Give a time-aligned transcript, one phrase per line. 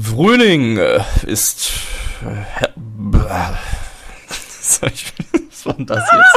[0.00, 1.72] Frühling äh, ist.
[2.22, 2.68] Äh,
[4.80, 6.36] was war denn das jetzt?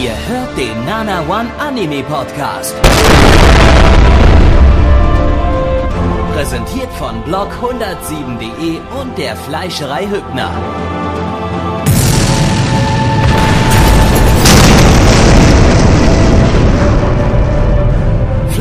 [0.00, 2.74] Ihr hört den Nana One Anime Podcast.
[6.32, 10.50] Präsentiert von blog107.de und der Fleischerei Hübner.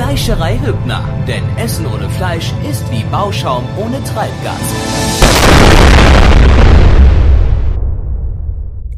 [0.10, 4.60] Fleischerei Hübner, denn Essen ohne Fleisch ist wie Bauschaum ohne Treibgas.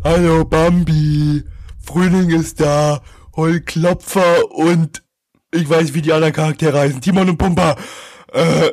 [0.06, 1.44] Hallo Bambi,
[1.82, 3.02] Frühling ist da,
[3.36, 5.04] Heulklopfer und
[5.54, 7.76] ich weiß, wie die anderen Charaktere heißen, Timon und Pumper.
[8.32, 8.72] Äh,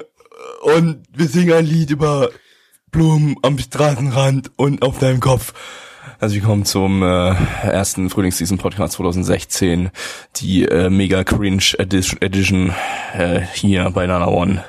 [0.63, 2.31] und wir singen ein Lied über
[2.93, 5.55] Blumen am Straßenrand und auf deinem Kopf.
[6.19, 9.91] Also wir kommen zum äh, ersten Frühlingsseason Podcast 2016,
[10.37, 12.73] die äh, Mega Cringe Edition,
[13.15, 14.65] äh, hier bei Nana One.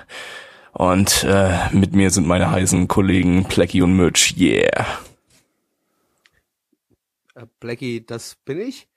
[0.73, 4.35] Und äh, mit mir sind meine heißen Kollegen Plecky und Mitch.
[4.37, 4.85] Yeah.
[7.35, 8.87] Äh, Blackie, das bin ich.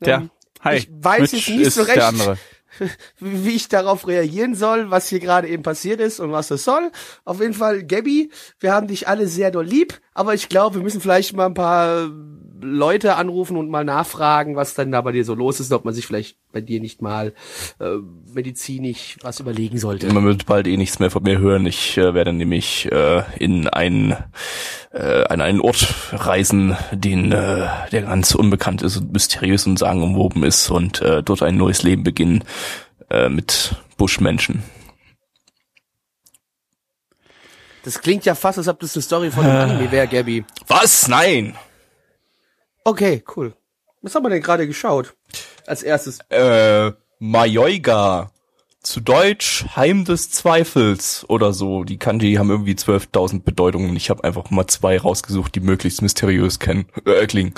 [0.00, 0.76] Ja, Ähm, hi.
[0.76, 2.38] Ich weiß Mitch jetzt nicht ist so recht, der andere.
[3.20, 6.90] wie ich darauf reagieren soll, was hier gerade eben passiert ist und was das soll.
[7.24, 10.82] Auf jeden Fall, Gabby, wir haben dich alle sehr doll lieb, aber ich glaube, wir
[10.82, 12.08] müssen vielleicht mal ein paar
[12.60, 15.92] Leute anrufen und mal nachfragen, was denn da bei dir so los ist, ob man
[15.92, 17.34] sich vielleicht bei dir nicht mal
[17.78, 17.96] äh,
[18.32, 20.12] medizinisch was überlegen sollte.
[20.12, 21.66] Man wird bald eh nichts mehr von mir hören.
[21.66, 24.16] Ich äh, werde nämlich äh, in einen
[24.92, 30.42] äh, an einen Ort reisen, den äh, der ganz unbekannt ist und mysteriös und sagenumwoben
[30.44, 32.44] ist und äh, dort ein neues Leben beginnen
[33.10, 34.62] äh, mit Buschmenschen.
[37.84, 40.44] Das klingt ja fast, als ob das eine Story von einem Anime wäre, Gabby.
[40.66, 41.06] Was?
[41.06, 41.54] Nein.
[42.82, 43.54] Okay, cool.
[44.00, 45.14] Was haben wir denn gerade geschaut?
[45.66, 46.18] Als erstes.
[46.30, 48.30] Äh, Majoiga.
[48.82, 51.84] Zu Deutsch Heim des Zweifels oder so.
[51.84, 53.96] Die Kanji haben irgendwie 12.000 Bedeutungen.
[53.96, 57.54] Ich habe einfach mal zwei rausgesucht, die möglichst mysteriös kennen, äh, klingen.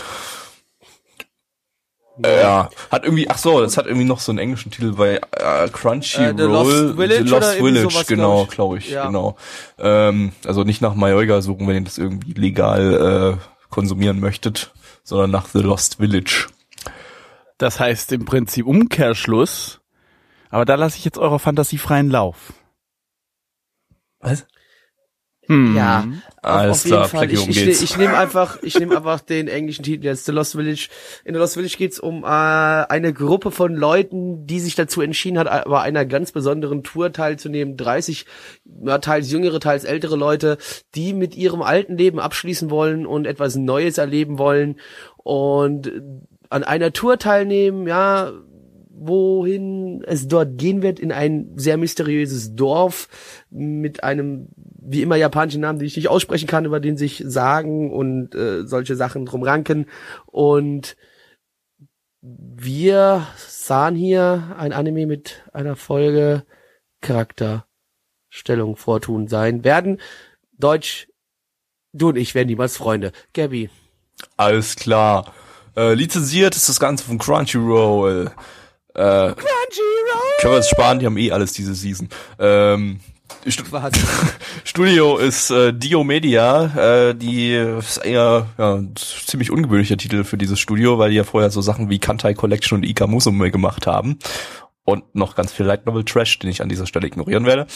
[2.22, 5.20] Äh, ja, hat irgendwie, ach so, das hat irgendwie noch so einen englischen Titel bei
[5.32, 6.30] äh, Crunchyroll.
[6.30, 8.54] Äh, The Lost Village The Lost Village, sowas, genau, glaub ich.
[8.54, 9.06] glaube ich, Ja.
[9.06, 9.36] genau.
[9.78, 14.72] Ähm, also nicht nach Majoiga suchen, wenn ihr das irgendwie legal äh, konsumieren möchtet,
[15.04, 16.46] sondern nach The Lost Village.
[17.58, 19.80] Das heißt im Prinzip Umkehrschluss.
[20.48, 22.52] Aber da lasse ich jetzt eurer Fantasie freien Lauf.
[24.20, 24.46] Was?
[25.48, 25.76] Hm.
[25.76, 26.04] Ja,
[26.42, 27.32] Alles auf jeden klar, Fall.
[27.32, 30.88] Ich, ich, ich nehme einfach, ich nehme einfach den englischen Titel jetzt, The Lost Village.
[31.24, 35.38] In The Lost Village geht's um äh, eine Gruppe von Leuten, die sich dazu entschieden
[35.38, 37.76] hat, bei einer ganz besonderen Tour teilzunehmen.
[37.76, 38.26] 30,
[38.84, 40.58] ja, teils jüngere, teils ältere Leute,
[40.94, 44.76] die mit ihrem alten Leben abschließen wollen und etwas Neues erleben wollen
[45.16, 45.92] und
[46.50, 48.32] an einer Tour teilnehmen, ja,
[48.98, 53.08] wohin es dort gehen wird, in ein sehr mysteriöses Dorf
[53.50, 54.48] mit einem,
[54.88, 58.66] wie immer, japanischen Namen, den ich nicht aussprechen kann, über den sich Sagen und äh,
[58.66, 59.86] solche Sachen drum ranken.
[60.26, 60.96] Und
[62.20, 66.44] wir sahen hier ein Anime mit einer Folge
[67.00, 70.00] Charakterstellung vortun sein werden.
[70.52, 71.08] Deutsch,
[71.92, 73.12] du und ich werden niemals Freunde.
[73.34, 73.70] Gabby.
[74.36, 75.34] Alles klar.
[75.76, 78.30] Äh, lizenziert ist das Ganze von Crunchyroll.
[78.94, 79.34] Äh,
[80.40, 82.08] können wir es sparen, die haben eh alles diese Season.
[82.38, 83.00] Ähm,
[83.70, 83.92] Was?
[84.64, 90.36] Studio ist äh, Dio Media, äh, die ist eher ja, ein ziemlich ungewöhnlicher Titel für
[90.36, 93.86] dieses Studio, weil die ja vorher so Sachen wie Kantai Collection und Ika Musume gemacht
[93.86, 94.18] haben.
[94.84, 97.66] Und noch ganz viel Light Novel Trash, den ich an dieser Stelle ignorieren werde.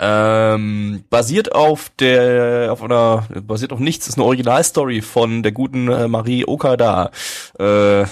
[0.00, 5.88] Ähm, basiert auf der, auf einer, basiert auf nichts, ist eine Originalstory von der guten
[5.88, 7.12] äh, Marie Okada,
[7.60, 8.04] äh,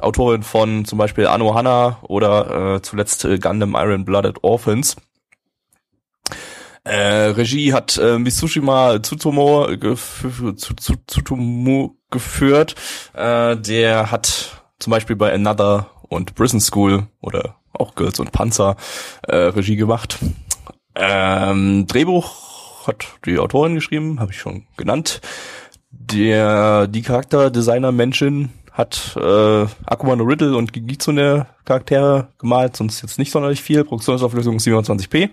[0.00, 4.96] Autorin von zum Beispiel Anno Hana oder äh, zuletzt äh, Gundam Iron Blooded Orphans.
[6.84, 10.24] Äh, Regie hat äh, Mitsushima Tsutomo, gef
[12.10, 12.74] geführt.
[13.14, 18.76] Äh, der hat zum Beispiel bei Another und Prison School oder auch Girls und Panzer
[19.22, 20.18] äh, Regie gemacht.
[20.94, 25.20] Ähm, Drehbuch hat die Autorin geschrieben, habe ich schon genannt.
[25.90, 33.18] Der die Charakterdesigner Menschen hat äh, Akuma no Riddle und Gigitsune Charaktere gemalt, sonst jetzt
[33.18, 33.84] nicht sonderlich viel.
[33.84, 35.30] Produktionsauflösung 27p.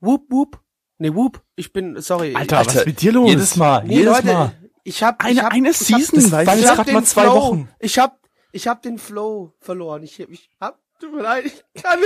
[0.00, 0.60] Whoop, whoop.
[0.98, 1.42] Nee, whoop.
[1.56, 2.34] Ich bin, sorry.
[2.34, 3.28] Alter, Alter, was ist mit dir los?
[3.30, 4.52] Jedes Mal, Nee, jedes Leute, Mal.
[4.84, 7.22] ich hab Eine- ich hab, eine ich Season, hab, weißt ich hab den mal zwei
[7.22, 7.68] Flow, Wochen.
[7.78, 8.18] Ich hab
[8.52, 10.02] ich hab den Flow verloren.
[10.02, 11.98] Ich ich hab tut mir leid, ich kann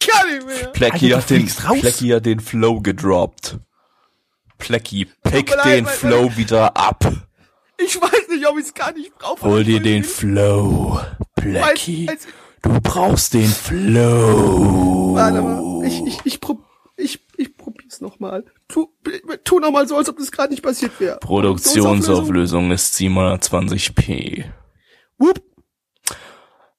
[0.00, 0.66] ich kann nicht mehr.
[0.68, 1.46] Plecky hat den.
[1.46, 3.58] Plecky hat den Flow gedroppt.
[4.58, 7.04] Plecky, pick leid, den mein- Flow wieder ab.
[7.78, 9.42] Ich weiß nicht, ob ich es gar nicht brauche.
[9.42, 11.00] Hol dir den Flow,
[11.34, 12.08] Plecky.
[12.62, 15.14] Du brauchst den Flow.
[15.16, 16.60] Warte mal, ich, ich, ich, prob,
[17.36, 18.44] ich, probier's nochmal.
[18.68, 18.88] Tu,
[19.44, 21.18] tu noch mal so, als ob das gerade nicht passiert wäre.
[21.18, 24.44] Produktionsauflösung ist 720p.
[25.18, 25.42] Whoop.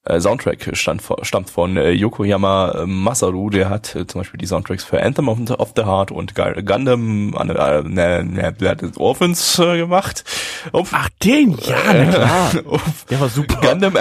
[0.05, 4.45] Äh, Soundtrack stand, stammt von äh, Yokoyama äh, Masaru, der hat äh, zum Beispiel die
[4.45, 5.37] Soundtracks für Anthem of
[5.77, 10.25] the, Heart und Gu- Gundam äh, ne, ne, Orphans gemacht.
[10.73, 11.57] Auf, Ach, den?
[11.57, 12.51] Ja, na klar.
[13.09, 13.61] Der war super.
[13.61, 13.95] Gundam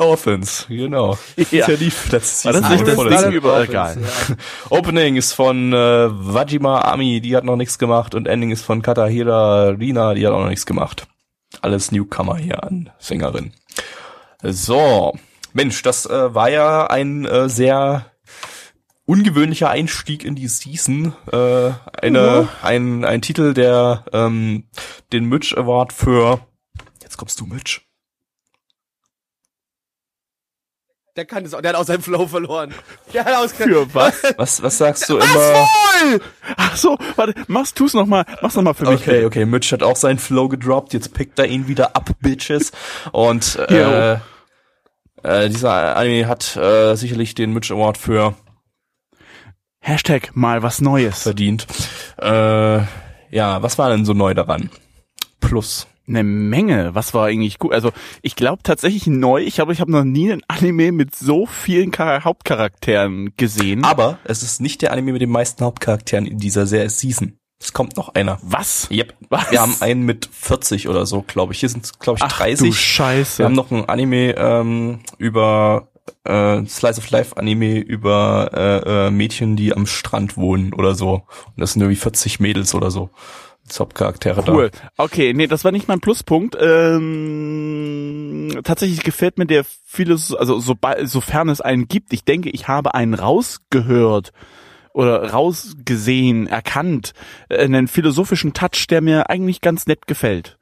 [0.00, 1.18] Orphans, genau.
[1.50, 1.66] Ja.
[1.66, 3.98] Der lief letztes War das nicht das Ding über, egal.
[4.70, 9.68] Opening ist von Wajima Ami, die hat noch nichts gemacht und Ending ist von Katahira
[9.78, 11.06] Rina, die hat auch noch nichts gemacht.
[11.60, 13.52] Alles Newcomer hier an Sängerin.
[14.52, 15.16] So,
[15.52, 18.12] Mensch, das äh, war ja ein äh, sehr
[19.06, 21.14] ungewöhnlicher Einstieg in die Season.
[21.32, 21.72] Äh,
[22.02, 24.64] eine, ein, ein Titel, der ähm,
[25.12, 26.40] den Mitch Award für
[27.02, 27.80] Jetzt kommst du, Mitch.
[31.16, 32.74] Der kann das auch, der hat auch seinen Flow verloren.
[33.14, 34.22] Der hat aus Für was?
[34.36, 35.68] Was, was sagst du immer?
[36.58, 39.00] Ach so, warte, mach's, tu's noch mal, mach's noch mal für mich.
[39.00, 42.72] Okay, okay, Mitch hat auch seinen Flow gedroppt, jetzt pickt er ihn wieder ab, Bitches.
[43.12, 44.18] Und äh.
[45.22, 48.34] Äh, dieser Anime hat äh, sicherlich den Mitch Award für
[49.80, 51.22] Hashtag mal was Neues.
[51.22, 51.66] verdient.
[52.18, 52.78] Äh,
[53.30, 54.70] ja, was war denn so neu daran?
[55.40, 55.86] Plus.
[56.08, 56.94] Eine Menge.
[56.94, 57.72] Was war eigentlich gut?
[57.72, 57.92] Also
[58.22, 59.42] ich glaube tatsächlich neu.
[59.42, 63.84] Ich habe ich habe noch nie einen Anime mit so vielen Char Hauptcharakteren gesehen.
[63.84, 67.38] Aber es ist nicht der Anime mit den meisten Hauptcharakteren in dieser Ser- Season.
[67.58, 68.38] Es kommt noch einer.
[68.42, 68.88] was?
[68.90, 69.14] Yep.
[69.30, 69.50] Was?
[69.50, 71.60] Wir haben einen mit 40 oder so, glaube ich.
[71.60, 72.68] Hier sind glaube ich Ach 30.
[72.68, 73.38] du Scheiße.
[73.38, 75.88] Wir haben noch ein Anime ähm, über
[76.24, 81.22] äh, Slice of Life Anime über äh, äh, Mädchen, die am Strand wohnen oder so.
[81.46, 83.10] Und das sind irgendwie 40 Mädels oder so.
[83.78, 84.70] Hauptcharaktere Cool.
[84.96, 86.56] Okay, nee, das war nicht mein Pluspunkt.
[86.60, 92.12] Ähm, tatsächlich gefällt mir der vieles, also sobald, sofern es einen gibt.
[92.12, 94.32] Ich denke, ich habe einen rausgehört
[94.96, 97.12] oder rausgesehen, erkannt,
[97.50, 100.56] äh, einen philosophischen Touch, der mir eigentlich ganz nett gefällt.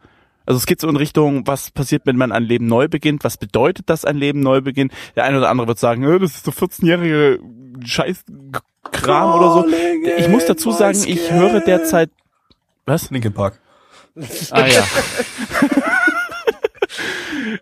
[0.44, 3.22] Also es geht so in Richtung, was passiert, wenn man ein Leben neu beginnt?
[3.22, 4.92] Was bedeutet das, ein Leben neu beginnt?
[5.14, 7.38] Der eine oder andere wird sagen, äh, das ist so 14-jährige
[7.84, 9.66] Scheiß-Kram oder so.
[10.18, 12.10] Ich muss dazu sagen, ich höre derzeit
[12.86, 13.10] was?
[13.10, 13.60] Linkin Park.
[14.50, 14.84] Ah ja.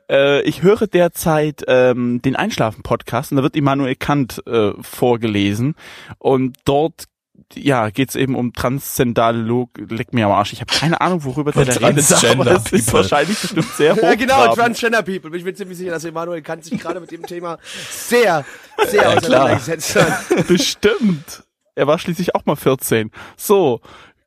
[0.09, 5.75] äh, ich höre derzeit ähm, den Einschlafen-Podcast und da wird Immanuel Kant äh, vorgelesen
[6.19, 7.09] und dort
[7.55, 10.53] ja, geht's eben um Transzendalog, leck mir am Arsch.
[10.53, 12.93] Ich habe keine Ahnung, worüber der da redet, aber ist people.
[12.93, 14.03] wahrscheinlich bestimmt sehr hoch.
[14.03, 15.37] Ja, genau, Transgender People.
[15.37, 17.59] Ich bin ziemlich sicher, dass Emanuel Kant sich gerade mit dem Thema
[17.91, 18.45] sehr,
[18.87, 20.47] sehr Ja, auseinandergesetzt hat.
[20.49, 21.45] Bestimmt.
[21.75, 23.11] Er war schließlich auch mal 14.
[23.37, 23.81] So,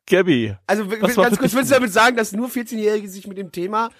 [0.08, 0.54] Gabby.
[0.66, 3.90] Also ganz kurz, willst du damit sagen, dass nur 14-Jährige sich mit dem Thema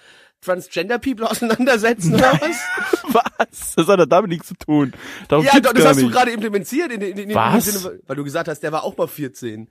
[0.41, 2.57] Transgender People auseinandersetzen oder was?
[3.39, 3.75] Was?
[3.75, 4.93] Das hat damit nichts zu tun.
[5.29, 6.13] Darum Ja, doch, das hast du nicht.
[6.13, 7.65] gerade implementiert in, in, in, in Was?
[7.65, 9.67] dem Sinne, weil du gesagt hast, der war auch mal 14.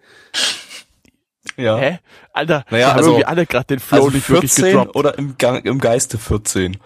[1.56, 1.76] Ja.
[1.78, 1.98] Hä?
[2.32, 4.96] Alter, Naja, wir also- irgendwie alle gerade den Flow Also nicht wirklich 14 gedroppt.
[4.96, 6.76] oder im, Ga- im Geiste 14.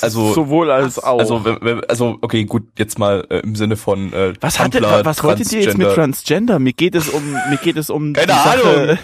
[0.00, 1.18] Also Sowohl als auch.
[1.18, 4.74] Also, wenn- wenn- also okay, gut, jetzt mal äh, im Sinne von äh, was hat
[4.74, 6.58] denn, Tumblr, was wolltet ihr jetzt mit Transgender.
[6.58, 8.78] Mir geht es um, mir geht es um Keine die Sache.
[8.82, 8.98] Ahnung.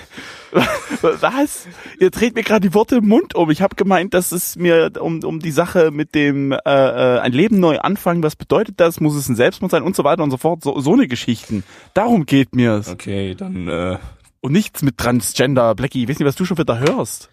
[1.02, 1.66] Was?
[2.00, 3.50] Ihr dreht mir gerade die Worte im Mund um.
[3.50, 7.32] Ich habe gemeint, dass es mir um, um die Sache mit dem äh, äh, ein
[7.32, 8.98] Leben neu anfangen, was bedeutet das?
[8.98, 10.62] Muss es ein Selbstmord sein und so weiter und so fort.
[10.62, 11.64] So, so eine Geschichten.
[11.92, 12.88] Darum geht mir's.
[12.88, 13.98] Okay, dann äh,
[14.40, 16.04] Und nichts mit Transgender, Blackie.
[16.04, 17.28] Ich weiß nicht, was du schon wieder hörst.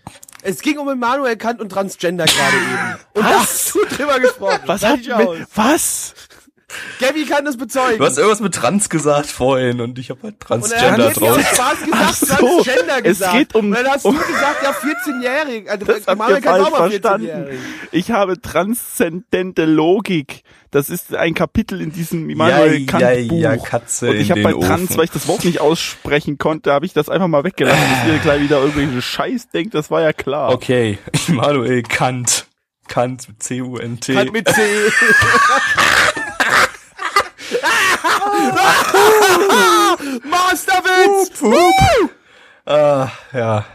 [0.48, 3.00] Es ging um Emanuel Kant und Transgender gerade eben.
[3.14, 4.62] Und da hast du drüber gesprochen.
[4.68, 5.40] Was hat aus.
[5.40, 6.14] mit, was?
[7.00, 7.98] Gabby kann das bezeugen.
[7.98, 11.08] du hast irgendwas mit Trans gesagt vorhin und ich habe halt und er hat Transgender
[11.08, 11.54] aus drauf.
[11.54, 13.34] Spaß gesagt, so, Transgender es gesagt.
[13.38, 15.70] geht um- Und dann hast um- du gesagt, ja, 14-jährig.
[15.70, 17.28] Also, Das habt ihr falsch verstanden.
[17.28, 17.60] 14-jährig.
[17.92, 20.44] Ich habe transzendente Logik.
[20.72, 23.40] Das ist ein Kapitel in diesem Immanuel Ja, Kant ja, Buch.
[23.40, 24.98] ja, Katze Und ich habe bei Trans, Ofen.
[24.98, 28.20] weil ich das Wort nicht aussprechen konnte, habe ich das einfach mal weggelassen, dass ihr
[28.20, 29.74] gleich wieder irgendwelche Scheiß denkt.
[29.74, 30.52] Das war ja klar.
[30.52, 32.48] Okay, Immanuel Kant.
[32.88, 34.14] Kant mit C-U-N-T.
[34.14, 34.62] Kant mit C.
[40.24, 41.42] Masterwitz!
[42.66, 43.66] Ah, ja.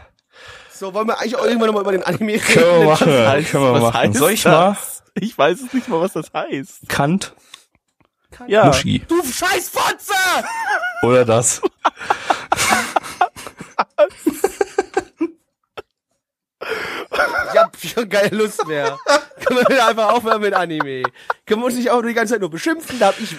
[0.73, 2.43] So, wollen wir eigentlich auch irgendwann nochmal über den Anime reden?
[2.43, 3.07] Können wir machen.
[3.07, 3.93] Was heißt- können wir was machen.
[3.99, 4.51] heißt Soll ich das?
[4.53, 4.77] mal?
[5.15, 6.87] Ich weiß es nicht mal, was das heißt.
[6.89, 7.33] Kant,
[8.47, 8.65] Ja.
[8.65, 8.99] Muschi.
[9.07, 10.13] Du scheiß Fotze!
[11.03, 11.61] Oder das.
[17.53, 18.97] Ich hab schon keine Lust mehr.
[19.45, 21.03] Können wir einfach aufhören mit Anime?
[21.45, 22.99] Können wir uns nicht auch die ganze Zeit nur beschimpfen?
[22.99, 23.35] Da hab ich,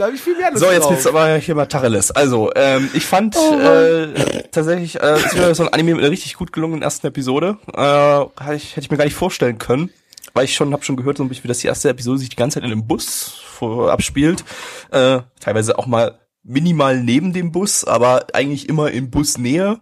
[0.00, 0.90] da hab ich viel mehr Lust So, jetzt drauf.
[0.92, 2.10] wird's aber hier mal Tacheles.
[2.10, 6.34] Also, ähm, ich fand äh, tatsächlich, äh, es wäre so ein Anime mit einer richtig
[6.34, 7.58] gut gelungenen ersten Episode.
[7.74, 9.90] Äh, hätte ich, hätte ich mir gar nicht vorstellen können.
[10.32, 12.28] weil ich schon habe schon gehört, so ein bisschen, wie das die erste Episode sich
[12.30, 14.44] die ganze Zeit in einem Bus vor, abspielt,
[14.90, 19.80] äh, teilweise auch mal minimal neben dem Bus, aber eigentlich immer in Busnähe.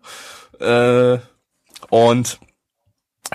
[0.59, 1.19] Äh,
[1.91, 2.41] und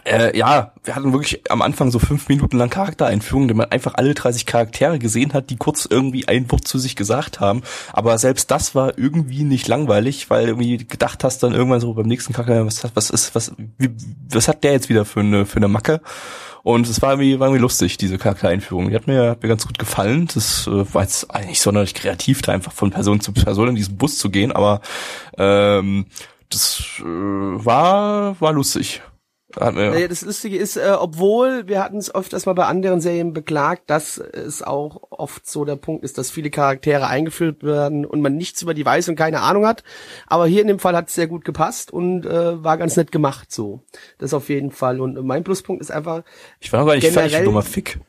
[0.06, 3.94] äh, ja, wir hatten wirklich am Anfang so fünf Minuten lang Charaktereinführung, denn man einfach
[3.96, 7.62] alle 30 Charaktere gesehen hat, die kurz irgendwie ein Wort zu sich gesagt haben.
[7.92, 12.08] Aber selbst das war irgendwie nicht langweilig, weil irgendwie gedacht hast dann irgendwann so beim
[12.08, 13.90] nächsten Charakter, was, was ist, was, wie,
[14.30, 16.02] was hat der jetzt wieder für eine, für eine Macke?
[16.64, 18.90] Und es war irgendwie, war irgendwie lustig, diese Charaktereinführung.
[18.90, 20.30] Die hat mir, hat mir ganz gut gefallen.
[20.34, 23.98] Das äh, war jetzt eigentlich sonderlich kreativ, da einfach von Person zu Person in diesen
[23.98, 24.82] Bus zu gehen, aber
[25.38, 26.06] ähm,
[26.50, 29.02] das äh, war, war lustig.
[29.60, 33.34] Hat Naja, das Lustige ist, äh, obwohl wir hatten es oft erstmal bei anderen Serien
[33.34, 38.22] beklagt, dass es auch oft so der Punkt ist, dass viele Charaktere eingeführt werden und
[38.22, 39.84] man nichts über die weiß und keine Ahnung hat.
[40.26, 43.12] Aber hier in dem Fall hat es sehr gut gepasst und äh, war ganz nett
[43.12, 43.82] gemacht so.
[44.18, 45.00] Das auf jeden Fall.
[45.00, 46.24] Und mein Pluspunkt ist einfach,
[46.60, 48.00] ich war noch gar nicht fertig, du dummer Fick.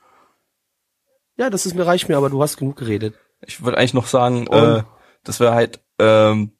[1.36, 3.14] ja, das ist mir reicht mir, aber du hast genug geredet.
[3.46, 4.82] Ich würde eigentlich noch sagen, Und- äh,
[5.24, 6.52] dass wir halt ähm,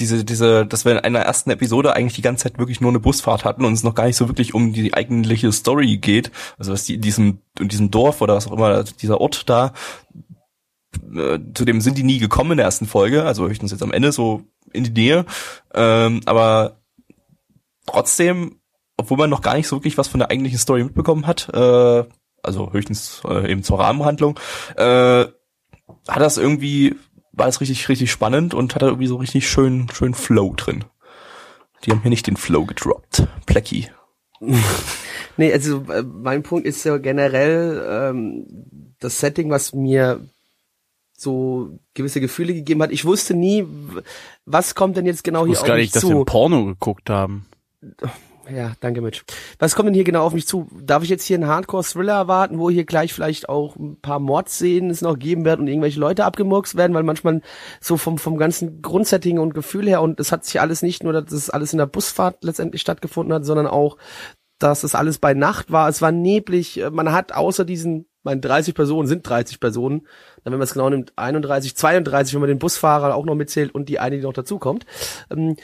[0.00, 3.00] diese, diese, dass wir in einer ersten Episode eigentlich die ganze Zeit wirklich nur eine
[3.00, 6.30] Busfahrt hatten und es noch gar nicht so wirklich um die eigentliche Story geht.
[6.58, 9.72] Also was die in diesem, in diesem Dorf oder was auch immer, dieser Ort da,
[11.14, 13.92] äh, zu dem sind die nie gekommen in der ersten Folge, also höchstens jetzt am
[13.92, 14.42] Ende so
[14.72, 15.26] in die Nähe.
[15.74, 16.80] Ähm, aber
[17.86, 18.60] trotzdem,
[18.96, 22.04] obwohl man noch gar nicht so wirklich was von der eigentlichen Story mitbekommen hat, äh,
[22.42, 24.38] also höchstens äh, eben zur Rahmenhandlung,
[24.76, 25.26] äh,
[26.08, 26.96] hat das irgendwie,
[27.40, 30.84] war es richtig, richtig spannend und hatte irgendwie so richtig schön, schön Flow drin.
[31.84, 33.26] Die haben hier nicht den Flow gedroppt.
[33.46, 33.90] Plecky.
[35.36, 40.20] Nee, also äh, mein Punkt ist ja generell ähm, das Setting, was mir
[41.16, 42.90] so gewisse Gefühle gegeben hat.
[42.90, 43.64] Ich wusste nie,
[44.44, 46.24] was kommt denn jetzt genau Ich hier wusste auf gar mich nicht, dass wir zu.
[46.26, 47.46] Porno geguckt haben.
[48.52, 49.22] Ja, danke Mitch.
[49.58, 50.68] Was kommt denn hier genau auf mich zu?
[50.82, 54.90] Darf ich jetzt hier einen Hardcore-Thriller erwarten, wo hier gleich vielleicht auch ein paar Mordszenen
[54.90, 57.42] es noch geben wird und irgendwelche Leute abgemurkst werden, weil manchmal
[57.80, 61.12] so vom, vom ganzen Grundsetting und Gefühl her und es hat sich alles nicht nur,
[61.12, 63.96] dass es alles in der Busfahrt letztendlich stattgefunden hat, sondern auch,
[64.58, 65.88] dass es alles bei Nacht war.
[65.88, 66.82] Es war neblig.
[66.90, 70.06] Man hat außer diesen, meine 30 Personen sind 30 Personen,
[70.42, 73.74] dann wenn man es genau nimmt, 31, 32, wenn man den Busfahrer auch noch mitzählt
[73.74, 74.86] und die eine, die noch dazukommt.
[75.30, 75.56] Ähm,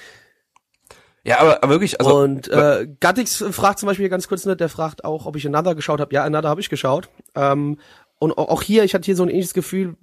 [1.27, 4.69] Ja, aber, aber wirklich, also und äh, Gattix fragt zum Beispiel ganz kurz, ne, der
[4.69, 6.15] fragt auch, ob ich Another geschaut habe.
[6.15, 7.09] Ja, Another habe ich geschaut.
[7.35, 7.79] Ähm,
[8.19, 9.97] und auch hier, ich hatte hier so ein ähnliches Gefühl,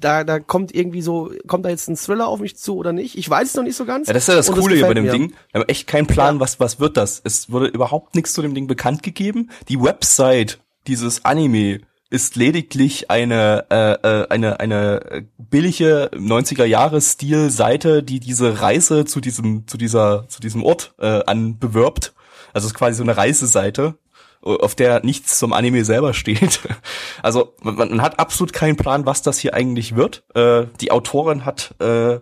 [0.00, 3.16] da, da kommt irgendwie so, kommt da jetzt ein Thriller auf mich zu oder nicht?
[3.18, 4.08] Ich weiß es noch nicht so ganz.
[4.08, 5.12] Ja, das ist ja das Und Coole hier bei dem mir.
[5.12, 5.32] Ding.
[5.52, 6.40] Wir haben echt keinen Plan, Ja.
[6.40, 7.20] was, was wird das.
[7.24, 9.50] Es wurde überhaupt nichts zu dem Ding bekannt gegeben.
[9.68, 11.80] Die Website dieses Anime
[12.12, 19.06] ist lediglich eine, äh, äh, eine, eine billige 90er Jahre Stil Seite, die diese Reise
[19.06, 22.12] zu diesem, zu dieser, zu diesem Ort, äh, anbewirbt.
[22.52, 23.94] Also es ist quasi so eine Reiseseite
[24.42, 26.60] auf der nichts zum Anime selber steht.
[27.22, 30.24] Also man, man hat absolut keinen Plan, was das hier eigentlich wird.
[30.34, 32.14] Äh, die Autorin hat äh,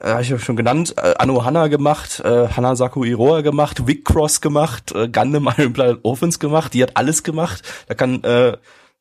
[0.00, 4.40] äh, ich ja schon genannt, äh, Anno Hanna gemacht, äh, Hanasaku Iroha gemacht, Vic Cross
[4.40, 7.62] gemacht, äh, Gundam Iron Blooded Orphans gemacht, die hat alles gemacht.
[7.88, 8.56] Da kann äh,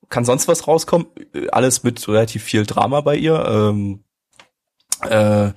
[0.10, 1.08] kann sonst was rauskommen,
[1.52, 3.46] alles mit relativ viel Drama bei ihr.
[3.46, 4.04] Ähm,
[5.02, 5.52] äh,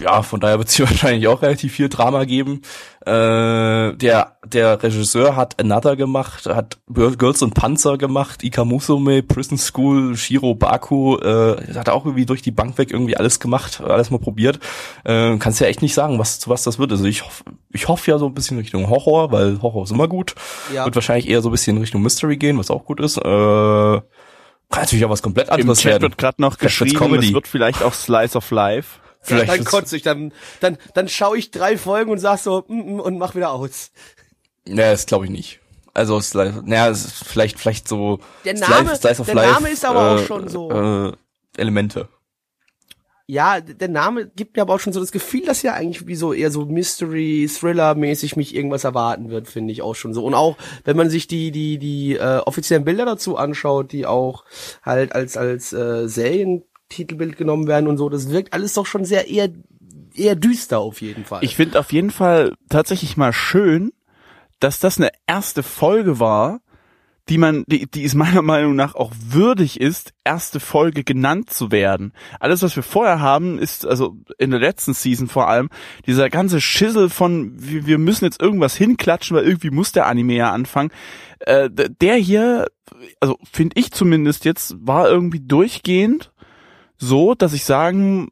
[0.00, 2.62] ja, von daher wird es hier wahrscheinlich auch relativ viel Drama geben.
[3.06, 10.16] Äh, der, der Regisseur hat Another gemacht, hat Girls und Panzer gemacht, Ikamusume, Prison School,
[10.16, 14.18] Shiro Baku, äh, hat auch irgendwie durch die Bank weg irgendwie alles gemacht, alles mal
[14.18, 14.58] probiert.
[15.04, 16.92] Äh, kannst ja echt nicht sagen, was, zu was das wird.
[16.92, 20.08] Also ich hoffe, ich hoffe ja so ein bisschen Richtung Horror, weil Horror ist immer
[20.08, 20.34] gut.
[20.72, 20.84] Ja.
[20.84, 23.18] Wird wahrscheinlich eher so ein bisschen Richtung Mystery gehen, was auch gut ist.
[23.18, 24.00] Äh,
[24.70, 26.02] kann natürlich auch was komplett Im anderes Chat werden.
[26.02, 29.00] wird gerade noch geschrieben, es wird vielleicht auch Slice of Life.
[29.24, 32.74] Vielleicht dann kotze ich, dann, dann, dann schaue ich drei Folgen und sag so, mm,
[32.96, 33.90] mm, und mach wieder aus.
[34.66, 35.60] Ja, das glaube ich nicht.
[35.92, 39.84] Also naja, es ist vielleicht vielleicht so Der Name- Slice, Slice der Life, Name ist
[39.84, 40.70] aber auch äh, schon so.
[40.70, 41.12] äh,
[41.56, 42.08] Elemente.
[43.26, 46.14] Ja, der Name gibt mir aber auch schon so das Gefühl, dass ja eigentlich wie
[46.14, 50.26] so eher so Mystery, Thriller-mäßig mich irgendwas erwarten wird, finde ich auch schon so.
[50.26, 54.44] Und auch, wenn man sich die, die, die äh, offiziellen Bilder dazu anschaut, die auch
[54.82, 56.06] halt als, als äh,
[56.90, 59.48] Serientitelbild genommen werden und so, das wirkt alles doch schon sehr eher,
[60.14, 61.42] eher düster auf jeden Fall.
[61.44, 63.92] Ich finde auf jeden Fall tatsächlich mal schön,
[64.60, 66.60] dass das eine erste Folge war,
[67.30, 71.72] die man, die, die es meiner Meinung nach auch würdig ist, erste Folge genannt zu
[71.72, 72.12] werden.
[72.38, 75.70] Alles, was wir vorher haben, ist, also in der letzten Season vor allem,
[76.06, 80.52] dieser ganze Schissel von, wir, müssen jetzt irgendwas hinklatschen, weil irgendwie muss der Anime ja
[80.52, 80.90] anfangen.
[81.40, 82.66] Äh, der hier,
[83.20, 86.30] also finde ich zumindest jetzt, war irgendwie durchgehend
[87.04, 88.28] so, dass ich sagen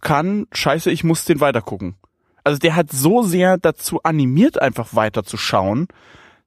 [0.00, 1.96] kann, scheiße, ich muss den weitergucken.
[2.44, 5.88] Also der hat so sehr dazu animiert, einfach weiterzuschauen,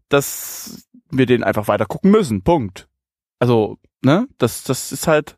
[0.09, 2.43] dass wir den einfach weiter gucken müssen.
[2.43, 2.87] Punkt.
[3.39, 5.37] Also, ne, das, das ist halt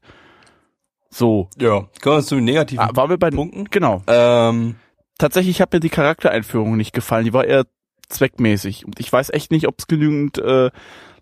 [1.09, 1.49] so.
[1.57, 3.65] Ja, kommen wir zu den negativen Ah, waren wir bei den Punkten.
[3.65, 4.03] Genau.
[4.07, 4.75] Ähm,
[5.17, 7.25] Tatsächlich hat mir die Charaktereinführung nicht gefallen.
[7.25, 7.65] Die war eher
[8.09, 8.85] zweckmäßig.
[8.85, 10.71] Und ich weiß echt nicht, ob es genügend äh,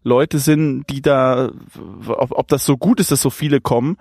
[0.03, 1.51] Leute sind, die da,
[2.07, 3.97] ob, ob das so gut ist, dass so viele kommen.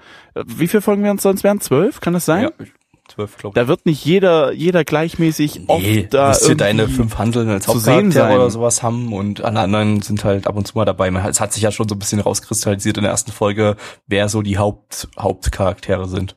[0.46, 1.60] Wie viele Folgen werden es sonst werden?
[1.60, 2.00] Zwölf?
[2.00, 2.44] Kann das sein?
[2.44, 2.50] ja,
[3.08, 3.62] zwölf, glaube ich.
[3.62, 7.48] Da wird nicht jeder, jeder gleichmäßig oft Nee, da wirst du deine irgendwie- fünf Handeln
[7.50, 8.36] als zu sehen Hauptcharaktere sein.
[8.36, 11.10] oder sowas haben und alle anderen sind halt ab und zu mal dabei.
[11.10, 13.76] Man, es hat sich ja schon so ein bisschen rauskristallisiert in der ersten Folge,
[14.06, 16.36] wer so die Haupt, Hauptcharaktere sind.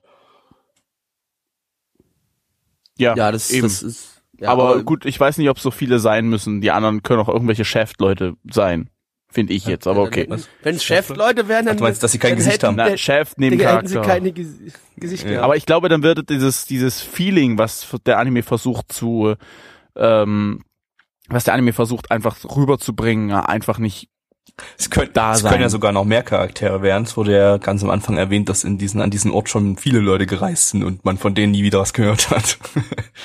[2.98, 3.64] Ja, Ja, das, eben.
[3.64, 4.10] das ist.
[4.40, 6.60] Ja, aber, gut, ich weiß nicht, ob so viele sein müssen.
[6.60, 8.90] Die anderen können auch irgendwelche Chefleute sein.
[9.34, 10.28] Finde ich jetzt, aber okay.
[10.62, 11.74] Wenn es Chefleute wären, dann.
[11.74, 12.76] Ach, du meinst, dass sie kein dann Gesicht hätten, haben?
[12.76, 14.48] Na, der- Chef neben Digga, hätten sie keine Ges
[14.96, 15.32] Gesichter.
[15.32, 15.42] Ja.
[15.42, 19.34] Aber ich glaube, dann wird dieses, dieses Feeling, was der Anime versucht zu,
[19.96, 20.64] ähm,
[21.30, 24.10] was der Anime versucht einfach rüberzubringen, einfach nicht
[24.78, 25.50] Es können, Da es sein.
[25.50, 27.06] können ja sogar noch mehr Charaktere werden.
[27.06, 30.00] Es wurde ja ganz am Anfang erwähnt, dass in diesen, an diesen Ort schon viele
[30.00, 32.60] Leute gereist sind und man von denen nie wieder was gehört hat.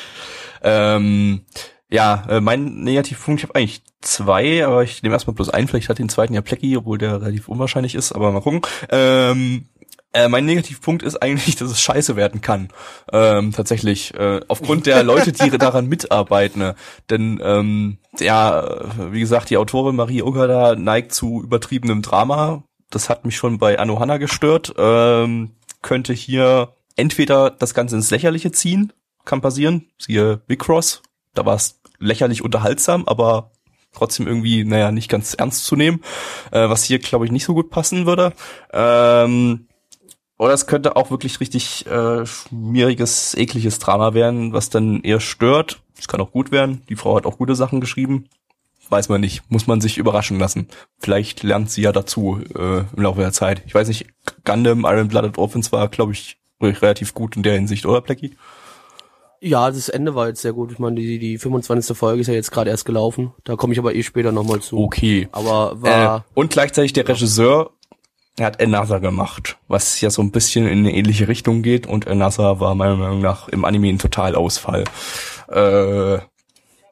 [0.62, 1.43] ähm,
[1.90, 5.68] ja, äh, mein Negativpunkt, ich habe eigentlich zwei, aber ich nehme erstmal bloß einen.
[5.68, 8.61] Vielleicht hat den zweiten ja Plecki, obwohl der relativ unwahrscheinlich ist, aber mal gucken.
[8.90, 9.66] Ähm,
[10.12, 12.68] äh, mein Negativpunkt ist eigentlich, dass es scheiße werden kann.
[13.12, 14.14] Ähm, tatsächlich.
[14.14, 16.61] Äh, aufgrund der Leute, die daran mitarbeiten.
[16.61, 16.75] Ne?
[17.11, 22.64] Denn ähm, ja, äh, wie gesagt, die Autorin Marie Ogada neigt zu übertriebenem Drama.
[22.90, 24.75] Das hat mich schon bei Anohana gestört.
[24.78, 25.50] Ähm,
[25.83, 28.92] könnte hier entweder das Ganze ins Lächerliche ziehen,
[29.25, 29.87] kann passieren.
[29.99, 31.02] Siehe Big Cross.
[31.35, 33.50] Da war es lächerlich unterhaltsam, aber
[33.93, 36.02] trotzdem irgendwie, naja, nicht ganz ernst zu nehmen.
[36.50, 38.33] Äh, was hier, glaube ich, nicht so gut passen würde.
[38.73, 39.67] Ähm,
[40.38, 45.81] oder es könnte auch wirklich richtig äh, schmieriges, ekliges Drama werden, was dann eher stört.
[45.99, 46.83] Es kann auch gut werden.
[46.88, 48.26] Die Frau hat auch gute Sachen geschrieben.
[48.88, 49.43] Weiß man nicht.
[49.50, 50.69] Muss man sich überraschen lassen.
[50.99, 53.62] Vielleicht lernt sie ja dazu äh, im Laufe der Zeit.
[53.67, 54.07] Ich weiß nicht,
[54.45, 58.37] Gundam, Iron Blooded Orphans war, glaube ich, relativ gut in der Hinsicht, oder Plecky?
[59.40, 60.72] Ja, das Ende war jetzt sehr gut.
[60.72, 61.96] Ich meine, die, die 25.
[61.96, 63.33] Folge ist ja jetzt gerade erst gelaufen.
[63.44, 64.79] Da komme ich aber eh später nochmal zu.
[64.79, 65.29] Okay.
[65.33, 66.16] Aber war.
[66.18, 67.70] Äh, und gleichzeitig der Regisseur,
[68.37, 72.09] er hat Another gemacht, was ja so ein bisschen in eine ähnliche Richtung geht und
[72.09, 74.85] Another war meiner Meinung nach im Anime ein Totalausfall.
[75.53, 76.18] Äh,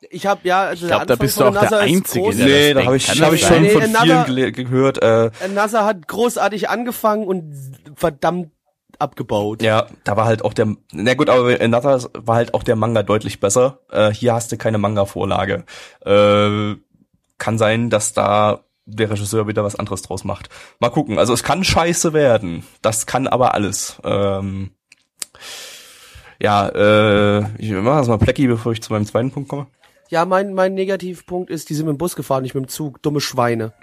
[0.08, 2.30] ich habe ja, also Ich glaub, der da Anfang bist du von auch der Einzige,
[2.36, 5.02] der nee, das da habe ich, hab ich schon von Nee, vielen Another- gele- gehört.
[5.02, 7.52] Äh, NASA hat großartig angefangen und
[7.96, 8.50] verdammt
[9.00, 9.62] abgebaut.
[9.62, 13.02] ja, da war halt auch der, na gut, aber Another war halt auch der Manga
[13.02, 13.80] deutlich besser.
[13.90, 15.64] Äh, hier hast du keine Manga-Vorlage.
[16.04, 16.76] Äh,
[17.38, 20.48] kann sein, dass da der Regisseur wieder was anderes draus macht.
[20.78, 21.18] Mal gucken.
[21.18, 22.64] Also es kann scheiße werden.
[22.82, 24.00] Das kann aber alles.
[24.04, 24.70] Ähm,
[26.40, 29.66] ja, äh, ich mache das mal Plecky, bevor ich zu meinem zweiten Punkt komme.
[30.08, 33.02] Ja, mein, mein Negativpunkt ist, die sind mit dem Bus gefahren, nicht mit dem Zug.
[33.02, 33.72] Dumme Schweine.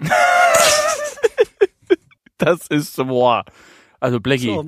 [2.38, 3.44] Das ist, boah.
[4.00, 4.52] Also Blackie.
[4.54, 4.66] So,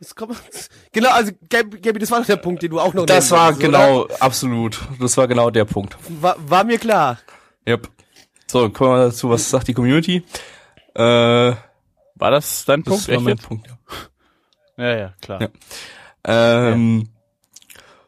[0.00, 0.36] jetzt kommt,
[0.92, 3.60] genau, also Gabi, das war doch der Punkt, den du auch noch Das war wolltest,
[3.60, 4.78] genau, absolut.
[5.00, 5.96] Das war genau der Punkt.
[6.06, 6.22] Oder?
[6.22, 7.18] War, war mir klar.
[7.66, 7.88] Yep.
[8.46, 10.22] So, kommen wir dazu, was sagt die Community?
[10.94, 13.08] Äh, War das dein das Punkt?
[13.08, 13.46] war Echt mein jetzt?
[13.48, 13.76] Punkt, ja.
[14.78, 15.40] Ja, ja, klar.
[15.42, 15.48] Ja.
[16.72, 17.08] Ähm,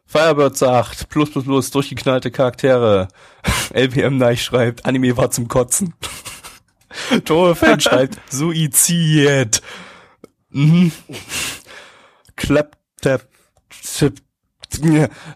[0.06, 3.08] Firebird sagt, plus plus plus, durchgeknallte Charaktere.
[3.72, 5.94] LPM Neich schreibt, Anime war zum Kotzen.
[7.24, 9.60] Tore Fan schreibt, Suizid.
[10.50, 10.92] Mhm.
[12.38, 13.26] Clap, tap,
[13.82, 14.22] tip,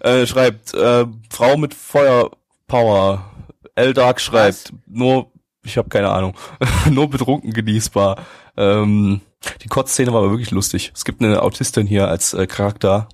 [0.00, 3.28] äh, schreibt, äh, Frau mit Feuerpower.
[3.74, 5.30] L-Dark schreibt, nur,
[5.64, 6.34] ich habe keine Ahnung,
[6.90, 8.24] nur betrunken genießbar.
[8.56, 9.20] Ähm,
[9.62, 10.92] die Kotzszene war aber wirklich lustig.
[10.94, 13.08] Es gibt eine Autistin hier als äh, Charakter.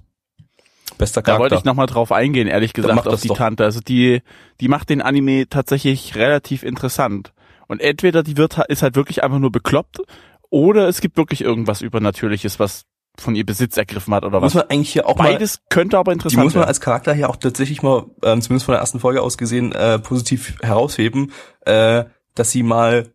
[0.99, 1.41] Bester Da Charakter.
[1.43, 3.37] wollte ich nochmal drauf eingehen, ehrlich gesagt, auf die doch.
[3.37, 3.65] Tante.
[3.65, 4.23] Also die,
[4.61, 7.33] die macht den Anime tatsächlich relativ interessant.
[7.69, 10.01] Und entweder die wird, ist halt wirklich einfach nur bekloppt,
[10.51, 12.85] oder es gibt wirklich irgendwas Übernatürliches, was
[13.21, 14.63] von ihr Besitz ergriffen hat oder muss was.
[14.63, 16.69] man eigentlich hier auch mal, Beides könnte aber die interessant muss man werden.
[16.69, 19.99] als Charakter hier auch tatsächlich mal, ähm, zumindest von der ersten Folge aus gesehen, äh,
[19.99, 21.33] positiv herausheben,
[21.65, 22.05] äh,
[22.35, 23.13] dass sie mal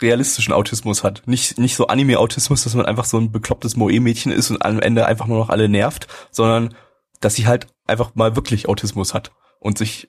[0.00, 1.22] realistischen Autismus hat.
[1.26, 5.06] Nicht, nicht so Anime-Autismus, dass man einfach so ein beklopptes Moe-Mädchen ist und am Ende
[5.06, 6.74] einfach nur noch alle nervt, sondern
[7.20, 10.08] dass sie halt einfach mal wirklich Autismus hat und sich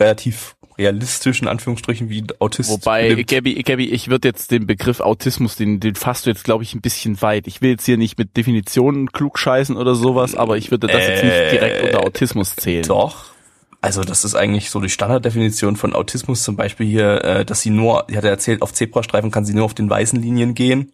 [0.00, 3.22] relativ realistisch in Anführungsstrichen wie Autist Wobei.
[3.24, 6.74] Gabby, Gabby, ich würde jetzt den Begriff Autismus, den, den fasst du jetzt, glaube ich,
[6.74, 7.46] ein bisschen weit.
[7.46, 11.02] Ich will jetzt hier nicht mit Definitionen klug scheißen oder sowas, aber ich würde das
[11.06, 12.84] jetzt nicht Äh, direkt unter Autismus zählen.
[12.86, 13.32] Doch.
[13.80, 17.70] Also das ist eigentlich so die Standarddefinition von Autismus zum Beispiel hier, äh, dass sie
[17.70, 20.92] nur, sie hat ja erzählt, auf Zebrastreifen kann sie nur auf den weißen Linien gehen.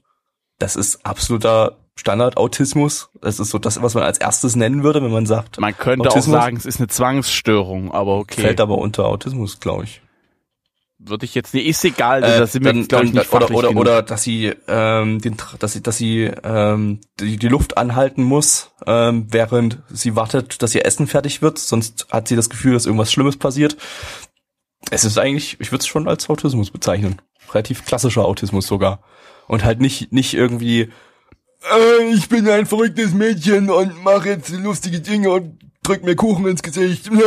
[0.58, 3.11] Das ist absoluter Standardautismus.
[3.20, 6.08] Das ist so das, was man als erstes nennen würde, wenn man sagt, Man könnte
[6.08, 6.37] Autismus?
[6.37, 8.40] auch sagen, es ist eine Zwangsstörung, aber okay.
[8.40, 10.00] fällt aber unter Autismus, glaube ich.
[10.98, 13.50] würde ich jetzt nicht, ist egal, Äh, da sind wir, dann, glaube ich, nicht oder,
[13.50, 13.80] oder, genug.
[13.80, 18.70] oder dass sie ähm, den, dass sie, dass sie ähm, die, die Luft anhalten muss,
[18.87, 21.58] ähm, während sie wartet, dass ihr Essen fertig wird.
[21.58, 23.76] Sonst hat sie das Gefühl, dass irgendwas Schlimmes passiert.
[24.90, 27.20] Es ist eigentlich, ich würde es schon als Autismus bezeichnen.
[27.52, 29.00] Relativ klassischer Autismus sogar.
[29.48, 30.90] Und halt nicht nicht irgendwie,
[31.62, 36.47] äh, ich bin ein verrücktes Mädchen und mache jetzt lustige Dinge und drück mir Kuchen
[36.47, 37.11] ins Gesicht.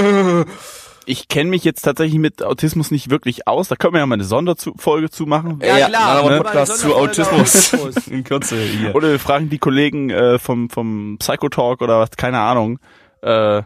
[1.08, 3.68] Ich kenne mich jetzt tatsächlich mit Autismus nicht wirklich aus.
[3.68, 5.60] Da können wir ja mal eine Sonderfolge zu machen.
[5.62, 6.44] Ja, klar, machen wir ne?
[6.44, 7.74] Podcast zu Autismus.
[7.74, 8.08] Autismus.
[8.08, 8.94] In Kürze hier.
[8.96, 12.80] Oder wir fragen die Kollegen äh, vom, vom Psychotalk oder was, keine Ahnung.
[13.24, 13.64] Äh,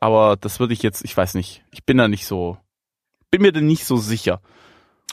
[0.00, 1.62] aber das würde ich jetzt, ich weiß nicht.
[1.72, 2.56] Ich bin da nicht so,
[3.30, 4.40] bin mir da nicht so sicher.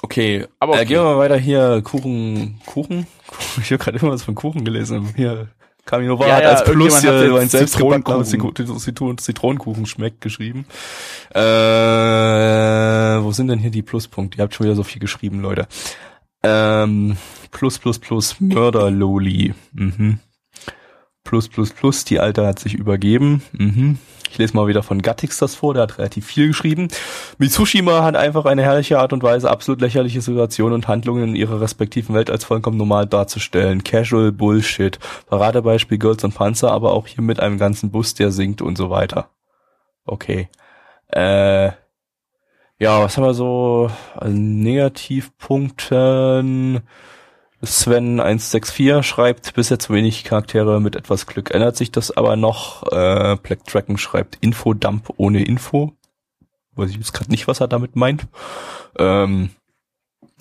[0.05, 0.81] Okay, Aber aber okay.
[0.81, 1.81] Äh, gehen wir mal weiter hier.
[1.83, 3.07] Kuchen, Kuchen?
[3.59, 5.13] Ich habe gerade immer was von Kuchen gelesen.
[5.15, 5.47] Hier,
[5.83, 8.77] Caminova Ja, hat ja, als Plus hier jetzt ein selbstgebackener Zitronenkuchen.
[8.79, 10.67] Zitron Zitronenkuchen schmeckt geschrieben.
[11.33, 14.37] Äh, wo sind denn hier die Pluspunkte?
[14.37, 15.67] Ihr habt schon wieder so viel geschrieben, Leute.
[16.43, 17.17] Ähm,
[17.49, 19.55] plus, plus, plus, Mörder-Loli.
[19.73, 20.19] Mhm.
[21.23, 23.41] Plus, plus, plus, die Alte hat sich übergeben.
[23.53, 23.97] Mhm.
[24.35, 26.89] Ich lese mal wieder von Gattix das vor, der hat relativ viel geschrieben.
[27.37, 31.61] Mitsushima hat einfach eine herrliche Art und Weise, absolut lächerliche Situationen und Handlungen in ihrer
[31.61, 33.85] respektiven Welt als vollkommen normal darzustellen.
[33.85, 34.99] Casual Bullshit.
[35.27, 38.89] Paradebeispiel Girls und Panzer, aber auch hier mit einem ganzen Bus, der singt und so
[38.89, 39.29] weiter.
[40.03, 40.49] Okay.
[41.07, 41.67] Äh,
[42.77, 46.81] ja, was haben wir so an Negativpunkten?
[47.65, 52.83] Sven 164 schreibt, bisher zu wenig Charaktere mit etwas Glück ändert sich das aber noch.
[52.91, 55.93] Äh, Black Dragon schreibt Infodump ohne Info.
[56.75, 58.27] Weiß ich jetzt gerade nicht, was er damit meint.
[58.97, 59.51] Ähm,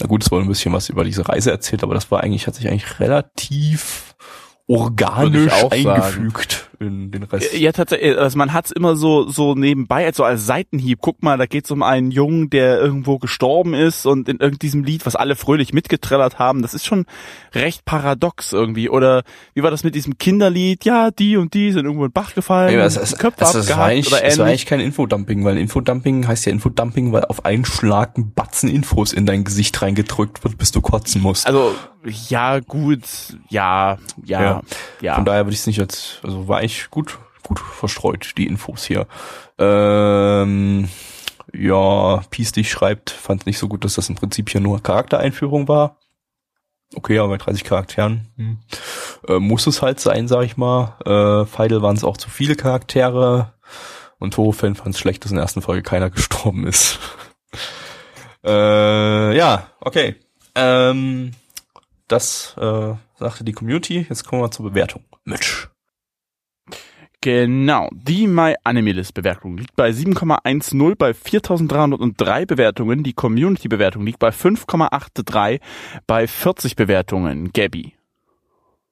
[0.00, 2.46] na gut, es wurde ein bisschen was über diese Reise erzählt, aber das war eigentlich,
[2.46, 4.13] hat sich eigentlich relativ
[4.66, 5.88] organisch auch sagen.
[5.88, 7.52] eingefügt in den Rest.
[7.54, 10.98] Ja, tatsächlich, also man hat's immer so so nebenbei, also als Seitenhieb.
[11.02, 15.04] Guck mal, da geht's um einen Jungen, der irgendwo gestorben ist und in irgendeinem Lied,
[15.04, 17.04] was alle fröhlich mitgetrellert haben, das ist schon
[17.52, 18.88] recht paradox irgendwie.
[18.88, 19.22] Oder
[19.52, 20.84] wie war das mit diesem Kinderlied?
[20.84, 23.54] Ja, die und die sind irgendwo in den Bach gefallen, Ja, es, es, Köpfe es,
[23.54, 24.60] es, war eigentlich, oder es war ähnlich.
[24.60, 29.12] eigentlich kein Infodumping, weil Infodumping heißt ja Infodumping, weil auf einen Schlag ein Batzen Infos
[29.12, 31.46] in dein Gesicht reingedrückt wird, bis du kotzen musst.
[31.46, 33.02] Also ja, gut,
[33.48, 34.62] ja, ja, Ja.
[35.00, 35.14] ja.
[35.14, 38.84] Von daher würde ich es nicht als, also war eigentlich gut, gut verstreut, die Infos
[38.84, 39.06] hier.
[39.58, 40.88] Ähm,
[41.52, 45.68] ja, Peace dich schreibt, fand nicht so gut, dass das im Prinzip hier nur Charaktereinführung
[45.68, 45.98] war.
[46.96, 48.58] Okay, aber bei 30 Charakteren hm.
[49.28, 50.96] äh, muss es halt sein, sag ich mal.
[51.04, 53.54] Äh, Feidel waren es auch zu viele Charaktere.
[54.18, 56.98] Und Toho-Fan fand es schlecht, dass in der ersten Folge keiner gestorben ist.
[58.44, 60.16] äh, ja, okay.
[60.54, 61.32] Ähm,
[62.08, 64.06] das äh, sagte die Community.
[64.08, 65.04] Jetzt kommen wir zur Bewertung.
[65.24, 65.68] Mitch.
[67.24, 73.02] Genau, die My Anime List Bewertung liegt bei 7,10 bei 4303 Bewertungen.
[73.02, 75.60] Die Community Bewertung liegt bei 5,83
[76.06, 77.50] bei 40 Bewertungen.
[77.54, 77.94] Gabby.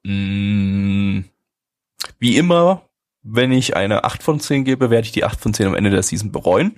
[0.04, 1.24] Mm,
[2.18, 2.88] wie immer,
[3.22, 5.90] wenn ich eine 8 von 10 gebe, werde ich die 8 von 10 am Ende
[5.90, 6.74] der Season bereuen.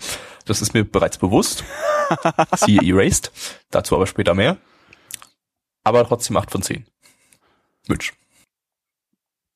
[0.46, 1.62] Das ist mir bereits bewusst.
[2.56, 3.30] Siehe Erased.
[3.70, 4.56] Dazu aber später mehr.
[5.84, 6.86] Aber trotzdem 8 von 10.
[7.88, 8.12] Mitch.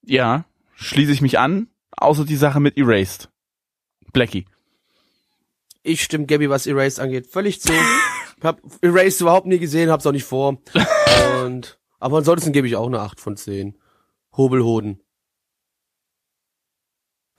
[0.04, 0.44] Ja,
[0.76, 3.30] schließe ich mich an, außer die Sache mit Erased.
[4.12, 4.46] Blackie.
[5.82, 7.72] Ich stimme Gabby, was Erased angeht, völlig zu.
[7.72, 10.58] Ich hab Erased überhaupt nie gesehen, hab's auch nicht vor.
[11.44, 13.78] Und, aber ansonsten gebe ich auch eine 8 von 10.
[14.36, 15.00] Hobelhoden.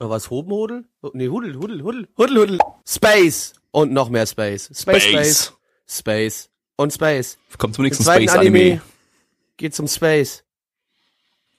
[0.00, 0.88] Oder was, Hobenhodel?
[1.12, 2.58] Nee, Hudel, Hudel, Hudel, Hudel, Hudel.
[2.86, 3.52] Space.
[3.70, 4.70] Und noch mehr Space.
[4.74, 5.52] Space, Space,
[5.86, 6.49] Space.
[6.80, 7.36] Und Space.
[7.58, 8.58] Kommt zum nächsten zweiten Space Anime.
[8.58, 8.80] Anime
[9.58, 10.44] geht's um Space.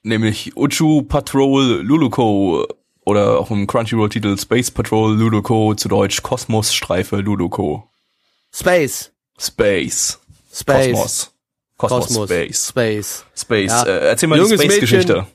[0.01, 2.65] Nämlich Uchu Patrol Luluko
[3.05, 7.87] oder auch im Crunchyroll-Titel Space Patrol Luluko, zu Deutsch Kosmosstreife Luluko.
[8.51, 9.11] Space.
[9.37, 10.19] Space.
[10.51, 10.91] Space.
[10.91, 11.31] Kosmos.
[11.77, 12.07] Kosmos.
[12.07, 12.29] Kosmos.
[12.29, 12.69] Space.
[12.69, 13.25] Space.
[13.35, 13.71] Space.
[13.71, 13.83] Ja.
[13.83, 15.27] Äh, erzähl mal die Junges Space-Geschichte.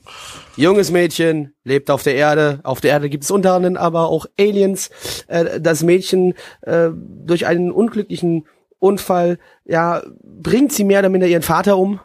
[0.57, 2.59] Junges Mädchen lebt auf der Erde.
[2.63, 4.89] Auf der Erde gibt es unter anderem aber auch Aliens.
[5.27, 8.47] Äh, das Mädchen äh, durch einen unglücklichen
[8.79, 11.99] Unfall, ja, bringt sie mehr oder minder ihren Vater um.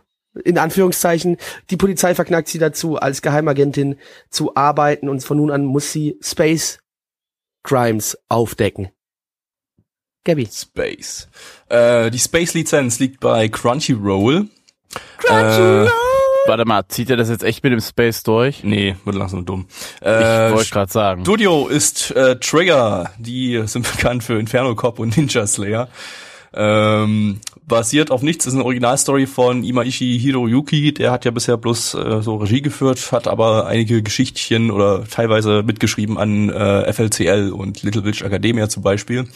[0.45, 1.37] In Anführungszeichen.
[1.69, 3.97] Die Polizei verknackt sie dazu, als Geheimagentin
[4.31, 6.79] zu arbeiten und von nun an muss sie Space
[7.63, 8.89] Crimes aufdecken.
[10.25, 10.49] Gabby.
[10.51, 11.29] Space.
[11.69, 14.49] Äh, die Space-Lizenz liegt bei Crunchyroll.
[15.19, 15.87] Crunchyroll!
[15.89, 15.91] Äh,
[16.49, 18.65] Warte mal, zieht er das jetzt echt mit dem Space durch?
[18.65, 19.67] nee, wird langsam dumm.
[20.01, 21.23] Ich Äh, wollte gerade sagen.
[21.23, 25.89] Studio ist äh, Trigger, die sind bekannt für Inferno Cop und Ninja Slayer.
[26.55, 31.95] Ähm, basiert auf nichts, ist eine Originalstory von Imaishi Hiroyuki, der hat ja bisher bloß
[31.95, 37.83] äh, so Regie geführt, hat aber einige Geschichtchen oder teilweise mitgeschrieben an äh, FLCL und
[37.83, 39.29] Little Witch Academia zum Beispiel.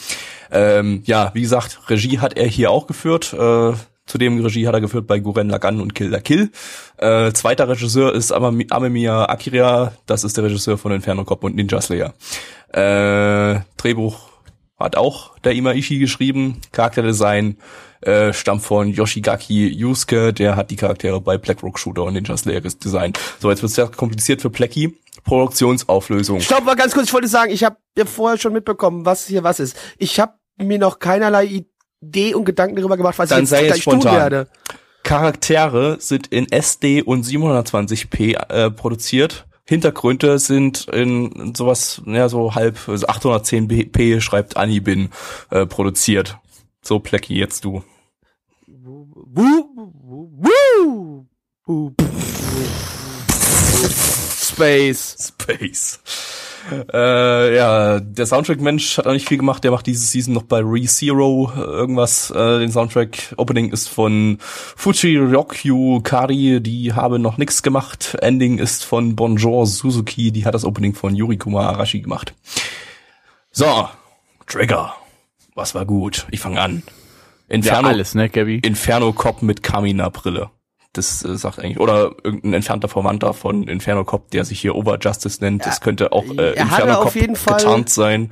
[0.50, 3.32] Ähm, ja, wie gesagt, Regie hat er hier auch geführt.
[3.32, 3.72] Äh,
[4.06, 6.50] Zudem Regie hat er geführt bei Guren Lagann und Kill la Kill.
[6.96, 11.56] Äh, zweiter Regisseur ist Amami- Amemiya Akira, das ist der Regisseur von Inferno Cop und
[11.56, 12.14] Ninja Slayer.
[12.72, 14.28] Äh, Drehbuch
[14.78, 16.60] hat auch der Imaishi geschrieben.
[16.72, 17.56] Charakterdesign
[18.02, 22.60] äh, stammt von Yoshigaki Yusuke, der hat die Charaktere bei Blackrock Shooter und Ninja Slayer
[22.60, 23.18] designt.
[23.40, 24.98] So, jetzt wird sehr kompliziert für Plecky.
[25.24, 26.40] Produktionsauflösung.
[26.40, 29.42] Stopp mal ganz kurz, ich wollte sagen, ich habe ja vorher schon mitbekommen, was hier
[29.42, 29.76] was ist.
[29.98, 31.64] Ich habe mir noch keinerlei
[32.02, 34.20] Idee und Gedanken darüber gemacht, was Dann ich sei jetzt jetzt gleich tun spontan.
[34.20, 34.48] werde.
[35.02, 39.46] Charaktere sind in SD und 720p äh, produziert.
[39.68, 45.10] Hintergründe sind in sowas, ja, so halb, also 810p schreibt Anibin,
[45.50, 46.38] äh, produziert.
[46.82, 47.82] So, Plecky, jetzt du.
[54.56, 55.34] Space.
[55.40, 56.00] Space.
[56.92, 59.64] Äh, ja, der Soundtrack-Mensch hat auch nicht viel gemacht.
[59.64, 62.30] Der macht diese Season noch bei ReZero äh, irgendwas.
[62.30, 66.60] Äh, den Soundtrack-Opening ist von Fuji Ryokyu Kari.
[66.60, 68.16] Die haben noch nichts gemacht.
[68.20, 70.32] Ending ist von Bonjour Suzuki.
[70.32, 72.34] Die hat das Opening von Yurikuma Arashi gemacht.
[73.50, 73.88] So,
[74.46, 74.94] Trigger.
[75.54, 76.26] Was war gut?
[76.30, 76.82] Ich fange an.
[77.48, 78.58] Ja, Inferno, alles, ne, Gabby?
[78.58, 80.50] Inferno Cop mit Kamina-Brille.
[80.96, 85.40] Das äh, sagt eigentlich, oder irgendein entfernter Verwandter von Inferno Cop, der sich hier Overjustice
[85.40, 85.66] nennt.
[85.66, 87.12] Das könnte auch äh, er hatte Inferno Cop
[87.58, 88.30] getarnt sein.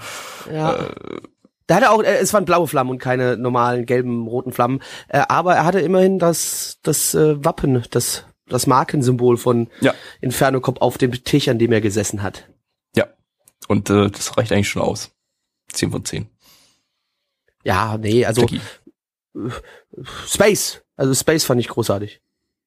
[0.53, 0.91] Ja.
[1.67, 4.81] Da hat er auch, äh, es waren blaue Flammen und keine normalen gelben, roten Flammen.
[5.09, 9.95] Äh, aber er hatte immerhin das, das äh, Wappen, das, das Markensymbol von Ja.
[10.21, 12.49] Inferno Cop auf dem Tisch, an dem er gesessen hat.
[12.95, 13.07] Ja.
[13.69, 15.13] Und äh, das reicht eigentlich schon aus.
[15.73, 16.29] 10 von 10.
[17.65, 18.61] Ja, nee, also Jackie.
[20.27, 20.83] Space.
[20.97, 22.21] Also Space fand ich großartig.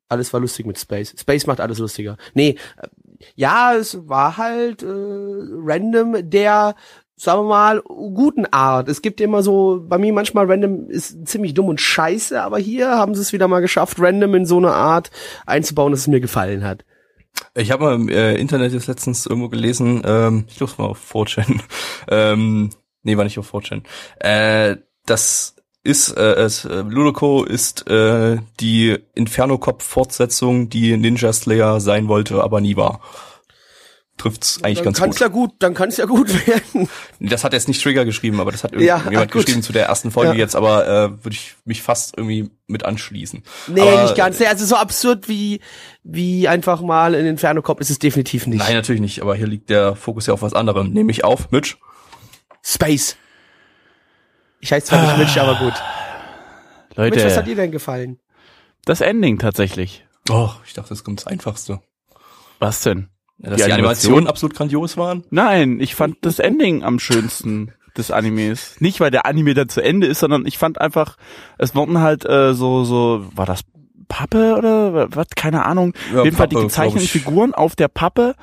[0.10, 1.14] Alles war lustig mit Space.
[1.18, 2.18] Space macht alles lustiger.
[2.34, 2.88] Nee, äh,
[3.36, 6.76] ja, es war halt äh, random der,
[7.16, 8.90] sagen wir mal, guten Art.
[8.90, 12.90] Es gibt immer so, bei mir manchmal random ist ziemlich dumm und scheiße, aber hier
[12.90, 15.12] haben sie es wieder mal geschafft, random in so eine Art
[15.46, 16.86] einzubauen, dass es mir gefallen hat.
[17.54, 20.90] Ich habe mal im äh, Internet jetzt letztens irgendwo gelesen, ähm, ich glaube es war
[20.90, 21.60] auf 4chan,
[22.08, 22.72] ähm,
[23.04, 23.84] nee, war nicht auf 4chan,
[24.20, 25.57] äh, das
[25.88, 32.60] ist, äh, es, äh, Ludoko ist äh, die Inferno-Cop-Fortsetzung, die Ninja Slayer sein wollte, aber
[32.62, 33.00] nie war.
[34.18, 35.22] Trifft's eigentlich dann ganz kann's gut.
[35.22, 36.90] ja gut, dann kann's ja gut werden.
[37.20, 39.46] Das hat jetzt nicht Trigger geschrieben, aber das hat Ja, irgendjemand gut.
[39.46, 40.38] geschrieben zu der ersten Folge Ja.
[40.38, 43.44] jetzt, aber äh, würde ich mich fast irgendwie mit anschließen.
[43.68, 44.40] Nee, aber, nicht ganz.
[44.40, 45.62] Nee, also so absurd wie,
[46.04, 48.60] wie einfach mal in Inferno Cop ist es definitiv nicht.
[48.60, 50.92] Nein, natürlich nicht, aber hier liegt der Fokus ja auf was anderem.
[50.94, 51.78] Nämlich auf Mitch.
[52.64, 53.16] Space.
[54.60, 55.74] Ich heiße zwar nicht Mitch, aber gut.
[56.96, 58.20] Leute, Mitch, was hat dir denn gefallen?
[58.86, 60.06] das Ending tatsächlich.
[60.30, 61.82] Oh, ich dachte, das kommt das Einfachste.
[62.60, 63.10] Was denn?
[63.38, 64.14] Ja, dass Die die, Animation?
[64.14, 65.24] Animationen absolut grandios waren.
[65.30, 68.80] Nein, ich fand das Ending am schönsten des Animes.
[68.80, 71.18] Nicht, weil der Anime dann zu Ende ist, sondern ich fand einfach,
[71.58, 73.62] es wurden halt äh, so, so, war das
[74.08, 75.28] Pappe oder was?
[75.36, 75.94] Keine Ahnung.
[76.14, 77.08] Ja, auf jeden Fall die gezeichneten.
[77.08, 78.36] Figuren auf der Pappe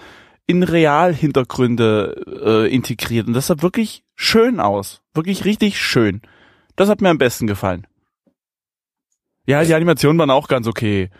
[0.46, 3.26] in Realhintergründe äh, integriert.
[3.26, 5.02] Und das sah wirklich schön aus.
[5.14, 6.22] Wirklich richtig schön.
[6.76, 7.86] Das hat mir am besten gefallen.
[9.46, 11.10] Ja, die Animationen waren auch ganz okay.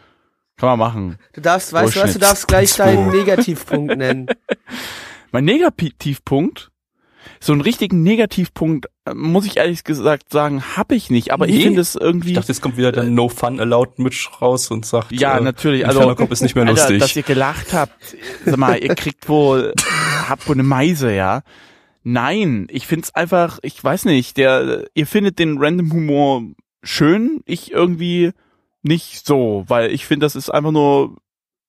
[0.57, 1.19] Kann man machen.
[1.33, 4.27] Du darfst, weißt du was, du darfst gleich deinen Negativpunkt nennen.
[5.33, 6.71] Mein Negativpunkt,
[7.41, 11.33] so einen richtigen Negativpunkt, muss ich ehrlich gesagt sagen, habe ich nicht.
[11.33, 11.63] Aber ich Nee.
[11.65, 12.29] finde es irgendwie.
[12.31, 15.41] Ich dachte, jetzt kommt wieder der No Fun Allowed Mitch raus und sagt, ja, äh,
[15.43, 15.87] natürlich.
[15.87, 17.01] Also, Cop ist nicht mehr Alter, lustig.
[17.01, 18.17] dass ihr gelacht habt.
[18.47, 19.75] Sag mal, ihr kriegt wohl,
[20.29, 21.43] habt wohl eine Meise, ja.
[22.03, 26.43] Nein, ich find's einfach, ich weiß nicht, der, ihr findet den Random Humor
[26.83, 28.33] schön, ich irgendwie
[28.83, 31.17] nicht so, weil ich finde, das ist einfach nur,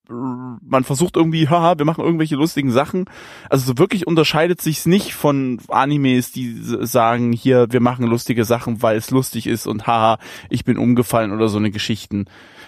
[0.09, 3.05] man versucht irgendwie, haha, wir machen irgendwelche lustigen Sachen.
[3.49, 8.81] Also so wirklich unterscheidet sich's nicht von Animes, die sagen, hier, wir machen lustige Sachen,
[8.81, 10.17] weil es lustig ist und haha,
[10.49, 12.25] ich bin umgefallen oder so eine Geschichten.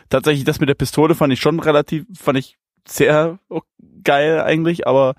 [0.10, 3.40] Tatsächlich, das mit der Pistole fand ich schon relativ, fand ich sehr
[4.04, 5.16] geil eigentlich, aber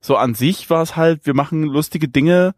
[0.00, 2.54] so an sich war es halt, wir machen lustige Dinge,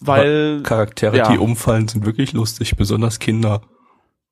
[0.00, 1.30] weil Charaktere, Ja.
[1.32, 3.60] die umfallen, sind wirklich lustig, besonders Kinder.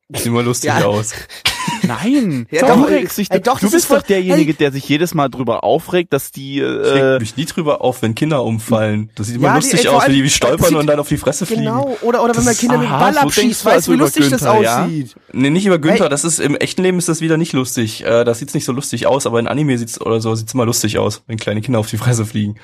[0.09, 0.85] Sieht immer lustig Ja.
[0.87, 1.13] aus.
[1.87, 4.57] Nein, Ja, du doch, regst dich, ey, doch, du das bist voll- doch derjenige, hey.
[4.59, 8.03] der sich jedes Mal drüber aufregt, dass die Ich äh, reg mich nie drüber auf,
[8.03, 9.11] wenn Kinder umfallen.
[9.15, 10.77] Das sieht immer Ja, die- lustig ey, vor aus, wenn allem- die wie stolpern sieht-
[10.79, 11.63] und dann auf die Fresse fliegen.
[11.63, 11.97] Genau.
[12.03, 13.93] Oder, oder wenn Das man Kinder mit dem Ball so abschießt, du also weißt du,
[13.93, 14.85] wie lustig das Günther, ja?
[14.85, 15.15] aussieht.
[15.33, 18.05] Nee, nicht über Günther, das ist im echten Leben ist das wieder nicht lustig.
[18.05, 20.67] Äh, das sieht's nicht so lustig aus, aber in Anime sieht's oder so sieht's immer
[20.67, 22.57] lustig aus, wenn kleine Kinder auf die Fresse fliegen.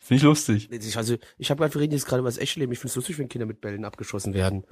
[0.00, 0.68] Finde ich lustig.
[0.72, 2.72] Ich- Also, ich habe gerade, wir reden jetzt gerade über das echte Leben.
[2.72, 4.64] Ich finde es lustig, wenn Kinder mit Bällen abgeschossen werden.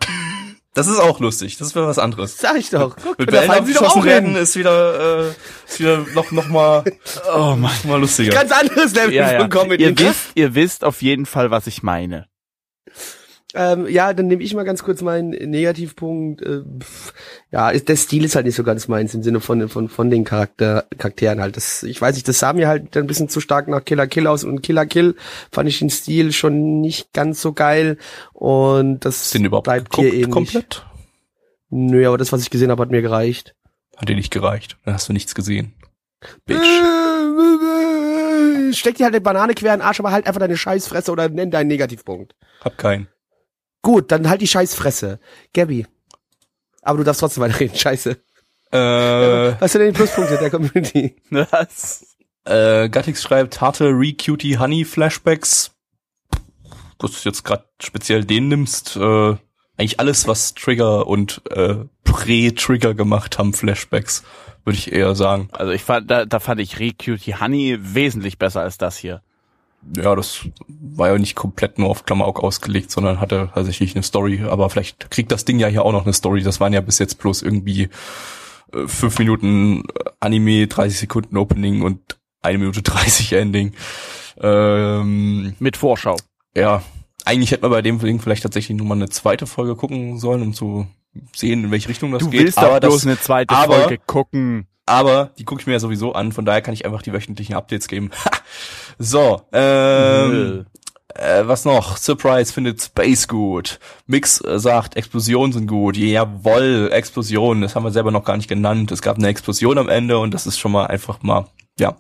[0.79, 1.57] Das ist auch lustig.
[1.59, 2.39] Das wäre was anderes.
[2.39, 2.95] Sag ich doch.
[3.03, 4.37] Guck, Mit Bällen fallen sie doch abgeschossen werden hin.
[4.43, 5.33] ist wieder, äh,
[5.67, 6.85] ist wieder noch, noch mal,
[7.35, 8.31] oh Mann, mal lustiger.
[8.31, 9.41] Ganz anderes Level Ja, ja.
[9.41, 9.83] von Comedy.
[9.83, 12.29] Ihr wisst, ihr wisst auf jeden Fall, was ich meine.
[13.55, 16.43] Ähm, ja, dann nehme ich mal ganz kurz meinen Negativpunkt.
[16.43, 16.65] Äh,
[17.51, 20.11] ja, ist, der Stil ist halt nicht so ganz meins im Sinne von von von
[20.11, 21.57] den Charakter, Charakteren halt.
[21.57, 24.27] Das, ich weiß nicht, das sah mir halt ein bisschen zu stark nach Killer Kill
[24.27, 25.15] aus und Killer Kill
[25.51, 27.97] fand ich den Stil schon nicht ganz so geil
[28.35, 30.31] und das den überhaupt bleibt hier ähnlich.
[30.31, 30.85] komplett?
[31.71, 33.55] Nö, aber das, was ich gesehen habe, hat mir gereicht.
[33.97, 34.77] Hat dir nicht gereicht.
[34.85, 35.73] Dann hast du nichts gesehen.
[36.45, 36.59] Bitch.
[36.61, 36.89] Äh,
[38.75, 41.29] Steck dir halt eine Banane quer in den Arsch, aber halt einfach deine Scheißfresse oder
[41.31, 42.35] nenn deinen Negativpunkt.
[42.63, 43.09] Hab keinen.
[43.83, 45.21] Gut, dann halt die Scheißfresse.
[45.55, 45.87] Gabby.
[46.83, 48.11] Aber du darfst trotzdem weiterreden, scheiße.
[48.71, 48.77] Äh,
[49.61, 51.17] Was sind denn die Pluspunkte der Community?
[51.31, 52.05] Was?
[52.45, 55.73] äh, Gattix schreibt harte Re-Cutie Honey Flashbacks.
[56.99, 59.37] Dass du jetzt gerade speziell den nimmst, äh,
[59.77, 64.25] eigentlich alles, was Trigger und äh, Prä-Trigger gemacht haben, Flashbacks,
[64.65, 65.49] würde ich eher sagen.
[65.53, 69.23] Also ich fand, da, da fand ich Re-Cutie Honey wesentlich besser als das hier.
[69.97, 74.43] Ja, das war ja nicht komplett nur auf Klamauk ausgelegt, sondern hatte tatsächlich eine Story.
[74.49, 76.43] Aber vielleicht kriegt das Ding ja hier auch noch eine Story.
[76.43, 77.89] Das waren ja bis jetzt bloß irgendwie
[78.75, 79.85] äh, fünf Minuten
[80.21, 82.01] Anime, 30 Sekunden Opening und
[82.43, 83.73] eine Minute 30 Ending.
[84.41, 86.17] Ähm, Mit Vorschau.
[86.55, 86.83] ja,
[87.25, 90.43] eigentlich hätte man bei dem Ding vielleicht tatsächlich nur mal eine zweite Folge gucken sollen,
[90.43, 90.87] um zu
[91.35, 92.41] sehen, in welche Richtung das Du geht.
[92.43, 94.68] willst doch bloß das, eine zweite aber- Folge gucken.
[94.89, 97.55] Aber die gucke ich mir ja sowieso an, von daher kann ich einfach die wöchentlichen
[97.55, 98.11] Updates geben.
[98.99, 100.67] so, ähm,
[101.15, 101.97] äh, was noch?
[101.97, 103.79] Surprise findet Space gut.
[104.07, 105.97] Mix äh, sagt, Explosionen sind gut.
[105.97, 107.63] Jawoll, Explosionen.
[107.63, 108.93] Das haben wir selber noch gar nicht genannt.
[108.93, 111.47] Es gab eine Explosion am Ende und das ist schon mal einfach mal,
[111.79, 111.97] ja.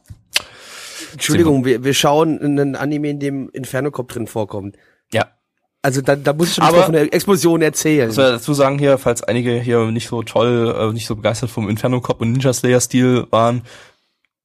[1.12, 4.76] Entschuldigung, wir, wir schauen einen Anime, in dem Inferno Cop drin vorkommt.
[5.88, 8.14] Also da, da muss ich schon Aber- mal von der Explosion erzählen.
[8.14, 11.66] Wir dazu sagen hier, falls einige hier nicht so toll, äh, nicht so begeistert vom
[11.66, 13.62] Inferno Cop und Ninja Slayer Stil waren,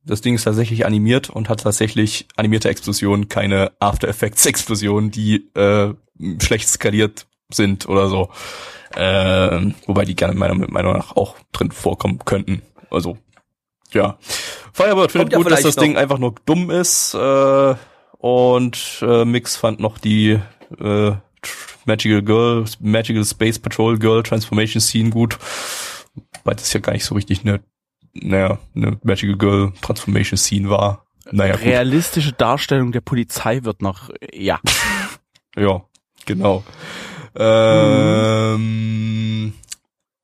[0.06, 5.50] das Ding ist tatsächlich animiert und hat tatsächlich animierte Explosionen, keine After Effects Explosionen, die
[5.54, 5.94] äh,
[6.42, 8.30] schlecht skaliert sind oder so.
[8.96, 12.62] Ähm, wobei die gerne meiner Meinung nach auch drin vorkommen könnten.
[12.90, 13.18] Also
[13.92, 14.18] ja.
[14.72, 15.84] Firebird findet ja gut, dass das noch.
[15.84, 17.14] Ding einfach nur dumm ist.
[17.16, 17.76] Äh,
[18.18, 20.40] und äh, Mix fand noch die
[20.80, 21.12] äh,
[21.86, 25.38] Magical Girl, Magical Space Patrol Girl Transformation Scene gut.
[26.44, 27.62] Weil das ja gar nicht so richtig eine,
[28.14, 31.06] naja, eine Magical Girl Transformation Scene war.
[31.32, 31.66] Naja, gut.
[31.66, 34.60] Realistische Darstellung der Polizei wird noch, ja.
[35.56, 35.84] Ja,
[36.26, 36.64] genau.
[37.36, 38.74] Ähm,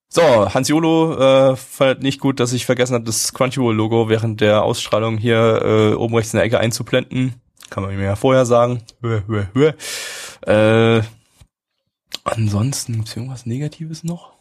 [0.10, 4.64] so, Hans Jolo äh, fand nicht gut, dass ich vergessen habe, das Crunchyroll-Logo während der
[4.64, 7.36] Ausstrahlung hier äh, oben rechts in der Ecke einzublenden.
[7.70, 8.82] Kann man mir ja vorher sagen.
[9.04, 9.72] Hö, hö, hö.
[10.52, 11.04] Äh,
[12.24, 14.38] ansonsten gibt's irgendwas Negatives noch?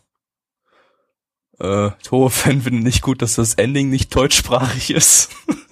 [1.58, 5.30] Äh, Toro-Fan findet nicht gut, dass das Ending nicht deutschsprachig ist.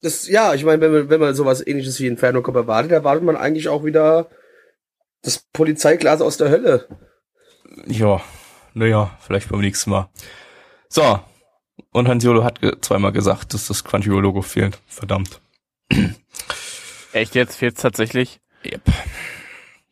[0.00, 3.24] Das, ja, ich meine, wenn man, wenn man sowas ähnliches wie Inferno Cop erwartet, erwartet
[3.24, 4.30] man eigentlich auch wieder
[5.22, 6.86] das Polizeiglas aus der Hölle.
[7.84, 8.22] Ja,
[8.74, 10.08] naja, vielleicht beim nächsten Mal.
[10.88, 11.18] So,
[11.92, 14.78] und Hans Jolo hat ge zweimal gesagt, dass das Crunchyroll-Logo fehlt.
[14.86, 15.40] Verdammt.
[17.12, 18.40] Echt jetzt fehlt's tatsächlich?
[18.64, 18.82] Yep.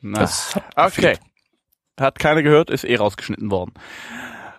[0.03, 0.85] Na, Das hat okay.
[0.87, 1.21] gefehlt.
[1.99, 3.73] Hat keiner gehört, ist eh rausgeschnitten worden.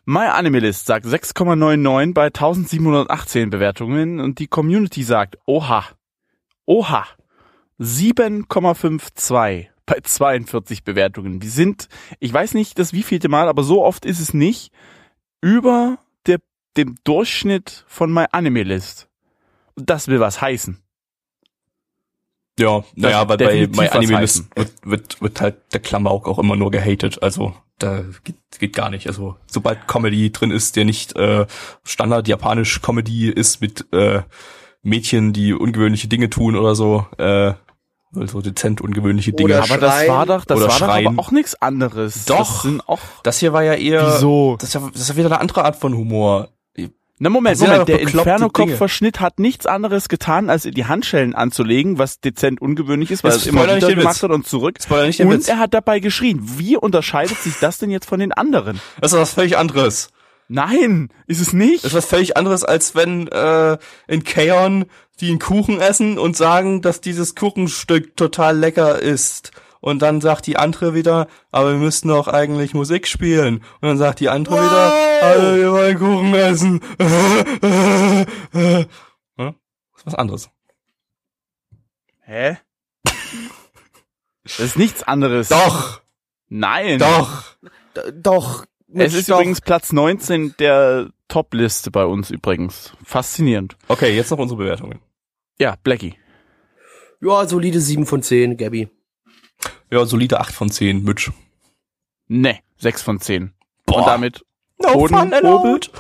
[0.06, 5.86] My Animalist sagt 6,99 bei 1718 Bewertungen und die Community sagt Oha.
[6.66, 7.06] Oha.
[7.80, 11.42] 7,52 bei 42 Bewertungen.
[11.42, 14.72] Wir sind, ich weiß nicht das wievielte Mal, aber so oft ist es nicht,
[15.42, 16.40] über der,
[16.76, 19.10] dem Durchschnitt von My Animalist.
[19.76, 20.82] Das will was heißen.
[22.60, 24.22] Ja, naja, aber bei was Anime.
[24.22, 27.22] List wird, wird, wird halt der Klamauk auch immer nur gehatet.
[27.22, 29.08] Also da geht, geht gar nicht.
[29.08, 31.46] Also sobald Comedy drin ist, der nicht äh,
[31.84, 34.22] Standard japanisch Comedy ist mit äh,
[34.82, 37.54] Mädchen, die ungewöhnliche Dinge tun oder so, äh,
[38.16, 39.54] also dezent ungewöhnliche Dinge.
[39.54, 41.08] Oder Aber das war doch, das oder war doch schreien.
[41.08, 42.26] aber auch nichts anderes.
[42.26, 42.38] Doch.
[42.38, 44.16] Das sind auch, das hier war ja eher.
[44.16, 44.56] wieso?
[44.60, 46.50] Das ist ja, das ist ja wieder eine andere Art von Humor.
[47.20, 52.62] Na Moment, Moment, der Inferno-Kopf-Verschnitt hat nichts anderes getan, als die Handschellen anzulegen, was dezent
[52.62, 54.78] ungewöhnlich ist, weil es immer wieder gemacht hat und zurück.
[54.90, 56.40] Und er hat dabei geschrien.
[56.58, 58.80] Wie unterscheidet sich das denn jetzt von den anderen?
[59.02, 60.10] Das ist was völlig anderes.
[60.48, 61.84] Nein, ist es nicht.
[61.84, 64.86] Das ist was völlig anderes, als wenn äh, in Kaon
[65.20, 69.52] die einen Kuchen essen und sagen, dass dieses Kuchenstück total lecker ist.
[69.88, 73.58] Und dann sagt die andere wieder, aber wir müssten doch eigentlich Musik spielen.
[73.82, 76.82] Und dann sagt die andere wieder, also wir wollen Kuchen essen.
[77.00, 78.26] ja?
[79.38, 79.56] Das
[79.98, 80.50] ist was anderes.
[82.22, 82.58] Hä?
[84.44, 85.50] Das ist nichts anderes.
[85.50, 86.02] Doch,
[86.50, 87.00] Nein.
[87.00, 87.44] doch.
[87.96, 88.66] D- Doch.
[88.94, 89.36] Es ist doch.
[89.38, 92.94] übrigens Platz 19 der Top-Liste bei uns übrigens.
[93.04, 93.76] Faszinierend.
[93.90, 95.00] Okay, jetzt noch unsere Bewertungen.
[95.60, 96.16] Ja, Blackie.
[97.22, 98.90] Ja, solide 7 von 10, Gabby.
[99.90, 101.32] Ja, solide 8 von 10, Mitch.
[102.28, 103.54] Ne, 6 von 10.
[103.86, 103.98] Boah.
[104.00, 104.46] Und damit
[104.82, 105.92] No Hoden, fun allowed.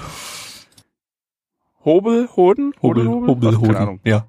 [1.85, 3.75] Hobel, Hobel, Hoden, Hobel, Hobel, Ach, keine Hoden.
[3.75, 3.99] Ahnung.
[4.03, 4.27] Ja.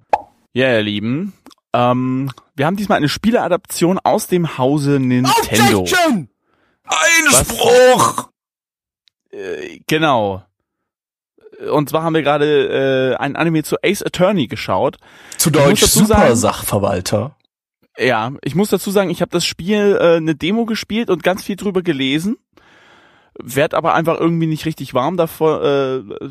[0.52, 1.32] Ja, ihr Lieben.
[1.72, 5.80] Ähm, wir haben diesmal eine Spieleadaption aus dem Hause Nintendo.
[5.80, 6.28] Objection!
[6.84, 8.30] Einspruch!
[9.30, 10.44] Äh, genau.
[11.70, 14.96] Und zwar haben wir gerade äh, ein Anime zu Ace Attorney geschaut.
[15.36, 17.36] Zu Deutsch dazu sagen- Super Sachverwalter.
[17.98, 21.42] Ja, ich muss dazu sagen, ich habe das Spiel äh, eine Demo gespielt und ganz
[21.42, 22.36] viel drüber gelesen.
[23.40, 26.30] Werd aber einfach irgendwie nicht richtig warm davon, äh,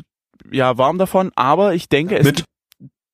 [0.50, 2.44] ja, warm davon, aber ich denke, es Mit?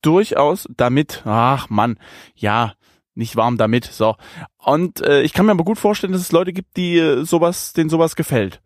[0.03, 1.99] durchaus damit, ach Mann,
[2.35, 2.75] ja,
[3.15, 4.17] nicht warm damit, so.
[4.59, 7.73] Und äh, ich kann mir aber gut vorstellen, dass es Leute gibt, die äh, sowas,
[7.73, 8.61] denen sowas gefällt.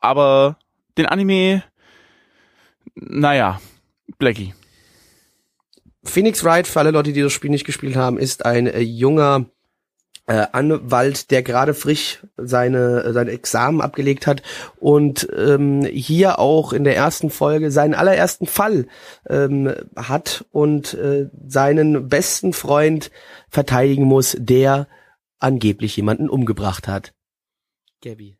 [0.00, 0.58] Aber
[0.96, 1.62] den Anime,
[2.94, 3.60] naja,
[4.18, 4.54] Blackie.
[6.04, 9.46] Phoenix Wright, für alle Leute, die das Spiel nicht gespielt haben, ist ein äh, junger
[10.26, 14.42] äh, Anwalt, der gerade frisch seine sein Examen abgelegt hat
[14.76, 18.86] und ähm, hier auch in der ersten Folge seinen allerersten Fall
[19.28, 23.10] ähm, hat und äh, seinen besten Freund
[23.48, 24.88] verteidigen muss, der
[25.38, 27.12] angeblich jemanden umgebracht hat.
[28.02, 28.38] Gabby.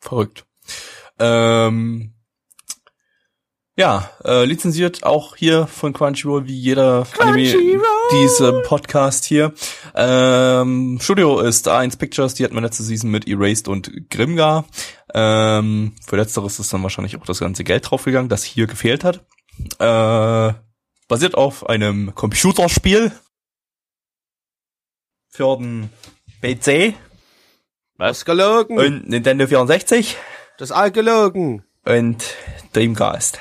[0.00, 0.44] Verrückt.
[1.20, 2.14] Ähm,
[3.78, 7.54] ja, äh, lizenziert auch hier von Crunchyroll, wie jeder Anime,
[8.12, 9.52] dieser Podcast hier.
[9.94, 14.64] Ähm, Studio ist A1 Pictures, die hatten wir letzte Season mit Erased und Grimgar.
[15.14, 19.24] Ähm, für letzteres ist dann wahrscheinlich auch das ganze Geld draufgegangen, das hier gefehlt hat.
[19.78, 20.54] Äh,
[21.06, 23.12] basiert auf einem Computerspiel
[25.30, 25.90] für den
[26.42, 26.94] PC
[27.96, 28.76] Das ist gelogen.
[28.76, 30.16] und Nintendo 64
[30.58, 31.62] Das ist all gelogen.
[31.84, 32.24] und
[32.72, 33.38] Dreamcast.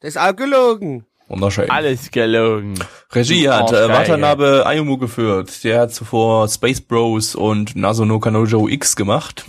[0.00, 1.06] Das ist all gelogen.
[1.28, 1.70] Wunderschön.
[1.70, 2.74] Alles gelogen.
[3.12, 3.88] Regie hat Oh, äh.
[3.88, 5.64] Watanabe Ayumu geführt.
[5.64, 9.44] Der hat zuvor Space Bros und Nasono Kanojo X gemacht.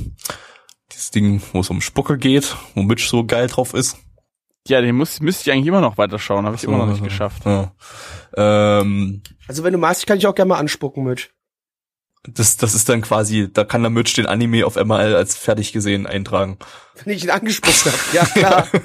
[0.91, 3.97] Dieses Ding, wo es um Spucke geht, wo Mitch so geil drauf ist.
[4.67, 7.43] Ja, den muss, müsste ich eigentlich immer noch weiterschauen, habe ich immer noch nicht geschafft.
[7.45, 7.71] Ja.
[8.35, 11.29] Ähm, Also wenn du magst, kann ich auch gerne mal anspucken, Mitch.
[12.27, 15.71] das, das ist dann quasi, da kann der Mitch den Anime auf MRL als fertig
[15.71, 16.57] gesehen eintragen.
[17.03, 17.97] Wenn ich ihn angespuckt habe.
[18.13, 18.67] Ja, klar.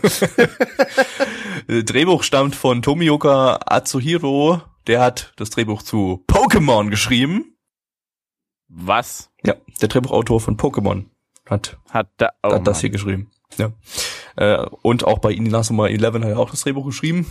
[1.69, 4.63] Äh, Drehbuch stammt von Tomioka Atsuhiro.
[4.87, 7.57] Der hat das Drehbuch zu Pokémon geschrieben.
[8.69, 11.05] Was Ja, der Drehbuchautor von Pokémon
[11.49, 13.31] hat hat da, oh hat das hier geschrieben.
[13.59, 13.73] Ja.
[14.37, 17.27] Äh, und auch bei Inazuma 11 hat er auch das Drehbuch geschrieben.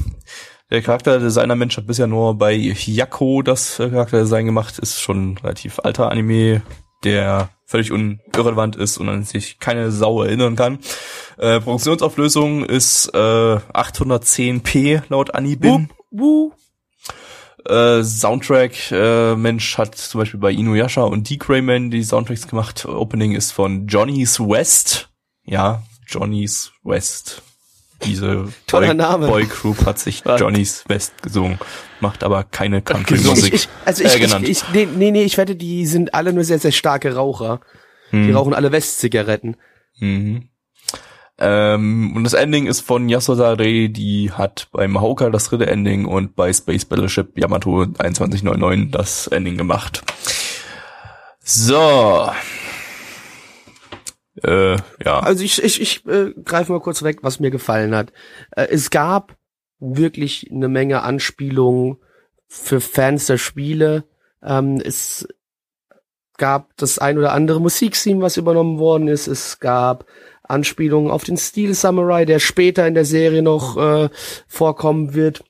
[0.70, 5.38] Der Charakterdesigner Mensch hat bisher nur bei Hyako das äh, Charakterdesign gemacht, ist schon ein
[5.40, 6.62] relativ alter Anime,
[7.04, 10.80] der völlig unirrelevant ist und an sich keine Sau erinnern kann.
[11.38, 15.89] Äh, Produktionsauflösung ist äh, 810p laut Anibin.
[16.12, 16.52] Wuh.
[17.66, 22.86] Äh, Soundtrack, äh, Mensch hat zum Beispiel bei Inuyasha und Deke Rayman die Soundtracks gemacht.
[22.86, 25.10] Opening ist von Johnny's West.
[25.45, 27.41] Ja, Johnny's West.
[28.04, 29.28] Diese Toller Boy, Name.
[29.28, 30.24] Boy Group hat sich?
[30.38, 31.60] Johnny's West gesungen,
[31.99, 33.04] macht aber keine gesungen.
[33.04, 33.54] Ich, Country-Musik.
[33.54, 36.72] ich, also äh, ich, ich, nee, nee, ich wette, die sind alle nur sehr, sehr
[36.72, 37.62] starke Raucher.
[38.12, 38.36] Die Hm.
[38.36, 39.56] rauchen alle West-Zigaretten.
[39.99, 40.49] Mhm.
[41.38, 46.06] Ähm, und das Ending ist von Yasuda Rei, die hat bei Mahoka das dritte Ending
[46.06, 50.04] und bei Space Battleship Yamato 2199 das Ending gemacht.
[51.43, 52.30] So.
[54.44, 55.20] Äh, ja.
[55.20, 58.12] Also ich, ich, ich äh, greife mal kurz weg, was mir gefallen hat.
[58.52, 59.38] Äh, es gab
[59.80, 61.98] wirklich eine Menge Anspielungen
[62.48, 64.06] für Fans der Spiele.
[64.44, 65.28] Ähm, es
[66.38, 69.28] gab das ein oder andere Musiktheme, was übernommen worden ist.
[69.28, 70.06] Es gab
[70.44, 74.10] Anspielungen auf den Steel Samurai, der später in der Serie noch äh,
[74.48, 75.44] vorkommen wird.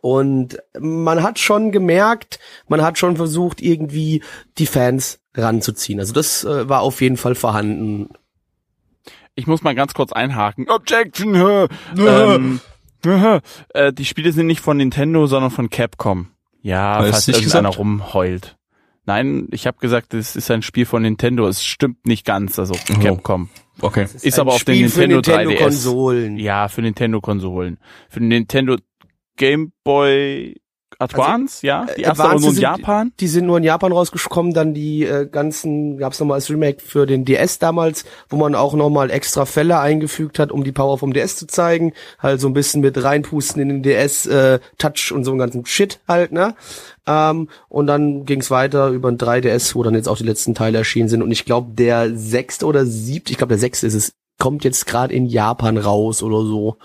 [0.00, 2.38] Und man hat schon gemerkt,
[2.68, 4.22] man hat schon versucht, irgendwie
[4.58, 6.00] die Fans ranzuziehen.
[6.00, 8.08] Also das äh, war auf jeden Fall vorhanden.
[9.34, 10.68] Ich muss mal ganz kurz einhaken.
[10.68, 11.34] Objection!
[11.34, 11.68] hä?
[11.98, 12.60] ähm,
[13.74, 16.28] äh, die Spiele sind nicht von Nintendo, sondern von Capcom.
[16.62, 17.78] Ja, Hast falls irgendeiner gesagt?
[17.78, 18.56] rumheult.
[19.04, 21.46] Nein, ich habe gesagt, es ist ein Spiel von Nintendo.
[21.46, 23.48] Es stimmt nicht ganz, also Capcom.
[23.80, 24.04] Okay.
[24.04, 25.38] Ist ein aber auf den Spiel für Nintendo 3DS.
[25.38, 26.38] Nintendo-Konsolen.
[26.38, 27.78] Ja, für Nintendo-Konsolen.
[28.08, 28.76] Für den Nintendo
[29.36, 30.56] Game Boy
[30.98, 31.86] Advance, ja.
[31.96, 33.12] Die erste aber Advance nur in sind- Japan.
[33.20, 36.80] Die sind nur in Japan rausgekommen, dann die äh, ganzen, gab's noch nochmal als Remake
[36.82, 40.98] für den DS damals, wo man auch nochmal extra Fälle eingefügt hat, um die Power
[40.98, 41.92] vom DS zu zeigen.
[42.18, 45.64] Halt so ein bisschen mit reinpusten in den DS, äh, Touch und so einen ganzen
[45.66, 46.54] Shit halt, ne?
[47.06, 50.78] Ähm, und dann ging's weiter über ein 3DS, wo dann jetzt auch die letzten Teile
[50.78, 51.22] erschienen sind.
[51.22, 54.86] Und ich glaube, der sechste oder siebte, ich glaube der sechste ist es, kommt jetzt
[54.86, 56.76] gerade in Japan raus oder so.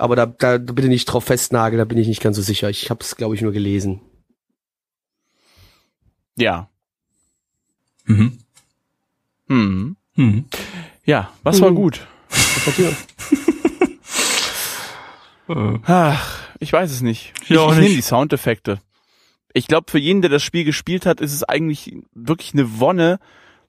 [0.00, 2.70] Aber da, da bitte nicht drauf festnageln, da bin ich nicht ganz so sicher.
[2.70, 4.00] Ich habe es, glaube ich, nur gelesen.
[6.36, 6.68] Ja.
[8.06, 8.38] Mhm.
[9.48, 9.96] Hm.
[10.16, 10.44] Mhm.
[11.04, 11.74] Ja, was war Mhm.
[11.76, 12.06] gut?
[12.28, 12.96] Was hat dir?
[15.48, 17.32] Äh, Ach, ich weiß es nicht.
[17.42, 17.96] Ich, Ja, auch ich nehme nicht.
[17.98, 18.80] die Soundeffekte.
[19.52, 23.18] Ich glaube, für jeden, der das Spiel gespielt hat, ist es eigentlich wirklich eine Wonne,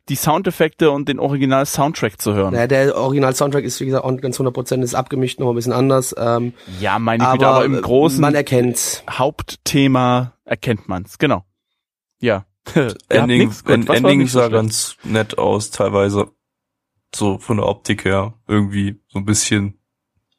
[0.10, 2.54] die Soundeffekte und den Original-Soundtrack zu hören.
[2.54, 6.16] Naja, der Original-Soundtrack ist, wie gesagt, auch ganz 100% ist abgemischt, noch ein bisschen anders.
[6.18, 9.04] Ähm, Ja, meine aber, Güte, aber im großen Man erkennt's.
[9.10, 11.18] Hauptthema erkennt man's.
[11.18, 11.45] Genau.
[12.20, 12.45] Ja.
[13.10, 14.54] Ending, nix Ending so sah schlecht?
[14.54, 16.32] ganz nett aus, teilweise.
[17.14, 18.34] So von der Optik her.
[18.47, 19.80] Irgendwie so ein bisschen.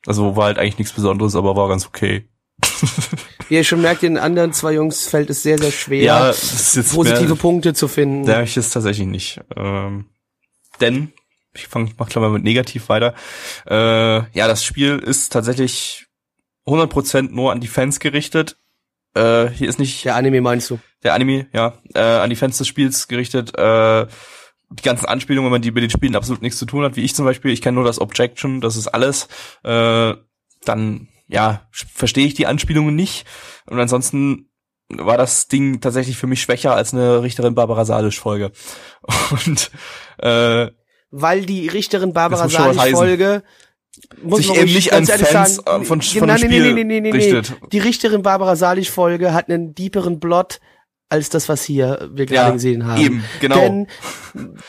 [0.06, 2.28] Also war halt eigentlich nichts Besonderes, aber war ganz okay.
[3.48, 7.26] Wie ihr schon merkt, den anderen zwei Jungs fällt es sehr, sehr schwer, Ja, positive
[7.28, 8.30] mehr, Punkte zu finden.
[8.30, 9.40] Habe ich es tatsächlich nicht.
[9.56, 10.06] Ähm,
[10.80, 11.12] denn,
[11.54, 13.14] ich fange mach gleich mal mit negativ weiter.
[13.66, 13.74] Äh,
[14.36, 16.06] ja, das Spiel ist tatsächlich
[16.66, 18.56] 100% nur an die Fans gerichtet.
[19.14, 20.78] Äh, hier ist nicht Der Anime meinst du?
[21.02, 23.56] der Anime, ja, äh, an die Fans des Spiels gerichtet.
[23.58, 24.06] Äh,
[24.70, 27.02] die ganzen Anspielungen, wenn man die mit den Spielen absolut nichts zu tun hat, wie
[27.02, 29.28] ich zum Beispiel, ich kenne nur das Objection, das ist alles,
[29.64, 30.14] äh,
[30.64, 33.24] dann, ja, verstehe ich die Anspielungen nicht.
[33.66, 34.50] Und ansonsten
[34.88, 38.52] war das Ding tatsächlich für mich schwächer als eine Richterin Barbara Salisch-Folge.
[39.46, 39.70] Und
[40.18, 40.68] äh,
[41.10, 42.96] Weil die Richterin Barbara Das muss schon was heißen.
[42.96, 43.42] Folge
[44.22, 47.00] muss Sich eben nicht an Fans, sagen, äh, von- von Nein, nee, Spiel nee, nee,
[47.00, 47.16] nee, nee.
[47.16, 47.54] richtet.
[47.72, 50.60] Die Richterin Barbara Salisch Folge hat einen deeperen Plot
[51.12, 53.00] als das, was hier wir gerade Ja, gesehen haben.
[53.00, 53.56] eben, genau.
[53.56, 53.86] Denn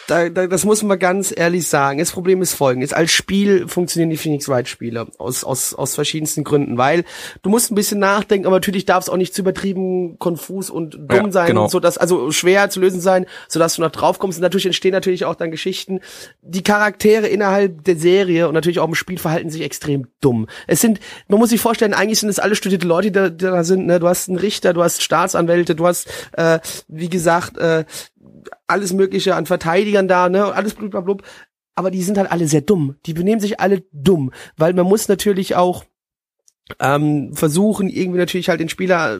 [0.08, 2.00] da, da, das muss man ganz ehrlich sagen.
[2.00, 2.92] Das Problem ist folgendes.
[2.92, 7.06] Als Spiel funktionieren die Phoenix Wright Spiele aus, aus, aus verschiedensten Gründen, weil
[7.44, 10.96] du musst ein bisschen nachdenken, aber natürlich darf es auch nicht zu übertrieben konfus und
[10.96, 11.68] dumm Ja, sein, genau.
[11.70, 14.38] so dass also schwer zu lösen sein, so dass du noch drauf kommst.
[14.38, 16.02] Und natürlich entstehen natürlich auch dann Geschichten.
[16.42, 20.48] Die Charaktere innerhalb der Serie und natürlich auch im Spiel verhalten sich extrem dumm.
[20.68, 23.46] Es sind, man muss sich vorstellen, eigentlich sind es alle studierte Leute, die da, die
[23.46, 23.86] da sind.
[23.86, 24.02] Ne?
[24.02, 27.86] Du hast einen Richter, du hast Staatsanwälte, du hast, äh, wie gesagt, äh,
[28.68, 31.24] alles Mögliche an Verteidigern da, ne, alles blub.
[31.76, 32.98] Aber die sind halt alle sehr dumm.
[33.06, 35.86] Die benehmen sich alle dumm, weil man muss natürlich auch
[36.80, 39.20] ähm, versuchen, irgendwie natürlich halt den Spieler äh,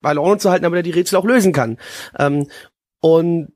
[0.00, 1.78] bei Laune zu halten, damit er die Rätsel auch lösen kann.
[2.18, 2.48] Ähm,
[3.00, 3.52] und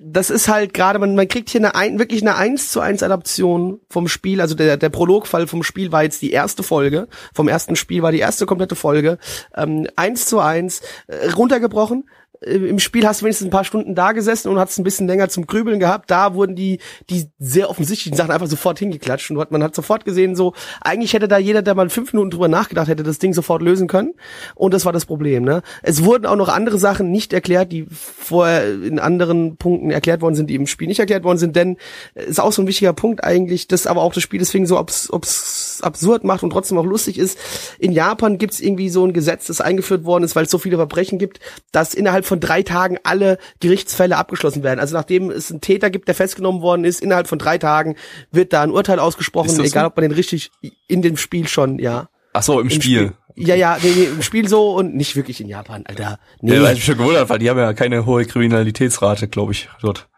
[0.00, 3.02] das ist halt gerade, man, man kriegt hier eine ein, wirklich eine 1 zu 1
[3.02, 4.40] Adaption vom Spiel.
[4.40, 7.08] Also der, der Prologfall vom Spiel war jetzt die erste Folge.
[7.34, 9.18] Vom ersten Spiel war die erste komplette Folge.
[9.54, 12.08] Ähm, 1 zu 1, äh, runtergebrochen.
[12.40, 15.06] Äh, Im Spiel hast du wenigstens ein paar Stunden da gesessen und hast ein bisschen
[15.06, 16.10] länger zum Grübeln gehabt.
[16.10, 16.78] Da wurden die,
[17.10, 21.28] die sehr offensichtlichen Sachen einfach sofort hingeklatscht und man hat sofort gesehen, so, eigentlich hätte
[21.28, 24.14] da jeder, der mal fünf Minuten drüber nachgedacht hätte, das Ding sofort lösen können.
[24.54, 25.62] Und das war das Problem, ne?
[25.82, 30.34] Es wurden auch noch andere Sachen nicht erklärt, die vorher in anderen Punkten erklärt worden
[30.34, 31.76] sind, die im Spiel nicht erklärt worden sind, denn
[32.14, 35.10] ist auch so ein wichtiger Punkt eigentlich, das aber auch das Spiel deswegen so abs
[35.10, 37.38] abs absurd macht und trotzdem auch lustig ist.
[37.78, 40.76] In Japan gibt's irgendwie so ein Gesetz, das eingeführt worden ist, weil es so viele
[40.76, 41.40] Verbrechen gibt,
[41.72, 44.80] dass innerhalb von drei Tagen alle Gerichtsfälle abgeschlossen werden.
[44.80, 47.96] Also nachdem es einen Täter gibt, der festgenommen worden ist, innerhalb von drei Tagen
[48.30, 49.86] wird da ein Urteil ausgesprochen, egal so?
[49.86, 50.50] ob man den richtig
[50.88, 52.08] in dem Spiel schon, ja.
[52.32, 53.12] ach so, im, Im Spiel.
[53.34, 56.18] Ja, ja, nee, nee, im Spiel so und nicht wirklich in Japan, Alter.
[56.40, 56.54] Nee.
[56.54, 59.68] Ja, hab ich mich schon gewundert, weil die haben ja keine hohe Kriminalitätsrate, glaube ich,
[59.80, 60.08] dort.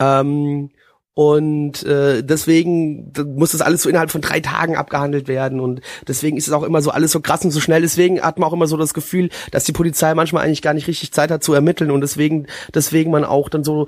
[0.00, 0.70] Ähm,
[1.14, 6.36] und äh, deswegen muss das alles so innerhalb von drei Tagen abgehandelt werden und deswegen
[6.36, 7.82] ist es auch immer so alles so krass und so schnell.
[7.82, 10.88] Deswegen hat man auch immer so das Gefühl, dass die Polizei manchmal eigentlich gar nicht
[10.88, 13.86] richtig Zeit hat zu ermitteln und deswegen deswegen man auch dann so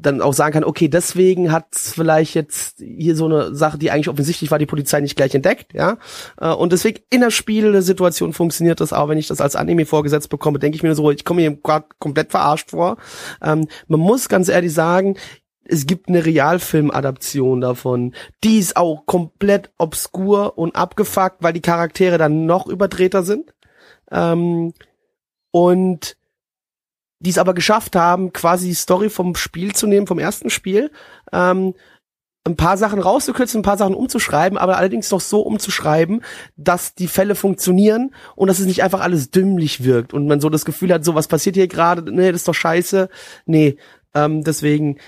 [0.00, 4.08] dann auch sagen kann, okay, deswegen hat vielleicht jetzt hier so eine Sache, die eigentlich
[4.08, 5.98] offensichtlich war, die Polizei nicht gleich entdeckt, ja.
[6.40, 10.30] Äh, Und deswegen in der Spielsituation funktioniert das auch, wenn ich das als Anime vorgesetzt
[10.30, 12.96] bekomme, denke ich mir so, ich komme hier gerade komplett verarscht vor.
[13.42, 15.16] Ähm, man muss ganz ehrlich sagen,
[15.70, 18.14] es gibt eine Realfilm-Adaption davon.
[18.42, 23.54] Die ist auch komplett obskur und abgefuckt, weil die Charaktere dann noch überdrehter sind.
[24.10, 24.74] Ähm,
[25.52, 26.16] und
[27.20, 30.90] die es aber geschafft haben, quasi die Story vom Spiel zu nehmen, vom ersten Spiel,
[31.32, 31.74] ähm,
[32.44, 36.24] ein paar Sachen rauszukürzen, ein paar Sachen umzuschreiben, aber allerdings noch so umzuschreiben,
[36.56, 40.48] dass die Fälle funktionieren und dass es nicht einfach alles dümmlich wirkt und man so
[40.48, 43.10] das Gefühl hat, so was passiert hier gerade, nee, das ist doch scheiße.
[43.44, 43.76] Nee,
[44.14, 44.98] ähm, deswegen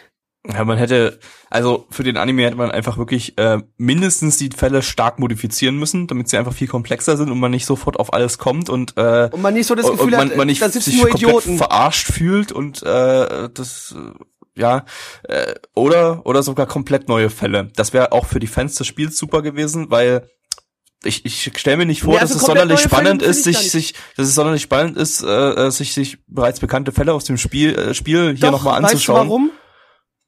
[0.51, 1.21] Ja, man hätte,
[1.51, 6.09] also für den Anime hätte man einfach wirklich äh, mindestens die Fälle stark modifizieren müssen,
[6.09, 9.29] damit sie einfach viel komplexer sind und man nicht sofort auf alles kommt und äh,
[9.31, 11.29] Und man nicht so das Gefühl man, hat, man nicht da sitzen sich nur komplett
[11.29, 11.59] Idioten.
[11.59, 14.85] verarscht fühlt und äh, das äh, ja
[15.23, 17.71] äh, oder oder sogar komplett neue Fälle.
[17.77, 20.29] Das wäre auch für die Fans des Spiels super gewesen, weil
[21.05, 23.45] ich, ich stelle mir nicht vor, dass also es komplett sonderlich Fälle spannend finde ist,
[23.45, 27.25] sich sich dass es sonderlich spannend ist, äh, äh, sich sich bereits bekannte Fälle aus
[27.25, 29.21] dem Spiel äh, Spiel hier nochmal anzuschauen.
[29.21, 29.51] Weißt du warum?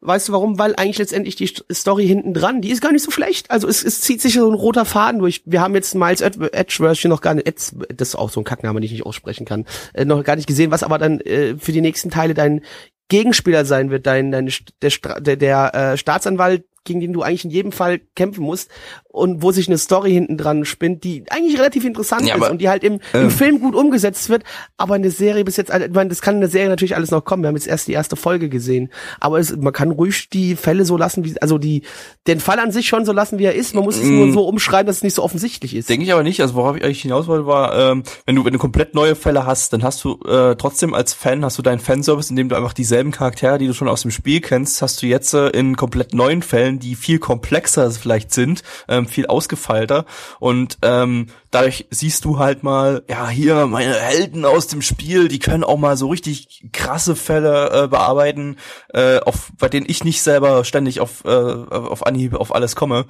[0.07, 0.59] Weißt du warum?
[0.59, 3.51] Weil eigentlich letztendlich die St- Story hinten dran, die ist gar nicht so schlecht.
[3.51, 5.43] Also es, es zieht sich so ein roter Faden durch.
[5.47, 8.41] Wir haben jetzt Miles Ed- Edgeworth hier noch gar nicht, Eds, das ist auch so
[8.41, 11.21] ein Kackname, den ich nicht aussprechen kann, äh, noch gar nicht gesehen, was aber dann
[11.21, 12.61] äh, für die nächsten Teile dein
[13.09, 14.51] Gegenspieler sein wird, dein, dein
[14.83, 18.71] der, der, der äh, Staatsanwalt, gegen den du eigentlich in jedem Fall kämpfen musst
[19.09, 22.51] und wo sich eine Story hinten dran spinnt, die eigentlich relativ interessant Ja, ist aber,
[22.51, 24.43] und die halt im, ähm, im Film gut umgesetzt wird,
[24.77, 27.11] aber eine Serie bis jetzt, also, ich meine, das kann in der Serie natürlich alles
[27.11, 27.43] noch kommen.
[27.43, 30.85] Wir haben jetzt erst die erste Folge gesehen, aber es, man kann ruhig die Fälle
[30.85, 31.83] so lassen, wie, also die,
[32.27, 33.75] den Fall an sich schon so lassen, wie er ist.
[33.75, 34.17] Man muss es Mm.
[34.17, 35.89] nur so umschreiben, dass es nicht so offensichtlich ist.
[35.89, 36.41] Denke ich aber nicht.
[36.41, 39.47] Also worauf ich eigentlich hinaus wollte, war, ähm, wenn du wenn du komplett neue Fälle
[39.47, 42.73] hast, dann hast du äh, trotzdem als Fan hast du deinen Fanservice, indem du einfach
[42.75, 46.15] dieselben Charaktere, die du schon aus dem Spiel kennst, hast du jetzt äh, in komplett
[46.15, 50.05] neuen Fällen, die viel komplexer vielleicht sind, ähm, viel ausgefeilter.
[50.41, 55.39] Und ähm, dadurch siehst du halt mal, ja hier meine Helden aus dem Spiel, die
[55.39, 58.57] können auch mal so richtig krasse Fälle äh, bearbeiten,
[58.93, 63.07] äh, auf bei denen ich nicht selber ständig auf äh, auf Anhieb auf alles komme.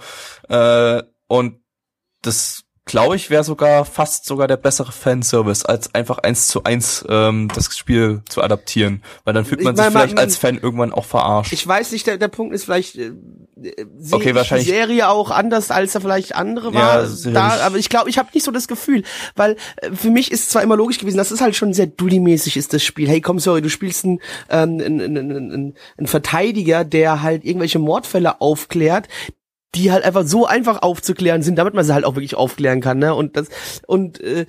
[0.48, 1.60] Äh, und
[2.22, 7.04] das glaube ich wäre sogar fast sogar der bessere Fanservice als einfach eins zu eins
[7.08, 10.36] ähm, das Spiel zu adaptieren, weil dann fühlt Ich man mein, sich vielleicht man- als
[10.36, 11.52] Fan irgendwann auch verarscht.
[11.52, 13.12] Ich weiß nicht, der, der Punkt ist vielleicht, äh,
[13.56, 13.74] sehe
[14.12, 17.06] Okay, ich wahrscheinlich- die Serie auch anders, als er vielleicht andere Ja, war.
[17.06, 17.34] sicherlich.
[17.34, 19.02] da, aber ich glaube, ich habe nicht so das Gefühl,
[19.34, 22.56] weil äh, für mich ist zwar immer logisch gewesen, das ist halt schon sehr Dully-mäßig
[22.58, 23.08] ist das Spiel.
[23.08, 24.20] Hey, komm, sorry, du spielst einen,
[24.50, 29.08] ähm, einen, einen, einen, einen Verteidiger, der halt irgendwelche Mordfälle aufklärt,
[29.74, 32.98] die halt einfach so einfach aufzuklären sind, damit man sie halt auch wirklich aufklären kann,
[32.98, 33.14] ne?
[33.14, 33.48] Und das
[33.86, 34.46] und äh,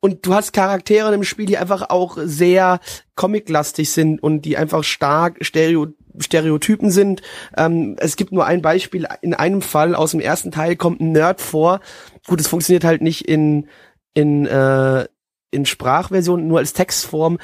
[0.00, 2.80] und du hast Charaktere im Spiel, die einfach auch sehr
[3.16, 5.88] comiclastig sind und die einfach stark Stereo
[6.20, 7.22] Stereotypen sind.
[7.56, 9.06] Ähm, es gibt nur ein Beispiel.
[9.20, 11.80] In einem Fall aus dem ersten Teil kommt ein Nerd vor.
[12.26, 13.68] Gut, es funktioniert halt nicht in
[14.14, 15.06] in äh,
[15.50, 17.38] in Sprachversion, nur als Textform.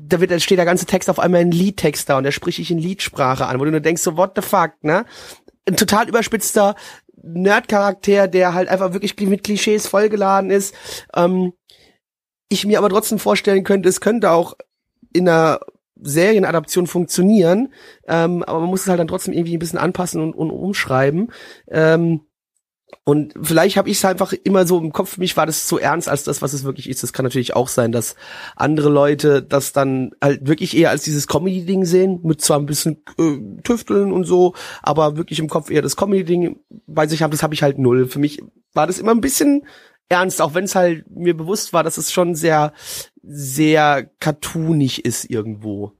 [0.00, 2.58] Da wird, da steht der ganze Text auf einmal in Liedtext da und der spricht
[2.58, 5.04] dich in Liedsprache an, wo du nur denkst so, what the fuck, ne?
[5.66, 6.74] Ein total überspitzter
[7.22, 10.74] Nerd-Charakter, der halt einfach wirklich mit Klischees vollgeladen ist.
[11.14, 11.52] Ähm,
[12.48, 14.54] ich mir aber trotzdem vorstellen könnte, es könnte auch
[15.12, 15.60] in einer
[16.02, 17.72] Serienadaption funktionieren,
[18.08, 21.30] ähm, aber man muss es halt dann trotzdem irgendwie ein bisschen anpassen und, und umschreiben.
[21.68, 22.22] Ähm,
[23.04, 25.78] und vielleicht habe ich es einfach immer so im Kopf, für mich war das zu
[25.78, 27.02] ernst als das, was es wirklich ist.
[27.02, 28.16] Das kann natürlich auch sein, dass
[28.56, 33.02] andere Leute das dann halt wirklich eher als dieses Comedy-Ding sehen, mit zwar ein bisschen
[33.18, 37.42] äh, Tüfteln und so, aber wirklich im Kopf eher das Comedy-Ding bei sich haben, das
[37.42, 38.06] habe ich halt null.
[38.06, 39.66] Für mich war das immer ein bisschen
[40.08, 42.72] ernst, auch wenn es halt mir bewusst war, dass es schon sehr,
[43.22, 45.92] sehr cartoonig ist irgendwo.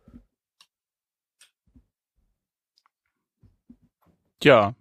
[4.42, 4.74] Ja.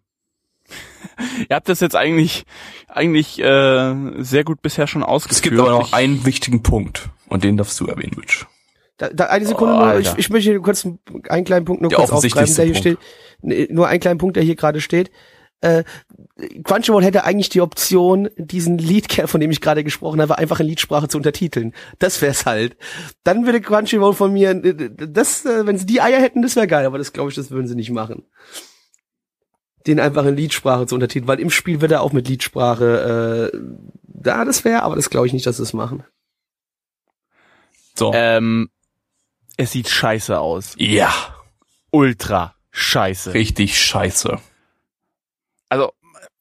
[1.50, 2.46] Ihr habt das jetzt eigentlich
[2.88, 5.36] eigentlich äh, sehr gut bisher schon ausgeführt.
[5.38, 8.46] es gibt aber noch Ich- einen wichtigen Punkt und den darfst du erwähnen, Mitch.
[8.98, 11.00] Da, da eine Sekunde Oh, nur, ich, ich möchte hier kurz einen
[11.30, 12.98] einen kleinen Punkt nur Der kurz aufgreifen, der hier steht.
[12.98, 15.10] offensichtlichste Nee, nur einen kleinen Punkt, der hier gerade steht.
[15.62, 15.84] Äh,
[16.64, 20.68] Crunchyroll hätte eigentlich die Option, diesen Liedkern, von dem ich gerade gesprochen habe, einfach in
[20.68, 21.74] Liedsprache zu untertiteln.
[22.00, 22.78] Das wär's halt.
[23.24, 26.68] Dann würde Crunchyroll von mir, äh, das, äh, wenn sie die Eier hätten, das wäre
[26.68, 28.24] geil, aber das glaube ich, das würden sie nicht machen.
[29.90, 33.58] Den einfach in Liedsprache zu untertiteln, weil im Spiel wird er auch mit Liedsprache, äh,
[34.04, 36.04] da das wäre, aber das glaube ich nicht, dass sie es machen.
[37.98, 38.12] So.
[38.14, 38.70] ähm,
[39.58, 40.76] es sieht scheiße aus.
[40.78, 41.12] ja,
[41.90, 43.34] Ultra scheiße.
[43.34, 44.38] richtig scheiße.
[45.70, 45.92] Also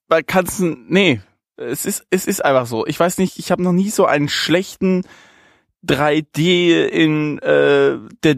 [0.09, 1.23] man kann's nee,
[1.57, 2.87] es ist es ist einfach so.
[2.87, 5.05] Ich weiß nicht, ich habe noch nie so einen schlechten
[5.87, 8.37] 3D in äh, der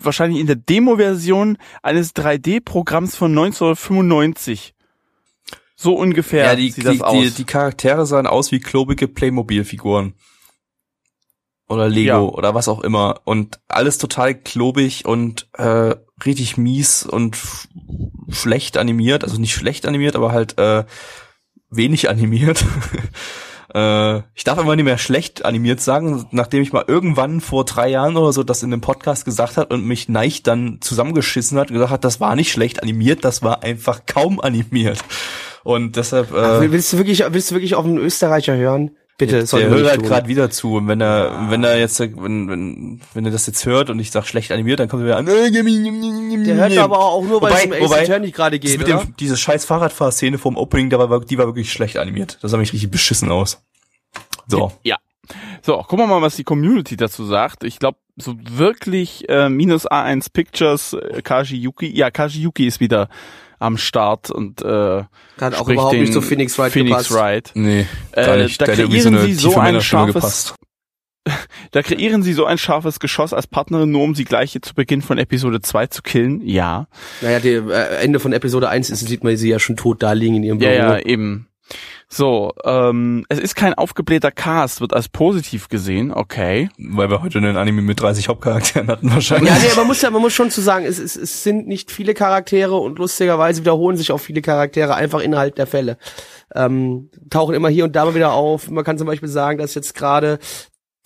[0.00, 4.74] wahrscheinlich in der Demo-Version eines 3D-Programms von 1995.
[5.76, 7.22] So ungefähr Ja, die, sieht das die, aus.
[7.24, 10.14] die, die Charaktere sahen aus wie klobige Playmobil-Figuren.
[11.66, 12.18] Oder Lego Ja.
[12.20, 13.20] oder was auch immer.
[13.24, 17.38] Und alles total klobig und äh, richtig mies und
[18.28, 19.24] schlecht animiert.
[19.24, 20.84] Also nicht schlecht animiert, aber halt äh,
[21.70, 22.64] wenig animiert.
[23.74, 27.88] äh, ich darf immer nicht mehr schlecht animiert sagen, nachdem ich mal irgendwann vor drei
[27.88, 31.70] Jahren oder so das in einem Podcast gesagt hat und mich Neich dann zusammengeschissen hat
[31.70, 35.00] und gesagt hat, das war nicht schlecht animiert, das war einfach kaum animiert.
[35.64, 38.92] Und deshalb, Ach, äh, willst du wirklich, willst du wirklich auf einen Österreicher hören?
[39.16, 40.74] Bitte, Der sollten wir hört halt gerade wieder zu.
[40.74, 44.10] Und wenn er, wenn er jetzt, wenn, wenn, wenn er das jetzt hört und ich
[44.10, 45.28] sag schlecht animiert, dann kommt er wieder an.
[45.28, 48.76] "Äh, Der hört aber auch nur, weil Wobei- es um Ace wobei, Attorney gerade geht,
[48.78, 48.98] mit oder?
[49.04, 52.38] dem, diese scheiß Fahrradfahrszene vom Opening, da war, die war wirklich schlecht animiert.
[52.42, 53.62] Das sah mich richtig beschissen aus.
[54.48, 54.72] So.
[54.82, 54.96] Ja.
[55.62, 57.64] So, gucken wir mal, was die Community dazu sagt.
[57.64, 61.86] Ich glaube, so wirklich äh, minus A1 Pictures, äh, Kaji Yuki.
[61.96, 63.08] Ja, Kaji Yuki ist wieder
[63.64, 64.66] am Start und äh,
[65.40, 67.12] Hat auch spricht überhaupt nicht den zu Phoenix Wright Phoenix gepasst.
[67.14, 67.50] Wright.
[67.54, 70.54] Nee, gar Äh, da kreieren eine sie so ein scharfes-
[71.70, 75.00] Da kreieren sie so ein scharfes Geschoss als Partnerin, nur um sie gleich zu Beginn
[75.00, 76.42] von Episode 2 zu killen.
[76.46, 76.86] Ja.
[77.22, 80.12] Naja, die, äh, Ende von Episode 1 ist, sieht man sie ja schon tot da
[80.12, 80.82] liegen in ihrem Ja, Büro.
[80.92, 81.48] ja, eben.
[82.08, 86.68] So, ähm, es ist kein aufgeblähter Cast, wird als positiv gesehen, okay.
[86.78, 89.50] Weil wir heute einen Anime mit 30 Hauptcharakteren hatten wahrscheinlich.
[89.50, 91.90] Ja, nee, man muss ja, man muss schon zu sagen, es, es, es sind nicht
[91.90, 95.98] viele Charaktere und lustigerweise wiederholen sich auch viele Charaktere einfach innerhalb der Fälle.
[96.54, 98.70] Ähm, tauchen immer hier und da mal wieder auf.
[98.70, 100.38] Man kann zum Beispiel sagen, dass jetzt gerade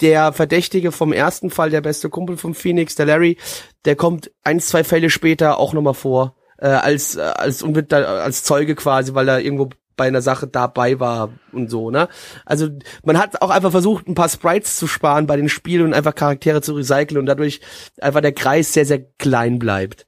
[0.01, 3.37] der Verdächtige vom ersten Fall, der beste Kumpel vom Phoenix, der Larry,
[3.85, 7.93] der kommt ein, zwei Fälle später auch nochmal vor, äh, als, äh, als, und wird
[7.93, 12.09] da, als Zeuge quasi, weil er irgendwo bei einer Sache dabei war und so, ne?
[12.47, 12.69] Also
[13.05, 16.15] man hat auch einfach versucht, ein paar Sprites zu sparen bei den Spielen und einfach
[16.15, 17.61] Charaktere zu recyceln und dadurch
[18.01, 20.07] einfach der Kreis sehr, sehr klein bleibt.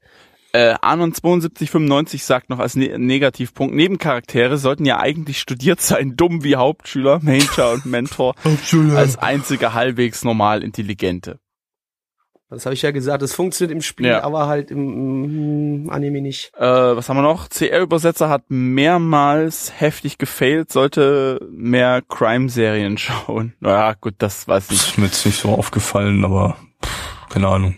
[0.53, 6.43] Äh, Anon 7295 sagt noch als ne Negativpunkt, Nebencharaktere sollten ja eigentlich studiert sein, dumm
[6.43, 8.35] wie Hauptschüler, Major und Mentor,
[8.95, 11.39] als einzige halbwegs normal intelligente.
[12.51, 14.23] Das habe ich ja gesagt, das funktioniert im Spiel, Ja.
[14.23, 16.51] aber halt im, im Anime nicht.
[16.57, 17.49] Äh, was haben wir noch?
[17.49, 23.53] CR-Übersetzer hat mehrmals heftig gefailt, sollte mehr Crime-Serien schauen.
[23.61, 24.77] Naja, gut, das weiß ich.
[24.77, 27.75] Das ist mir jetzt nicht so aufgefallen, aber pff, keine Ahnung.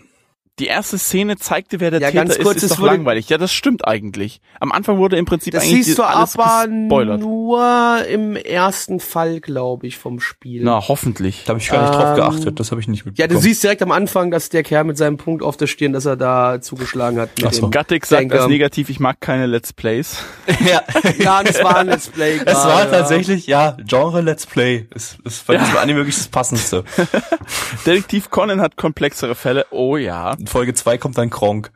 [0.60, 2.92] Die erste Szene zeigte, wer der Ja, Täter ganz kurz, ist, es ist doch wurde-
[2.94, 3.28] langweilig.
[3.28, 4.40] Ja, das stimmt eigentlich.
[4.60, 7.18] Am Anfang wurde im Prinzip Das eigentlich siehst du alles aber gespoilert.
[7.20, 10.62] nur im ersten Fall, glaube ich, vom Spiel.
[10.62, 11.42] Na, hoffentlich.
[11.44, 13.34] Da habe ich gar nicht drauf Ähm, geachtet, das habe ich nicht Ja, mitbekommen.
[13.34, 16.04] du siehst direkt am Anfang, dass der Kerl mit seinem Punkt auf der Stirn, dass
[16.06, 17.30] er da zugeschlagen hat.
[17.36, 17.62] Mit Ach so.
[17.66, 18.42] dem Gattig sagt Denker.
[18.42, 20.18] als negativ, ich mag keine Let's Plays.
[20.64, 20.82] ja,
[21.18, 22.36] Ja, das war ein Let's Play.
[22.36, 22.90] es gerade, war ja.
[22.92, 24.86] tatsächlich, ja, Genre Let's Play.
[24.94, 26.84] Es ist bei diesem Anime wirklich das Passendste.
[27.86, 29.66] Detektiv Conan hat komplexere Fälle.
[29.72, 30.36] Oh ja.
[30.44, 31.72] In Folge 2 kommt dann Kronk.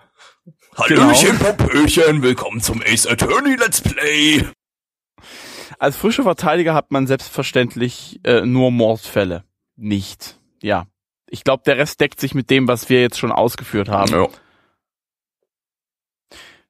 [0.89, 1.05] Genau.
[1.05, 4.45] Hallöchen, Popöchen, willkommen zum Ace Attorney Let's Play.
[5.79, 9.45] Als frischer Verteidiger hat man selbstverständlich äh, nur Mordfälle.
[9.77, 10.39] Nicht.
[10.61, 10.87] Ja.
[11.31, 14.13] Ich glaube, der Rest deckt sich mit dem, was wir jetzt schon ausgeführt haben.
[14.13, 14.29] Ja.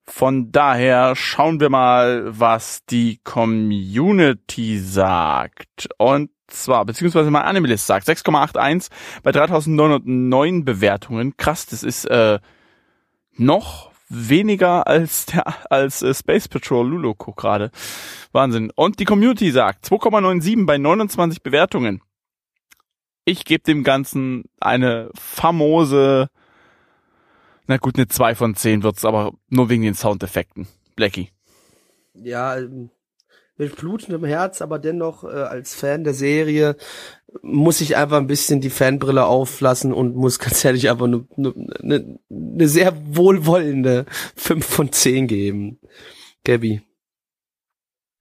[0.05, 5.88] Von daher schauen wir mal, was die Community sagt.
[5.99, 8.88] Und zwar, beziehungsweise mein Animalist sagt 6,81
[9.22, 11.36] bei 3909 Bewertungen.
[11.36, 12.38] Krass, das ist äh,
[13.36, 17.70] noch weniger als der als äh, Space Patrol Luloko gerade.
[18.32, 18.70] Wahnsinn.
[18.74, 22.03] Und die Community sagt 2,97 bei 29 Bewertungen.
[23.24, 26.30] Ich gebe dem Ganzen eine famose
[27.68, 30.66] na gut, eine 2 von 10 wird's, aber nur wegen den Soundeffekten.
[30.96, 31.28] Blackie.
[32.14, 32.90] Ja, ähm,
[33.59, 36.76] mit blutendem Herz, aber dennoch äh, als Fan der Serie
[37.42, 41.52] muss ich einfach ein bisschen die Fanbrille auflassen und muss ganz ehrlich einfach eine ne,
[41.80, 44.06] ne, ne sehr wohlwollende
[44.36, 45.78] 5 von 10 geben.
[46.44, 46.82] Gabby.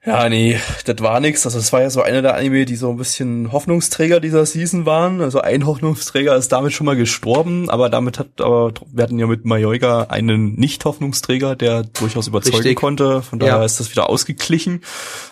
[0.06, 1.45] Ja, nee, das war nix.
[1.45, 4.86] Also es war ja so einer der Anime, die so ein bisschen Hoffnungsträger dieser Season
[4.86, 5.20] waren.
[5.22, 9.28] Also ein Hoffnungsträger ist damit schon mal gestorben, aber damit hat, aber wir hatten ja
[9.28, 12.78] mit Mayoiga einen Nicht-Hoffnungsträger, der durchaus überzeugen Richtig.
[12.78, 13.22] konnte.
[13.22, 13.66] Von daher Ja.
[13.66, 14.82] ist das wieder ausgeglichen.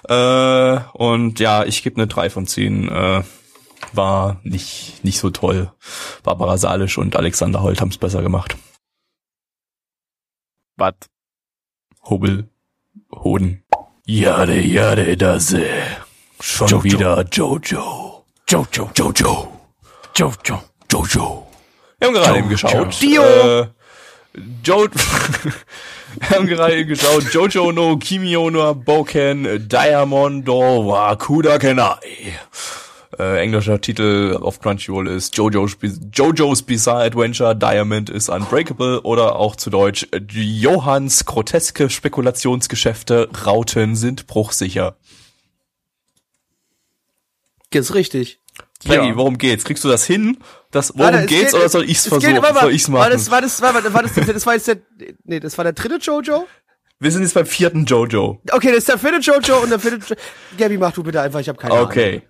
[0.10, 2.90] Äh, und ja, ich gebe eine 3 von 10.
[2.90, 3.24] Äh,
[3.94, 5.72] war nicht, nicht so toll.
[6.24, 8.58] Barbara Salisch und Alexander Holt haben's besser gemacht.
[10.76, 10.96] Was?
[12.04, 12.50] Hobel,
[13.14, 13.64] Hoden.
[14.08, 15.68] Jade, jade, das, äh,
[16.40, 16.84] schon Jojo.
[16.84, 18.24] wieder Jojo.
[18.48, 18.92] Jojo.
[18.94, 19.52] Jojo.
[20.16, 20.62] Jojo.
[20.92, 21.48] Jojo.
[21.98, 23.02] Wir haben gerade eben geschaut.
[23.02, 23.24] Dio.
[23.24, 23.68] Äh,
[24.64, 24.88] jo
[26.20, 27.24] Wir haben gerade eben geschaut.
[27.34, 32.36] Jojo no Kimio no Boken Diamondo wa Kudakenai.
[33.18, 39.38] Äh, englischer Titel auf Crunchyroll ist Jojo's, Biz- Jojo's Bizarre Adventure Diamond is Unbreakable oder
[39.38, 44.98] auch zu Deutsch Johanns groteske Spekulationsgeschäfte Rauten sind bruchsicher.
[47.72, 48.40] Ist richtig.
[48.86, 49.16] Maggie, Ja.
[49.18, 49.66] worum geht's?
[49.66, 50.38] Kriegst du das hin?
[50.72, 52.34] Das, worum es geht's geht- oder soll ich's es versuchen?
[52.36, 53.02] geht- warte soll ich's machen?
[53.04, 54.78] War das, war das, war, war, war das, das war jetzt der,
[55.26, 56.48] nee, das war der dritte Jojo?
[57.00, 58.42] Wir sind jetzt beim vierten Jojo.
[58.52, 60.16] Okay, das ist der vierte Jojo und der vierte, Jo-
[60.58, 61.86] Gabby, mach du bitte einfach, ich habe keine Ahnung.
[61.88, 62.22] Okay.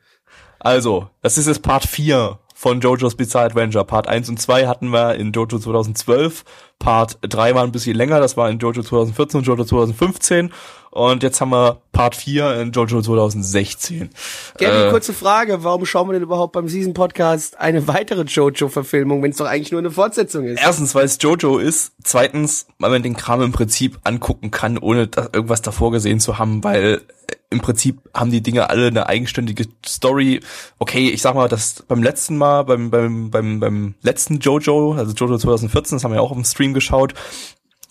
[0.66, 3.86] Also, das ist jetzt Part 4 von JoJo's Bizarre Adventure.
[3.86, 6.44] Part 1 und 2 hatten wir in JoJo 2012.
[6.80, 10.52] Part 3 war ein bisschen länger, das war in JoJo 2014 und JoJo 2015.
[10.92, 14.12] Und jetzt haben wir Part 4 in JoJo 2016.
[14.58, 19.22] Gabby, Äh, kurze Frage, warum schauen wir denn überhaupt beim Season Podcast eine weitere Jojo-Verfilmung,
[19.22, 20.62] wenn es doch eigentlich nur eine Fortsetzung ist?
[20.62, 21.92] Erstens, weil es Jojo ist.
[22.02, 26.38] Zweitens, weil man den Kram im Prinzip angucken kann, ohne da irgendwas davor gesehen zu
[26.40, 30.40] haben, weil äh, im Prinzip haben die Dinge alle eine eigenständige Story.
[30.80, 35.14] Okay, ich sag mal, das beim letzten Mal, beim, beim, beim, beim letzten Jojo, also
[35.14, 37.14] Jojo 2014, das haben wir ja auch im Stream geschaut,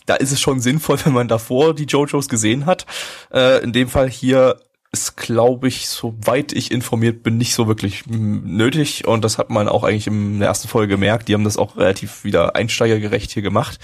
[0.07, 2.87] da ist es schon sinnvoll, wenn man davor die Jojos gesehen hat.
[3.33, 4.61] Äh, in dem Fall hier
[4.95, 9.09] ist, glaube ich, soweit ich informiert bin, nicht so wirklich nötig.
[9.09, 11.27] Und das hat man auch eigentlich in der ersten Folge gemerkt.
[11.27, 13.81] Die haben das auch relativ wieder einsteigergerecht hier gemacht.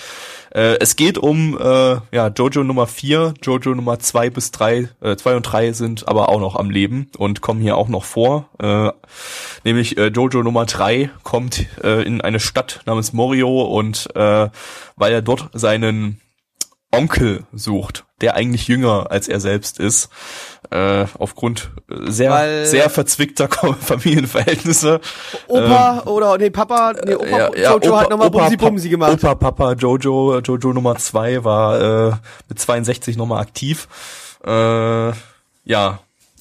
[0.55, 5.17] Äh, es geht um äh, ja, Jojo Nummer 4, Jojo Nummer 2 bis 3, äh,
[5.17, 8.49] 2 und 3 sind aber auch noch am Leben und kommen hier auch noch vor.
[8.61, 8.93] Äh,
[9.65, 14.49] nämlich äh, Jojo Nummer 3 kommt äh, in eine Stadt namens Morio und äh,
[14.95, 16.21] weil er dort seinen
[16.93, 20.11] Onkel sucht, der eigentlich jünger als er selbst ist,
[20.71, 23.49] äh, aufgrund äh, sehr Weil- sehr verzwickter
[23.81, 25.01] Familienverhältnisse.
[25.49, 28.89] Opa oder, nee, Papa, nee, Opa, Ähm, Ja, ja, Jojo Opa- hat nochmal Bumsi Bumsi
[28.89, 29.13] gemacht.
[29.13, 32.13] Opa, Papa, Jojo, Jojo Nummer 2 war äh,
[32.49, 33.89] mit 62 nochmal aktiv.
[34.47, 34.51] Äh,
[35.65, 35.99] ja.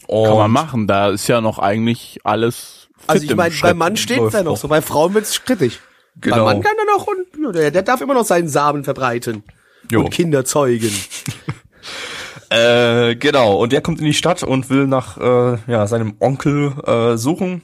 [0.08, 3.78] Und Kann man machen, da ist ja noch eigentlich alles fit also ich meine, beim
[3.78, 5.80] Mann steht's ja noch so, bei Frauen wird's strittig.
[6.22, 6.38] Genau.
[6.38, 9.44] Beim Mann kann er noch und der darf immer noch seinen Samen verbreiten.
[9.92, 10.02] Jo.
[10.02, 10.92] Und Kinder zeugen.
[12.50, 16.74] Äh, genau, und der kommt in die Stadt und will nach äh, ja, seinem Onkel
[16.86, 17.62] äh, suchen,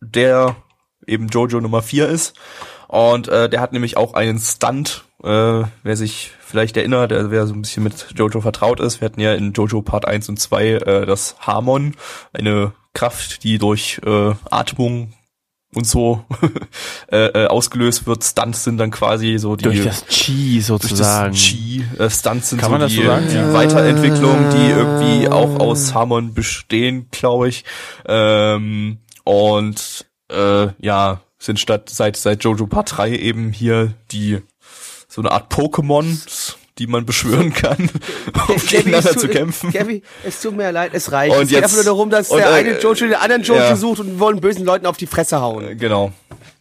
[0.00, 0.56] der
[1.06, 2.34] eben Jojo Nummer 4 ist.
[2.88, 7.46] Und äh, der hat nämlich auch einen Stunt, äh, wer sich vielleicht erinnert, äh, wer
[7.46, 9.00] so ein bisschen mit Jojo vertraut ist.
[9.00, 11.94] Wir hatten ja in Jojo Part 1 und 2 äh, das Harmon,
[12.32, 15.14] eine Kraft, die durch äh, Atmung
[15.76, 16.24] und so
[17.12, 18.24] äh, äh, ausgelöst wird.
[18.24, 21.32] Stunts sind dann quasi so die durch das Chi durch sozusagen.
[21.32, 21.84] das Chi.
[21.98, 23.26] Äh, Stunts sind Kann so man das die, so sagen?
[23.30, 23.52] die Ja.
[23.52, 27.64] Weiterentwicklung, die irgendwie auch aus Harmon bestehen, glaube ich.
[28.06, 34.40] Ähm, und äh, ja, sind statt seit seit Jojo Part 3 eben hier die
[35.08, 36.04] so eine Art Pokémon,
[36.78, 37.76] die man beschwören kann,
[38.26, 39.72] um Gabby, gegeneinander es zu tut- kämpfen.
[39.72, 41.34] Gabby, es tut mir leid, es reicht.
[41.36, 43.42] Und es geht jetzt- einfach nur darum, dass und, der äh, eine Jojo den anderen
[43.42, 43.76] Jojo ja.
[43.76, 45.78] sucht und wollen bösen Leuten auf die Fresse hauen.
[45.78, 46.12] Genau.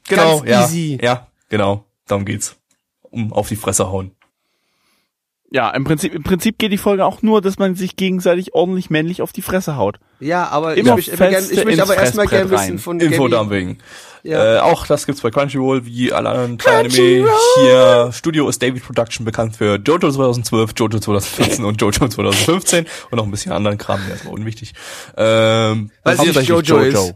[0.08, 0.64] Genau, Ganz ja.
[0.66, 0.98] easy.
[1.02, 1.86] Ja, genau.
[2.08, 2.56] Darum geht's.
[3.02, 4.12] Um auf die Fresse hauen.
[5.54, 8.90] Ja, im Prinzip, im Prinzip geht die Folge auch nur, dass man sich gegenseitig ordentlich
[8.90, 10.00] männlich auf die Fresse haut.
[10.20, 13.00] Ja, aber Immer ich, möchte- ich, möchte gern, ich möchte aber erstmal gerne wissen von
[13.00, 13.78] Infodumping.
[14.24, 14.56] Ja.
[14.56, 17.28] Äh, auch das gibt's bei Crunchyroll, wie alle anderen Anime.
[17.62, 23.18] Hier, Studio ist David Production, bekannt für Jojo 2012, Jojo 2014 und Jojo 2015 und
[23.18, 24.74] noch ein bisschen anderen Kram, der ist aber unwichtig.
[25.16, 27.14] Ähm, Weil nicht hauptsächlich Jojo ist.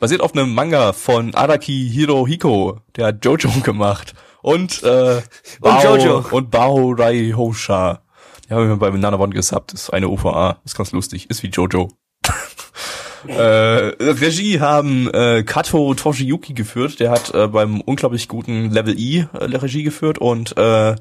[0.00, 4.14] Basiert auf einem Manga von Araki Hirohiko, der hat Jojo gemacht.
[4.48, 5.20] Und, äh,
[5.60, 6.24] Bao, Jojo.
[6.30, 8.00] Und Bao Rai Hosha.
[8.48, 11.90] Die haben wir bei Banana gesubbt, ist eine OVA, ist ganz lustig, ist wie Jojo.
[13.26, 19.26] äh, Regie haben äh, Kato Toshiyuki geführt, der hat äh, beim unglaublich guten Level E
[19.34, 20.92] äh, Regie geführt und äh,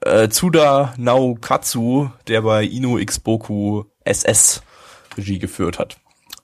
[0.00, 4.62] äh, Tsuda Naokatsu, der bei Inu X Boku SS
[5.18, 5.98] Regie geführt hat.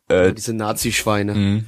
[0.09, 1.65] Äh, Diese Nazi-Schweine.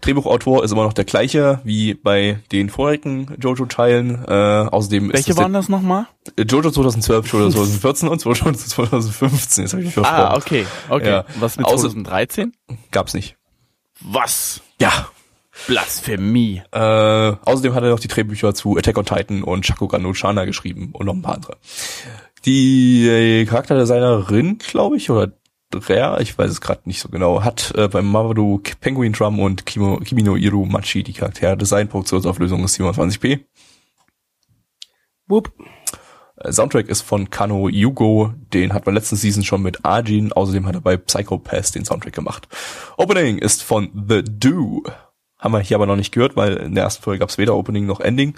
[0.00, 4.24] Drehbuchautor ist immer noch der gleiche wie bei den vorigen Jojo-Teilen.
[4.26, 6.06] Äh, außerdem Welche waren das nochmal?
[6.36, 9.64] das Jojo 2012, Jojo 2014 und Jojo 2015.
[9.64, 10.20] Jetzt habe ich mich versprochen.
[10.20, 11.08] Ah, okay, okay.
[11.10, 11.24] Ja.
[11.40, 12.52] Was mit Außer- 2013?
[12.90, 13.36] Gab's nicht.
[14.00, 14.60] Was?
[14.80, 15.08] Ja.
[15.66, 16.62] Blasphemie.
[16.70, 20.44] Äh, außerdem hat er noch die Drehbücher zu Attack on Titan und Shakugan no Shana
[20.44, 21.56] geschrieben und noch ein paar andere.
[22.44, 25.32] Die äh, Charakterdesignerin, glaube ich, oder
[25.74, 29.66] Rare, ich weiß es gerade nicht so genau, hat äh, beim Mamoru Penguin Drum und
[29.66, 33.40] Kimo, Kimino Iru Machi die Charakterdesign, Produktionsauflösung ist 27p.
[35.26, 35.52] Wupp.
[36.36, 40.66] Äh, Soundtrack ist von Kano Yugo, den hat man letzten Season schon mit Arjin, außerdem
[40.66, 42.48] hat er bei Psycho Pass den Soundtrack gemacht.
[42.96, 44.84] Opening ist von The Do.
[45.38, 47.54] Haben wir hier aber noch nicht gehört, weil in der ersten Folge gab es weder
[47.54, 48.34] Opening noch Ending.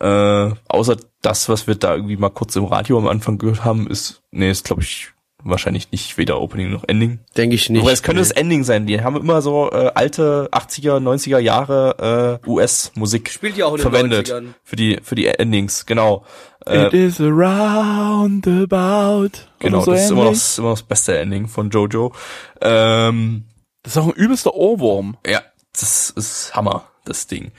[0.00, 3.86] Äh, außer das, was wir da irgendwie mal kurz im Radio am Anfang gehört haben,
[3.86, 5.11] ist, nee, ist glaube ich
[5.44, 7.20] wahrscheinlich nicht weder Opening noch Ending.
[7.36, 7.82] Denke ich nicht.
[7.82, 8.86] Aber es könnte das Ending sein.
[8.86, 13.78] Die haben immer so äh, alte 80er, 90er Jahre äh, US-Musik Spielt ja auch in
[13.78, 14.46] den verwendet 90ern.
[14.62, 15.86] für die für die Endings.
[15.86, 16.24] Genau.
[16.66, 19.30] Äh, It is around about.
[19.58, 21.70] Genau, Oder so das ist immer noch, das ist immer noch das beste Ending von
[21.70, 22.12] Jojo.
[22.60, 23.44] Ähm,
[23.82, 25.16] Das ist auch ein übelster Ohrwurm.
[25.26, 27.50] ja, das ist Hammer, das Ding.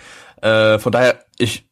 [0.41, 1.65] Äh, von daher, ich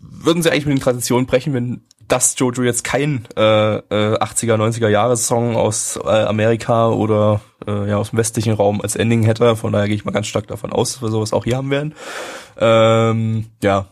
[0.00, 4.56] würden sie eigentlich mit den Traditionen brechen, wenn dass Jojo jetzt kein äh, äh, 80er,
[4.56, 9.22] 90er Jahre Song aus äh, Amerika oder äh, ja aus dem westlichen Raum als Ending
[9.22, 9.56] hätte.
[9.56, 11.70] Von daher gehe ich mal ganz stark davon aus, dass wir sowas auch hier haben
[11.70, 11.94] werden.
[12.58, 13.86] Ähm, ja,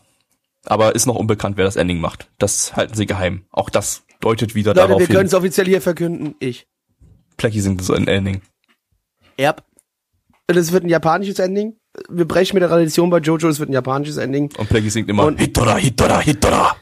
[0.65, 2.29] aber ist noch unbekannt, wer das Ending macht.
[2.37, 3.45] Das halten sie geheim.
[3.51, 5.27] Auch das deutet wieder Leute, darauf wir können hin.
[5.27, 6.35] es offiziell hier verkünden.
[6.39, 6.67] Ich.
[7.37, 8.41] Plecky singt so ein Ending.
[9.37, 9.63] Erb.
[10.47, 11.77] Das wird ein japanisches Ending.
[12.09, 14.51] Wir brechen mit der Tradition bei Jojo, es wird ein japanisches Ending.
[14.57, 16.75] Und Plecky singt immer Und- Hitora, Hitora, Hitora.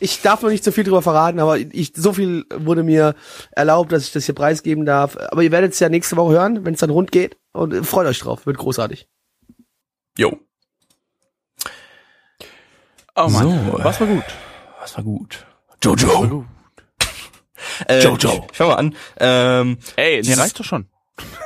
[0.00, 3.14] Ich darf noch nicht so viel drüber verraten, aber ich, so viel wurde mir
[3.52, 5.16] erlaubt, dass ich das hier preisgeben darf.
[5.16, 7.36] Aber ihr werdet es ja nächste Woche hören, wenn es dann rund geht.
[7.52, 9.08] Und freut euch drauf, wird großartig.
[10.16, 10.38] Jo,
[13.16, 13.42] Oh Mann,
[13.72, 13.78] So.
[13.84, 14.24] was war gut?
[14.80, 15.46] das war gut.
[15.84, 16.46] Jojo.
[17.86, 18.46] Äh, Jojo.
[18.50, 18.96] Ich fang mal an.
[19.18, 20.86] Ähm, Ey, nee, reicht doch schon.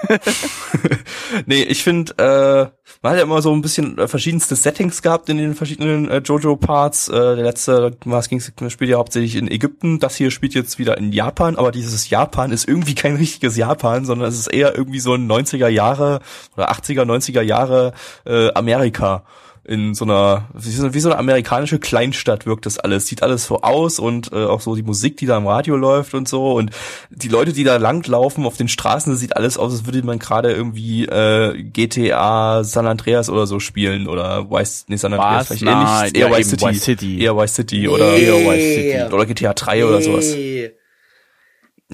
[1.47, 5.29] nee, ich finde, äh, man hat ja immer so ein bisschen äh, verschiedenste Settings gehabt
[5.29, 7.11] in den verschiedenen äh, Jojo-Parts.
[7.11, 9.99] Äh, der letzte, was ging's, spielt ja hauptsächlich in Ägypten.
[9.99, 14.07] Das hier spielt jetzt wieder in Japan, aber dieses Japan ist irgendwie kein richtiges Japan,
[14.07, 16.21] sondern es ist eher irgendwie so ein 90er Jahre
[16.57, 17.93] oder 80er, 90er Jahre
[18.25, 19.25] äh, Amerika.
[19.67, 23.07] In so einer, wie so, wie so eine amerikanische Kleinstadt wirkt das alles.
[23.07, 26.13] Sieht alles so aus und äh, auch so die Musik, die da im Radio läuft
[26.15, 26.53] und so.
[26.53, 26.71] Und
[27.11, 30.19] die Leute, die da langlaufen auf den Straßen, das sieht alles aus, als würde man
[30.19, 35.59] gerade irgendwie äh, GTA San Andreas oder so spielen oder Vice, nee, San Andreas Was?
[35.59, 36.75] vielleicht Nein, eher nicht, eher ja, Vice City.
[36.75, 37.21] City.
[37.23, 38.25] Eher Vice City oder, Nee.
[38.25, 40.35] eher Vice City oder GTA 3 oder sowas.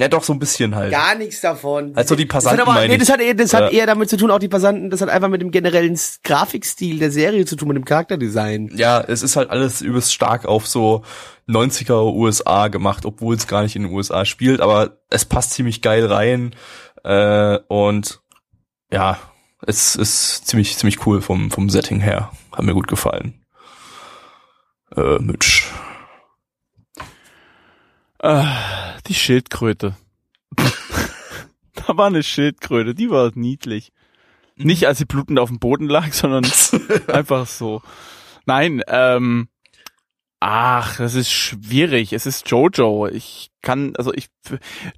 [0.00, 0.90] Ja, doch so ein bisschen halt.
[0.90, 1.92] Gar nichts davon.
[1.94, 3.80] Also die Passanten das hat aber, nee, das hat, eher, das hat Ja.
[3.80, 7.10] eher damit zu tun, auch die Passanten, das hat einfach mit dem generellen Grafikstil der
[7.10, 8.70] Serie zu tun, mit dem Charakterdesign.
[8.74, 11.02] Ja, es ist halt alles übelst stark auf so
[11.48, 15.82] 90er USA gemacht, obwohl es gar nicht in den USA spielt, aber es passt ziemlich
[15.82, 16.54] geil rein
[17.04, 18.20] äh, und
[18.90, 19.18] ja,
[19.66, 23.44] es ist ziemlich ziemlich cool vom vom Setting her, hat mir gut gefallen.
[24.96, 25.64] Äh, Mitch.
[28.22, 28.44] Äh,
[29.06, 29.96] die Schildkröte.
[31.74, 33.92] da war eine Schildkröte, die war niedlich.
[34.56, 36.44] Nicht als sie blutend auf dem Boden lag, sondern
[37.08, 37.80] einfach so.
[38.44, 39.48] Nein, ähm,
[40.38, 42.12] ach, das ist schwierig.
[42.12, 43.06] Es ist Jojo.
[43.06, 44.28] Ich kann, also ich,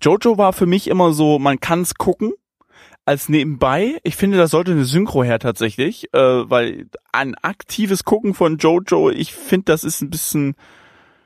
[0.02, 2.32] Jojo war für mich immer so, man kann's gucken
[3.04, 3.98] als nebenbei.
[4.02, 6.18] Ich finde, da sollte eine Synchro her tatsächlich, äh,
[6.50, 10.56] weil ein aktives Gucken von Jojo, ich finde, das ist ein bisschen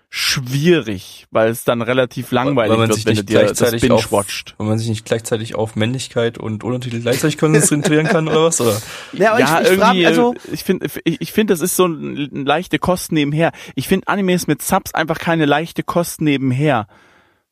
[0.09, 3.59] schwierig, weil es dann relativ langweilig Weil man wird, sich wenn du nicht dir das
[3.59, 4.55] gleichzeitig binge watcht.
[4.59, 8.61] Wenn man sich nicht gleichzeitig auf Männlichkeit und Untertitel gleichzeitig konzentrieren kann oder was?
[8.61, 8.77] Oder?
[9.13, 11.87] Ja, ja, ich, ich frage, irgendwie, also, ich finde, ich, ich finde, das ist so
[11.87, 13.53] ein, ein leichte Kost nebenher.
[13.75, 16.87] Ich finde Animes mit Subs einfach keine leichte Kost nebenher.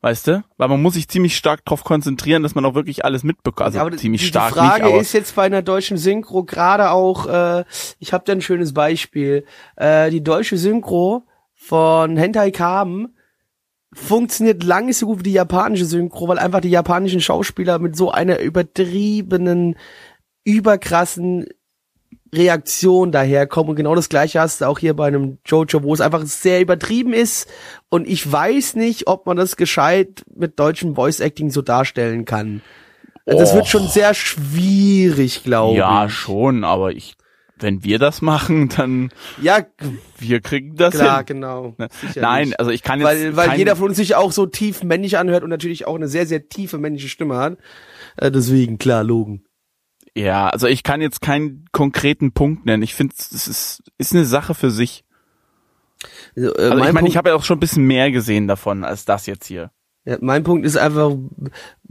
[0.05, 0.45] Weißt du?
[0.59, 3.69] Weil man muss sich ziemlich stark darauf konzentrieren, dass man auch wirklich alles mitbekommt.
[3.69, 5.97] Also Ja, aber ziemlich die, stark die Frage nicht, aber ist jetzt bei einer deutschen
[5.97, 7.65] Synchro gerade auch, äh,
[7.99, 9.47] ich habe da ein schönes Beispiel.
[9.77, 11.25] Äh, die deutsche Synchro
[11.67, 13.17] von Hentai Kamen
[13.93, 17.97] funktioniert lange nicht so gut wie die japanische Synchro, weil einfach die japanischen Schauspieler mit
[17.97, 19.77] so einer übertriebenen,
[20.45, 21.47] überkrassen
[22.35, 26.01] Reaktion daherkommen und genau das gleiche hast du auch hier bei einem Jojo, wo es
[26.01, 27.49] einfach sehr übertrieben ist
[27.89, 32.61] und ich weiß nicht, ob man das gescheit mit deutschem Voice Acting so darstellen kann.
[33.25, 36.13] Also Das wird schon sehr schwierig, glaube ja ich.
[36.13, 37.17] schon, aber ich,
[37.59, 39.65] wenn wir das machen, dann Ja,
[40.19, 41.27] wir kriegen das klar, hin.
[41.27, 41.75] genau.
[41.79, 41.89] Ne?
[41.93, 42.17] Sicherlich.
[42.23, 45.19] Nein, also ich kann jetzt weil, weil jeder von uns sich auch so tief männlich
[45.19, 47.59] anhört und natürlich auch eine sehr, sehr tiefe männliche Stimme hat.
[48.17, 49.45] Äh, deswegen, klar, Logen.
[50.17, 52.83] ja, also ich kann jetzt keinen konkreten Punkt nennen.
[52.83, 55.05] Ich finde, es ist, ist eine Sache für sich.
[56.37, 58.47] Also, äh, Also ich mein meine, ich habe ja auch schon ein bisschen mehr gesehen
[58.49, 59.71] davon als das jetzt hier.
[60.05, 61.17] Ja, mein Punkt ist einfach,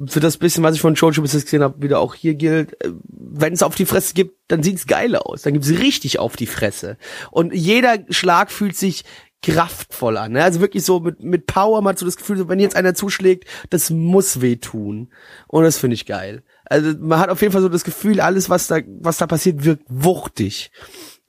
[0.07, 2.79] für das bisschen, was ich von Jojo bis jetzt gesehen habe, wieder auch hier gilt,
[2.83, 5.41] äh, wenn es auf die Fresse gibt, dann sieht's geil aus.
[5.41, 6.97] Dann gibt's richtig auf die Fresse.
[7.31, 9.03] Und jeder Schlag fühlt sich
[9.41, 10.33] kraftvoll an.
[10.33, 10.43] Ne?
[10.43, 12.93] Also wirklich so mit, mit Power, man hat so das Gefühl, so, wenn jetzt einer
[12.93, 15.11] zuschlägt, das muss wehtun.
[15.47, 16.43] Und das finde ich geil.
[16.65, 19.65] Also man hat auf jeden Fall so das Gefühl, alles, was da, was da passiert,
[19.65, 20.71] wirkt wuchtig.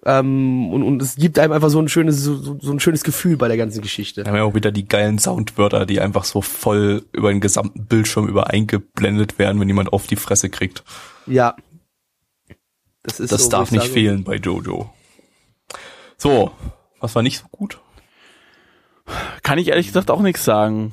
[0.06, 3.36] Ähm, und, und es gibt einem einfach so ein schönes, so, so ein schönes Gefühl
[3.36, 4.22] bei der ganzen Geschichte.
[4.22, 7.86] Da haben wir auch wieder die geilen Soundwörter, die einfach so voll über den gesamten
[7.86, 10.84] Bildschirm über eingeblendet werden, wenn jemand auf die Fresse kriegt.
[11.26, 11.56] Ja.
[13.02, 14.90] Das ist Das so, darf ich nicht fehlen bei Jojo.
[16.16, 16.52] So,
[17.00, 17.78] was war nicht so gut?
[19.42, 20.90] Kann ich ehrlich gesagt auch nichts sagen.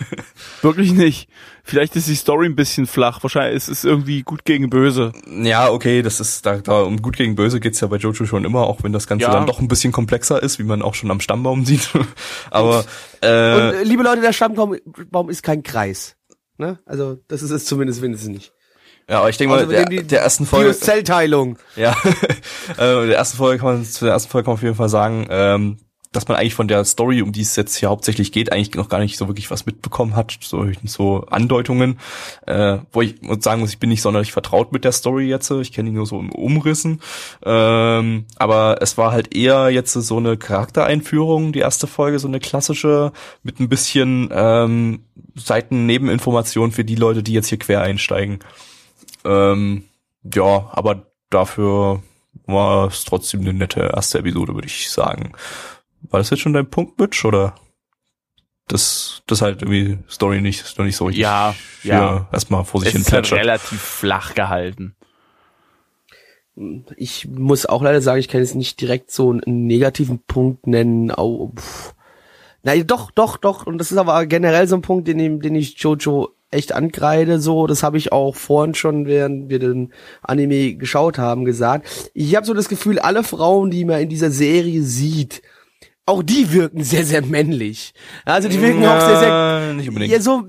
[0.62, 1.28] Wirklich nicht.
[1.64, 3.22] Vielleicht ist die Story ein bisschen flach.
[3.22, 5.12] Wahrscheinlich ist es irgendwie gut gegen böse.
[5.42, 8.44] Ja, okay, das ist da, da um gut gegen böse geht's ja bei Jojo schon
[8.44, 9.32] immer, auch wenn das Ganze Ja.
[9.32, 11.90] dann doch ein bisschen komplexer ist, wie man auch schon am Stammbaum sieht.
[12.50, 12.86] Aber Und
[13.22, 14.76] äh, äh, liebe Leute, der Stammbaum
[15.10, 16.16] Baum ist kein Kreis.
[16.58, 16.78] Ne?
[16.86, 18.52] Also das ist es zumindest wenigstens nicht.
[19.08, 21.58] ja, aber ich denke mal, Also, der, die- der ersten Folge, Zellteilung.
[21.74, 21.96] ja,
[22.76, 24.88] äh, der ersten Folge kann man, zu der ersten Folge kann man auf jeden Fall
[24.90, 25.78] sagen, ähm,
[26.12, 28.88] dass man eigentlich von der Story, um die es jetzt hier hauptsächlich geht, eigentlich noch
[28.88, 32.00] gar nicht so wirklich was mitbekommen hat, so, so Andeutungen,
[32.46, 35.72] äh, wo ich sagen muss, ich bin nicht sonderlich vertraut mit der Story jetzt, ich
[35.72, 37.00] kenne die nur so im Umrissen,
[37.44, 42.40] ähm, aber es war halt eher jetzt so eine Charaktereinführung, die erste Folge, so eine
[42.40, 43.12] klassische,
[43.44, 45.04] mit ein bisschen ähm,
[45.36, 48.40] Seiten-Nebeninformationen für die Leute, die jetzt hier quer einsteigen.
[49.24, 49.84] Ähm,
[50.22, 52.02] ja, aber dafür
[52.46, 55.32] war es trotzdem eine nette erste Episode, würde ich sagen.
[56.02, 57.54] War das jetzt schon dein Punkt, Mitch, oder?
[58.68, 61.22] Das, das halt irgendwie Story nicht, noch nicht so richtig.
[61.22, 62.28] Ja, ja.
[62.32, 63.40] Erstmal vor sich Es hin ist halt plätschert.
[63.40, 64.94] relativ flach gehalten.
[66.96, 71.10] Ich muss auch leider sagen, ich kann jetzt nicht direkt so einen negativen Punkt nennen.
[71.10, 71.94] Pff.
[72.62, 73.66] Na doch, doch, doch.
[73.66, 77.40] Und das ist aber generell so ein Punkt, den, ich- den ich Jojo echt ankreide.
[77.40, 79.92] So, das habe ich auch vorhin schon, während wir den
[80.22, 82.10] Anime geschaut haben, gesagt.
[82.12, 85.42] Ich habe so das Gefühl, alle Frauen, die man in dieser Serie sieht,
[86.10, 87.92] auch die wirken sehr, sehr männlich.
[88.24, 90.12] Also die wirken auch sehr, sehr Ja, nicht unbedingt.
[90.12, 90.44] ja, so,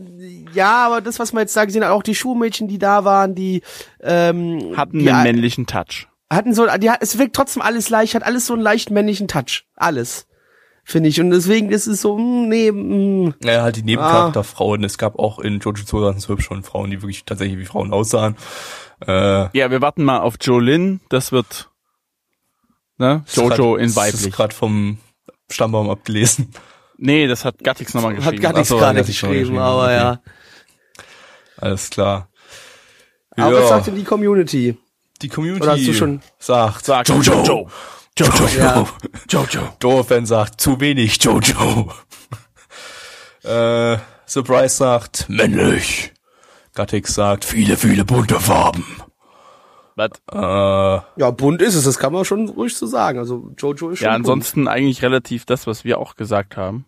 [0.54, 3.36] ja, aber das, was man jetzt da gesehen hat, auch die Schulmädchen, die da waren,
[3.36, 3.62] die
[4.02, 6.08] ähm, Hatten die einen männlichen Touch.
[6.30, 9.28] hatten so, die, hat- es wirkt trotzdem alles leicht, hat alles so einen leicht männlichen
[9.28, 9.66] Touch.
[9.76, 10.28] Alles.
[10.84, 11.22] Finde ich.
[11.22, 13.34] Und deswegen ist es so, mh, nee, mh.
[13.44, 13.86] Ja, halt die Ah.
[13.86, 14.84] Nebencharakterfrauen.
[14.84, 18.36] Es gab auch in Jojo 2012 schon Frauen, die wirklich tatsächlich wie Frauen aussahen.
[19.08, 21.00] Äh, Ja, wir warten mal auf Jolin.
[21.10, 21.70] Das wird
[22.98, 23.24] ne?
[23.28, 24.34] ist Jojo grad- in ist weiblich.
[24.34, 24.98] gerade vom
[25.52, 26.52] Stammbaum abgelesen.
[26.98, 28.36] Nee, das hat Gattix nochmal geschrieben.
[28.36, 29.96] hat gar nichts so, sich schon geschrieben, geschrieben, aber okay.
[29.96, 30.22] ja.
[31.58, 32.30] Alles klar.
[33.38, 34.78] Aber Ja, was sagt denn die Community?
[35.22, 37.44] die Community Oder hast du schon- sagt, Sagt Jojo.
[37.44, 37.70] Jojo.
[38.18, 38.48] Jojo.
[38.58, 38.88] Ja.
[39.30, 39.62] Jojo.
[39.80, 41.92] Doro-Fan sagt, zu wenig Jojo.
[43.44, 46.12] äh, Surprise sagt, männlich.
[46.74, 48.86] Gattix sagt, viele, viele bunte Farben.
[49.96, 50.10] Was?
[50.32, 53.20] Äh, Ja, bunt ist es, das kann man schon ruhig so sagen.
[53.20, 54.22] Also Jojo ist schon Ja, bunt.
[54.26, 56.86] ansonsten eigentlich relativ das, was wir auch gesagt haben.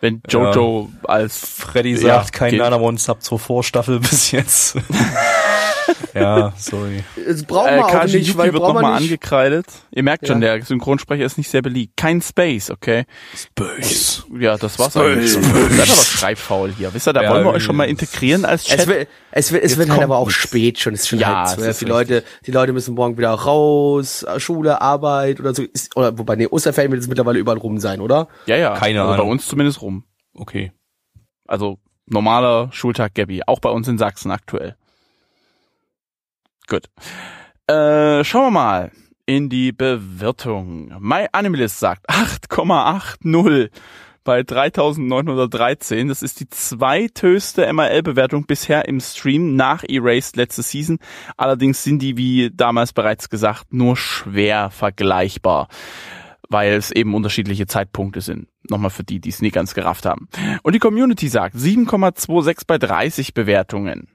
[0.00, 2.60] Wenn Jojo als Freddy Ja, sagt, kein geht.
[2.60, 4.76] Nanamon Sub zur Vorstaffel bis jetzt.
[6.14, 7.02] ja, sorry.
[7.26, 9.66] Das brauchen äh, wir auch Kaji nicht, weil wird nochmal angekreidet.
[9.90, 10.56] Ihr merkt schon, Ja.
[10.56, 11.96] der Synchronsprecher ist nicht sehr beliebt.
[11.96, 13.04] Kein Space, okay?
[13.34, 14.24] Space.
[14.38, 15.32] Ja, das war's Space, eigentlich.
[15.32, 15.42] schon.
[15.44, 15.76] Space.
[15.76, 16.92] Seid aber schreibfaul hier.
[16.94, 18.80] Wisst ihr, da Ja, wollen wir euch schon mal integrieren als Chat.
[18.80, 20.42] Es wird, es wird, es Jetzt wird halt aber auch nichts.
[20.42, 20.94] spät schon.
[20.94, 21.70] Es ist schon Ja, halb es zwölf.
[21.70, 25.62] ist Die Leute, die Leute müssen morgen wieder raus, Schule, Arbeit oder so.
[25.62, 28.28] Ist, oder wobei, nee, Osterferien wird es mittlerweile überall rum sein, oder?
[28.46, 28.74] ja, ja.
[28.74, 29.30] Keine also Bei Ahnung.
[29.30, 30.04] uns zumindest rum.
[30.34, 30.72] Okay.
[31.46, 33.42] Also normaler Schultag Gabby.
[33.46, 34.76] Auch bei uns in Sachsen aktuell.
[36.68, 36.88] Gut.
[37.66, 38.92] Äh, schauen wir mal
[39.26, 40.94] in die Bewertung.
[41.00, 43.70] My Animalist sagt 8,80
[44.24, 46.08] bei 3913.
[46.08, 50.98] Das ist die zweithöchste MRL-Bewertung bisher im Stream nach Erased letzte Season.
[51.38, 55.68] Allerdings sind die, wie damals bereits gesagt, nur schwer vergleichbar
[56.50, 58.48] weil es eben unterschiedliche Zeitpunkte sind.
[58.70, 60.28] Nochmal für die, die es nie ganz gerafft haben.
[60.62, 64.08] Und die Community sagt 7,26 bei 30 Bewertungen.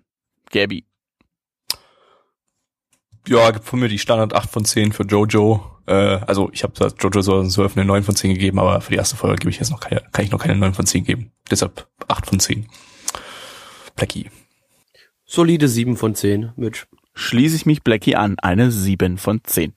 [0.52, 0.86] Gabby.
[3.28, 5.64] Ja, gibt von mir die Standard 8 von 10 für Jojo.
[5.86, 9.16] Äh, also ich habe Jojo 2012 eine 9 von 10 gegeben, aber für die erste
[9.16, 11.32] Folge gebe ich jetzt noch keine, kann ich noch keine 9 von 10 geben.
[11.50, 12.68] Deshalb 8 von 10.
[13.96, 14.30] Blackie.
[15.26, 16.86] Solide 7 von 10, Mitch.
[17.16, 18.38] Schließe ich mich Blackie an.
[18.40, 19.74] Eine 7 von 10.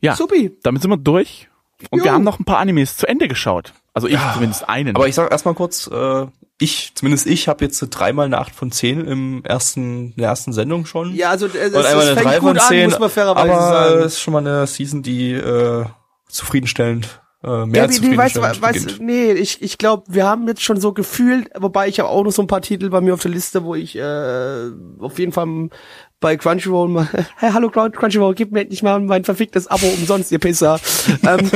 [0.00, 0.52] Ja, Supi.
[0.62, 1.48] damit sind wir durch.
[1.90, 2.04] Und Jo.
[2.04, 3.74] wir haben noch ein paar Animes zu Ende geschaut.
[3.92, 4.94] Also ich Ja, zumindest einen.
[4.94, 6.26] Aber ich sag erstmal kurz, äh,
[6.58, 10.52] ich, zumindest ich, habe jetzt dreimal eine 8 von 10 im ersten, in der ersten
[10.52, 11.14] Sendung schon.
[11.14, 12.84] Ja, also es, Und einmal es eine fängt 3 von gut 10.
[12.84, 13.98] an, muss man fairerweise aber sagen.
[14.00, 15.84] es ist schon mal eine Season, die äh,
[16.28, 20.62] zufriedenstellend, äh, mehr als Gabi, nee, weißt, weißt, nee, ich, ich glaube, wir haben jetzt
[20.62, 23.22] schon so gefühlt, wobei ich habe auch noch so ein paar Titel bei mir auf
[23.22, 25.68] der Liste, wo ich äh, auf jeden Fall
[26.18, 30.32] bei Crunchyroll mal, hey, hallo Crun- Crunchyroll, gib mir endlich mal mein verficktes Abo umsonst,
[30.32, 30.80] ihr Pisser.
[31.28, 31.50] ähm,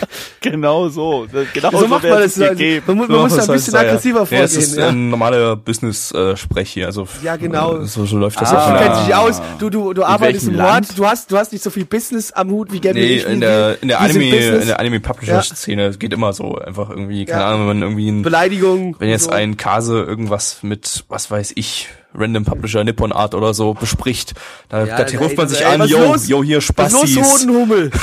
[0.40, 1.26] genau so.
[1.54, 2.34] Genau so macht man das.
[2.34, 2.82] gegeben.
[2.86, 3.90] Man, man muss da ein das bisschen heißt, ja.
[3.90, 4.44] aggressiver Ja, vorgehen.
[4.44, 4.88] es ist ja.
[4.88, 6.86] ein normaler Business-Sprech hier.
[6.86, 7.84] Also Ja, genau.
[7.84, 8.66] So, so läuft das Ah.
[8.66, 10.98] auch Du kennst dich aus, du, du, du arbeitest im Ort, Land?
[10.98, 13.00] du hast, du hast nicht so viel Business am Hut wie Gabi.
[13.00, 14.60] Nee, ich, in der, in der Anime, Business.
[14.62, 16.54] in der Anime-Publisher-Szene es geht immer so.
[16.56, 17.48] Einfach irgendwie, keine Ja.
[17.48, 18.96] Ahnung, wenn man irgendwie ein, Beleidigung.
[18.98, 19.30] wenn jetzt so.
[19.30, 24.34] ein Kase irgendwas mit, was weiß ich, Random Publisher Nippon Art oder so bespricht,
[24.68, 26.28] da, Ja, da ruft man sich ey, an, yo, los?
[26.28, 27.32] yo, hier Was ist los, Spassis.
[27.46, 27.90] Hodenhummel?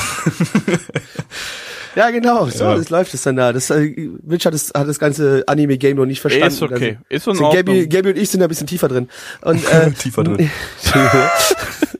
[1.96, 2.76] ja, genau, so, Ja.
[2.76, 3.52] das läuft es dann da.
[3.52, 6.48] Das, äh, Mitch hat das, hat das ganze Anime-Game noch nicht verstanden.
[6.48, 6.98] Ist okay.
[7.08, 7.64] Ist in Also, Ordnung.
[7.66, 9.08] Gabi, Gabi und ich sind da ein bisschen tiefer drin.
[9.42, 10.50] Und, äh, Tiefer drin.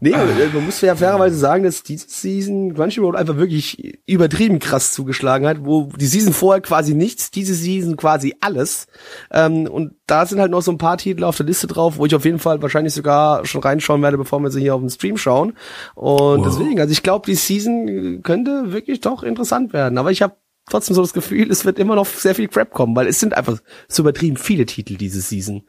[0.00, 4.92] Nee, äh, man muss ja fairerweise sagen, dass diese Season Crunchyroll einfach wirklich übertrieben krass
[4.92, 8.86] zugeschlagen hat, wo die Season vorher quasi nichts, diese Season quasi alles.
[9.32, 12.06] Ähm, und da sind halt noch so ein paar Titel auf der Liste drauf, wo
[12.06, 14.90] ich auf jeden Fall wahrscheinlich sogar schon reinschauen werde, bevor wir sie hier auf dem
[14.90, 15.54] Stream schauen.
[15.94, 16.46] Und Wow.
[16.46, 19.98] deswegen, also ich glaube, die Season könnte wirklich doch interessant werden.
[19.98, 20.36] Aber ich habe
[20.70, 23.34] trotzdem so das Gefühl, es wird immer noch sehr viel Crap kommen, weil es sind
[23.36, 23.58] einfach
[23.88, 25.62] so übertrieben viele Titel diese Season.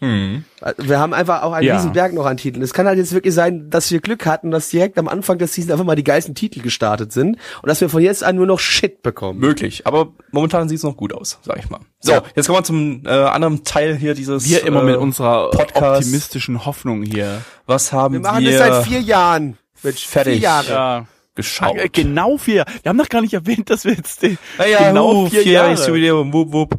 [0.00, 0.44] Hm.
[0.76, 1.76] Wir haben einfach auch einen Ja.
[1.76, 2.62] riesen Berg noch an Titeln.
[2.62, 5.48] Es kann halt jetzt wirklich sein, dass wir Glück hatten, dass direkt am Anfang der
[5.48, 8.46] Season einfach mal die geilsten Titel gestartet sind und dass wir von jetzt an nur
[8.46, 9.40] noch Shit bekommen.
[9.40, 11.80] Möglich, aber momentan sieht es noch gut aus, sag ich mal.
[12.00, 12.22] So, Ja.
[12.36, 15.98] jetzt kommen wir zum äh, anderen Teil hier dieses Wir immer äh, mit unserer Podcast.
[15.98, 17.42] optimistischen Hoffnung hier.
[17.66, 19.58] Was haben Wir wir, machen das seit vier Jahren.
[19.82, 20.34] Mit Fertig.
[20.34, 20.68] Vier Jahre.
[20.70, 21.06] Ja.
[21.34, 21.76] geschaut?
[21.76, 22.64] Äh, Genau vier.
[22.82, 25.80] Wir haben noch gar nicht erwähnt, dass wir jetzt den, Naja, genau uh, vier vierjähriges
[25.80, 25.90] Jahre.
[25.90, 26.74] Jubiläum, wupp, wupp.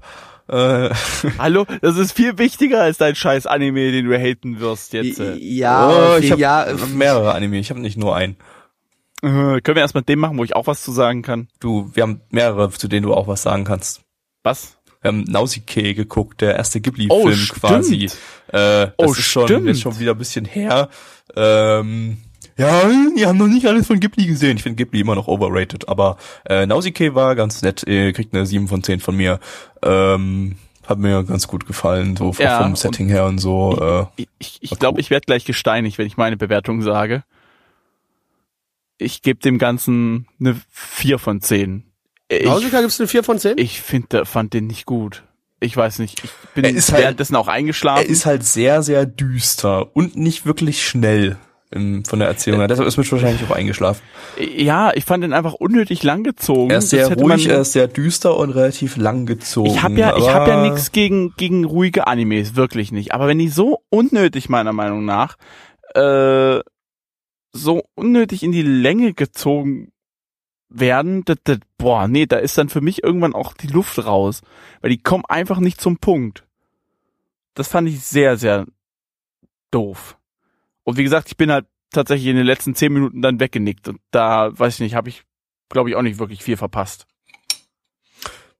[0.49, 0.89] Äh,
[1.37, 5.19] Hallo, das ist viel wichtiger als dein scheiß Anime, den du haten wirst jetzt.
[5.19, 6.75] Äh, Ja, oh, ich habe Jahre.
[6.87, 8.35] mehrere Anime, ich habe nicht nur einen.
[9.21, 11.49] Äh, können wir erstmal den machen, wo ich auch was zu sagen kann?
[11.59, 14.01] Du, wir haben mehrere, zu denen du auch was sagen kannst.
[14.43, 14.77] Was?
[15.01, 17.59] Wir haben Nausicaa geguckt, der erste Oh, Ghibli-Film stimmt.
[17.61, 18.05] quasi.
[18.05, 18.11] Äh,
[18.51, 19.67] das Oh, ist schon, stimmt.
[19.67, 20.89] jetzt schon wieder ein bisschen her.
[21.35, 22.17] Ähm,
[22.59, 22.81] ja,
[23.17, 24.57] die haben noch nicht alles von Ghibli gesehen.
[24.57, 27.83] Ich finde Ghibli immer noch overrated, aber äh, Nausicaa war ganz nett.
[27.87, 29.39] Ihr kriegt eine 7 von 10 von mir.
[29.81, 34.09] Ähm, hat mir ganz gut gefallen, so vom, Ja, vom Setting her und so.
[34.17, 37.23] Äh, Ich, ich, ich glaube, ich werde gleich gesteinigt, wenn ich meine Bewertung sage.
[38.97, 41.83] Ich gebe dem Ganzen eine vier von zehn.
[42.27, 43.57] Ich, Nausicaa gibt's eine vier von zehn?
[43.57, 45.23] ich finde, fand den nicht gut.
[45.61, 46.23] Ich weiß nicht.
[46.23, 48.03] Ich bin ist halt- währenddessen auch eingeschlafen.
[48.05, 51.37] er ist halt sehr, sehr düster und nicht wirklich schnell
[51.71, 52.67] im, von der Erzählung her.
[52.67, 54.01] Deshalb ist mir wahrscheinlich auch eingeschlafen.
[54.39, 56.71] ja, ich fand den einfach unnötig langgezogen.
[56.71, 59.69] Er ist sehr ruhig, er ist sehr düster und relativ lang gezogen.
[59.69, 63.13] Ich habe ja, ich habe ja nichts gegen gegen ruhige Animes, wirklich nicht.
[63.13, 65.37] Aber wenn die so unnötig meiner Meinung nach
[65.93, 66.59] äh,
[67.51, 69.91] so unnötig in die Länge gezogen
[70.69, 74.41] werden, das, das, boah, nee, da ist dann für mich irgendwann auch die Luft raus,
[74.81, 76.45] weil die kommen einfach nicht zum Punkt.
[77.55, 78.65] Das fand ich sehr, sehr
[79.71, 80.18] doof.
[80.83, 83.99] Und wie gesagt, ich bin halt tatsächlich in den letzten zehn Minuten dann weggenickt und
[84.11, 85.23] da, weiß ich nicht, habe ich,
[85.69, 87.07] glaube ich, auch nicht wirklich viel verpasst.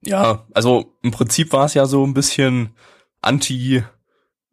[0.02, 2.70] Ja, also im Prinzip war es ja so ein bisschen
[3.20, 3.82] anti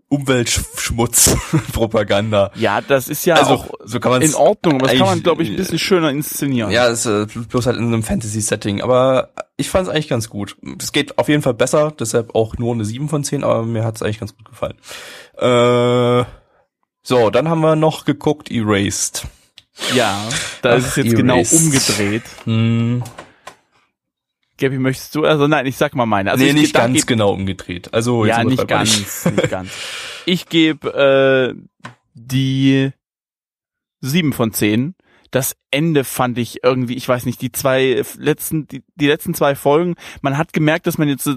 [0.09, 2.51] Umweltschmutz-Propaganda.
[2.55, 5.43] Ja, das ist ja Also, auch so kann in Ordnung, aber das kann man, glaube
[5.43, 6.71] ich, ein bisschen schöner inszenieren.
[6.71, 8.81] Ja, ist äh, bloß halt in einem Fantasy-Setting.
[8.81, 10.55] Aber ich fand es eigentlich ganz gut.
[10.81, 13.83] Es geht auf jeden Fall besser, deshalb auch nur eine 7 von 10, aber mir
[13.83, 14.77] hat es eigentlich ganz gut gefallen.
[15.37, 16.23] Äh,
[17.07, 19.25] so, dann haben wir noch geguckt Erased.
[19.95, 20.27] ja
[20.61, 21.53] da ist es jetzt genau Erased.
[21.63, 22.23] umgedreht.
[22.43, 23.03] Hm,
[24.59, 25.23] Gabi, möchtest du?
[25.23, 26.31] Also nein, ich sag mal meine.
[26.31, 27.93] Also nee, ich nicht da ganz geb- genau umgedreht.
[27.93, 29.69] Also jetzt Ja, nicht ganz, nicht ganz.
[30.25, 32.91] Ich gebe äh, die
[34.01, 34.95] sieben von zehn.
[35.29, 39.55] Das Ende fand ich irgendwie, ich weiß nicht, die zwei letzten, die, die letzten zwei
[39.55, 41.29] Folgen, man hat gemerkt, dass man jetzt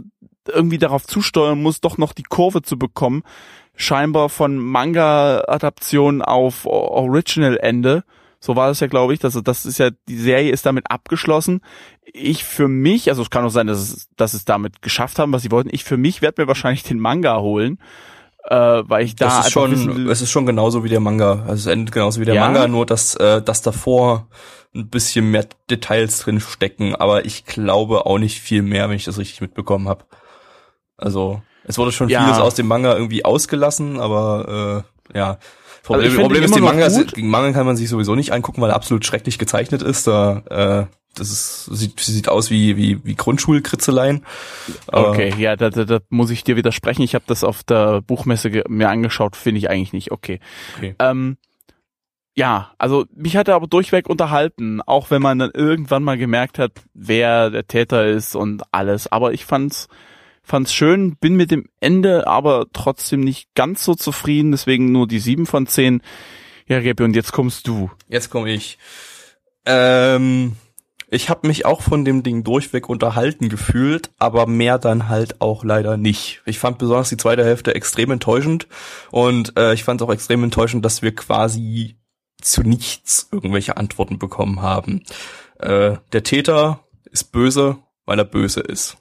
[0.48, 3.22] irgendwie darauf zusteuern muss, doch noch die Kurve zu bekommen.
[3.76, 8.04] Scheinbar von Manga-Adaption auf Original-Ende.
[8.40, 9.22] So war das ja, glaube ich.
[9.22, 11.60] Also das ist ja, die Serie ist damit abgeschlossen.
[12.12, 15.32] Ich für mich, also es kann auch sein, dass es, dass es damit geschafft haben,
[15.32, 15.68] was sie wollten.
[15.72, 17.78] Ich für mich werde mir wahrscheinlich den Manga holen,
[18.44, 21.44] äh, weil ich da das ist schon, wissen es ist schon genauso wie der Manga.
[21.46, 22.46] Also es endet genauso wie der Ja?
[22.46, 24.28] Manga, nur dass, äh, dass davor
[24.74, 29.04] ein bisschen mehr Details drin stecken, aber ich glaube auch nicht viel mehr, wenn ich
[29.04, 30.04] das richtig mitbekommen habe.
[31.00, 32.24] Also, es wurde schon Ja.
[32.24, 35.38] vieles aus dem Manga irgendwie ausgelassen, aber äh, ja.
[35.82, 38.32] Problem, Also ich find Problem ist, den Manga, gegen Manga kann man sich sowieso nicht
[38.32, 40.06] angucken, weil er absolut schrecklich gezeichnet ist.
[40.06, 44.24] Da, äh, das ist, sieht, sieht aus wie, wie, wie Grundschulkritzeleien.
[44.86, 47.02] Okay, ja, da, da, da muss ich dir widersprechen.
[47.02, 50.12] Ich habe das auf der Buchmesse mir angeschaut, finde ich eigentlich nicht.
[50.12, 50.38] Okay.
[50.76, 50.94] Okay.
[50.98, 51.36] Ähm,
[52.34, 56.58] ja, also mich hat er aber durchweg unterhalten, auch wenn man dann irgendwann mal gemerkt
[56.58, 59.10] hat, wer der Täter ist und alles.
[59.10, 59.88] Aber ich fand's,
[60.50, 65.20] fand's schön, bin mit dem Ende aber trotzdem nicht ganz so zufrieden, deswegen nur die
[65.20, 66.02] sieben von zehn.
[66.66, 67.90] Ja, Gabi, und jetzt kommst du.
[68.08, 68.78] Jetzt komme ich.
[69.64, 70.56] Ähm,
[71.08, 75.64] ich habe mich auch von dem Ding durchweg unterhalten gefühlt, aber mehr dann halt auch
[75.64, 76.42] leider nicht.
[76.46, 78.66] Ich fand besonders die zweite Hälfte extrem enttäuschend
[79.10, 81.96] und äh, ich fand auch extrem enttäuschend, dass wir quasi
[82.40, 85.02] zu nichts irgendwelche Antworten bekommen haben.
[85.58, 88.99] Äh, der Täter ist böse, weil er böse ist.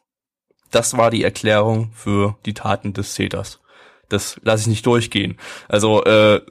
[0.71, 3.59] Das war die Erklärung für die Taten des Täters.
[4.07, 5.37] Das lasse ich nicht durchgehen.
[5.67, 6.41] Also äh,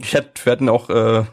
[0.00, 1.24] ich hätte, wir hatten auch äh,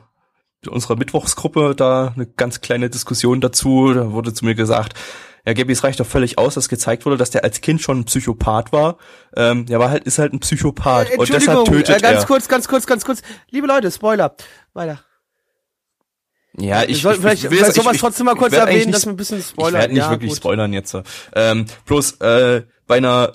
[0.62, 3.94] in unserer Mittwochsgruppe da eine ganz kleine Diskussion dazu.
[3.94, 4.98] Da wurde zu mir gesagt,
[5.45, 8.00] Ja, Gabby, es reicht doch völlig aus, dass gezeigt wurde, dass der als Kind schon
[8.00, 8.98] ein Psychopath war.
[9.36, 12.28] Ähm, der war halt, ist halt ein Psychopath Äh, und deshalb tötet äh, ganz er.
[12.28, 13.22] kurz, ganz kurz, ganz kurz.
[13.50, 14.36] Liebe Leute, Spoiler.
[14.74, 15.04] Weiter.
[16.60, 18.54] Ja, Wir ich, sollten ich, vielleicht- ich vielleicht ich- sowas ich- trotzdem mal ich kurz
[18.54, 19.74] erwähnen, nicht- dass wir ein bisschen Ich spoilern.
[19.82, 20.38] werde nicht Ja, wirklich gut.
[20.38, 20.96] spoilern jetzt.
[21.36, 23.34] Ähm, bloß äh, bei einer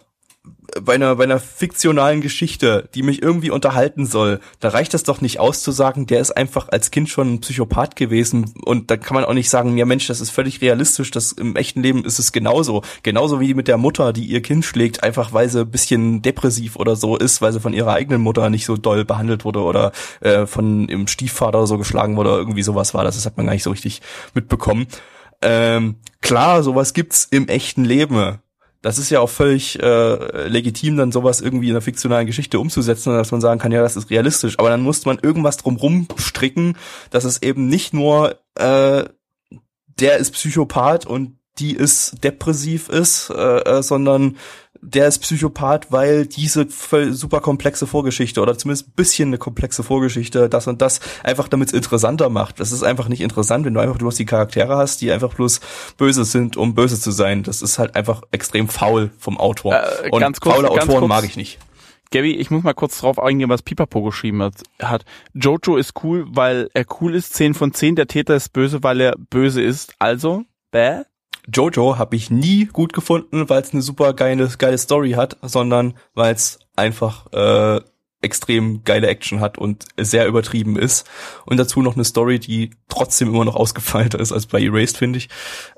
[0.81, 5.21] bei einer bei einer fiktionalen Geschichte, die mich irgendwie unterhalten soll, da reicht es doch
[5.21, 8.97] nicht aus zu sagen, der ist einfach als Kind schon ein Psychopath gewesen und da
[8.97, 12.05] kann man auch nicht sagen, ja Mensch, das ist völlig realistisch, das im echten Leben
[12.05, 15.61] ist es genauso, genauso wie mit der Mutter, die ihr Kind schlägt, einfach weil sie
[15.61, 19.05] ein bisschen depressiv oder so ist, weil sie von ihrer eigenen Mutter nicht so doll
[19.05, 23.17] behandelt wurde oder äh, von ihrem Stiefvater so geschlagen wurde oder irgendwie sowas war, das,
[23.17, 24.03] das hat man gar nicht so richtig
[24.35, 24.87] mitbekommen.
[25.41, 28.39] Ähm, klar, sowas gibt's im echten Leben.
[28.81, 33.13] Das ist ja auch völlig äh, legitim, dann sowas irgendwie in einer fiktionalen Geschichte umzusetzen,
[33.13, 34.59] dass man sagen kann, ja, das ist realistisch.
[34.59, 36.77] Aber dann muss man irgendwas drumrum stricken,
[37.11, 39.05] dass es eben nicht nur äh,
[39.99, 44.37] der ist Psychopath und die ist depressiv ist, äh, äh, sondern
[44.81, 49.83] der ist Psychopath, weil diese voll super komplexe Vorgeschichte oder zumindest ein bisschen eine komplexe
[49.83, 52.61] Vorgeschichte, das und das, einfach damit es interessanter macht.
[52.61, 55.61] Das ist einfach nicht interessant, wenn du einfach bloß die Charaktere hast, die einfach bloß
[55.97, 57.43] böse sind, um böse zu sein.
[57.43, 59.75] Das ist halt einfach extrem faul vom Autor.
[59.75, 61.59] Äh, und ganz kurz- faule ganz Autoren kurz- mag ich nicht.
[62.11, 64.55] Gabby, ich muss mal kurz drauf eingehen, was Pipapo geschrieben hat.
[64.81, 65.05] hat.
[65.35, 67.35] Jojo ist cool, weil er cool ist.
[67.35, 67.97] 10 von 10.
[67.97, 69.93] Der Täter ist böse, weil er böse ist.
[69.99, 71.03] Also, bäh.
[71.53, 75.95] Jojo habe ich nie gut gefunden, weil es eine super geile, geile Story hat, sondern
[76.15, 77.81] weil es einfach äh,
[78.21, 81.09] extrem geile Action hat und sehr übertrieben ist.
[81.47, 85.19] Und dazu noch eine Story, die trotzdem immer noch ausgefeilter ist als bei Erased, finde
[85.19, 85.29] ich.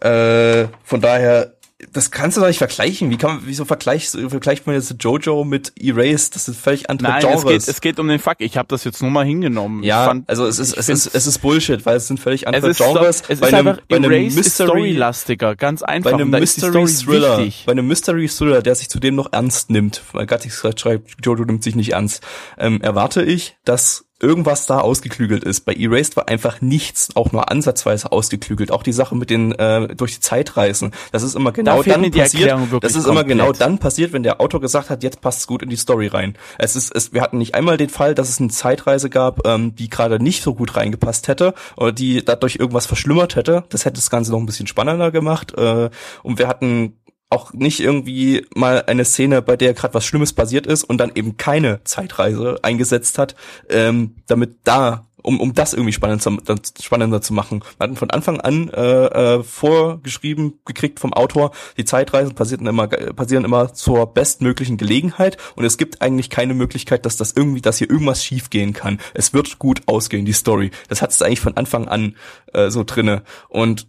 [0.00, 1.54] Äh, von daher,
[1.92, 3.10] das kannst du doch nicht vergleichen.
[3.10, 6.34] Wie kann man, wieso vergleicht, vergleicht man jetzt Jojo mit Erased?
[6.34, 7.38] Das sind völlig andere Nein, Genres.
[7.42, 8.40] es geht, es geht um den Fakt.
[8.42, 9.82] Ich habe das jetzt nur mal hingenommen.
[9.82, 12.46] ja, fand, also es ist, es ist, es ist Bullshit, weil es sind völlig es
[12.46, 13.22] andere ist, Genres.
[13.28, 16.10] es Bei ist einem- einfach, bei einem Mystery- storylastiger, ganz einfach.
[16.10, 17.62] bei einem Mystery Thriller, wichtig.
[17.66, 21.44] bei einem Mystery Thriller, der sich zudem noch ernst nimmt, weil Gattix gerade schreibt, Jojo
[21.44, 22.22] nimmt sich nicht ernst,
[22.58, 25.64] ähm, erwarte ich, dass irgendwas da ausgeklügelt ist.
[25.64, 28.70] Bei Erased war einfach nichts, auch nur ansatzweise ausgeklügelt.
[28.70, 30.92] Auch die Sache mit den äh, durch die Zeit reisen.
[31.12, 32.50] Das ist immer genau fehlt dann passiert.
[32.82, 33.28] Das ist immer komplett.
[33.28, 36.06] genau dann passiert, wenn der Autor gesagt hat, jetzt passt es gut in die Story
[36.06, 36.36] rein.
[36.58, 39.74] Es ist, es, wir hatten nicht einmal den Fall, dass es eine Zeitreise gab, ähm,
[39.74, 43.64] die gerade nicht so gut reingepasst hätte oder die dadurch irgendwas verschlimmert hätte.
[43.70, 45.56] Das hätte das Ganze noch ein bisschen spannender gemacht.
[45.56, 45.90] Äh,
[46.22, 46.94] und wir hatten
[47.30, 51.12] auch nicht irgendwie mal eine Szene, bei der gerade was Schlimmes passiert ist und dann
[51.14, 53.36] eben keine Zeitreise eingesetzt hat,
[53.68, 56.38] ähm, damit da um, um das irgendwie spannend zu,
[56.82, 57.60] spannender zu machen.
[57.78, 62.88] Wir hatten von Anfang an äh, äh, vorgeschrieben gekriegt vom Autor, die Zeitreisen passieren immer,
[62.88, 67.78] passieren immer zur bestmöglichen Gelegenheit und es gibt eigentlich keine Möglichkeit, dass das irgendwie, dass
[67.78, 69.00] hier irgendwas schiefgehen kann.
[69.14, 70.70] Es wird gut ausgehen, die Story.
[70.88, 72.16] Das hat es eigentlich von Anfang an
[72.52, 73.88] äh, so drinne und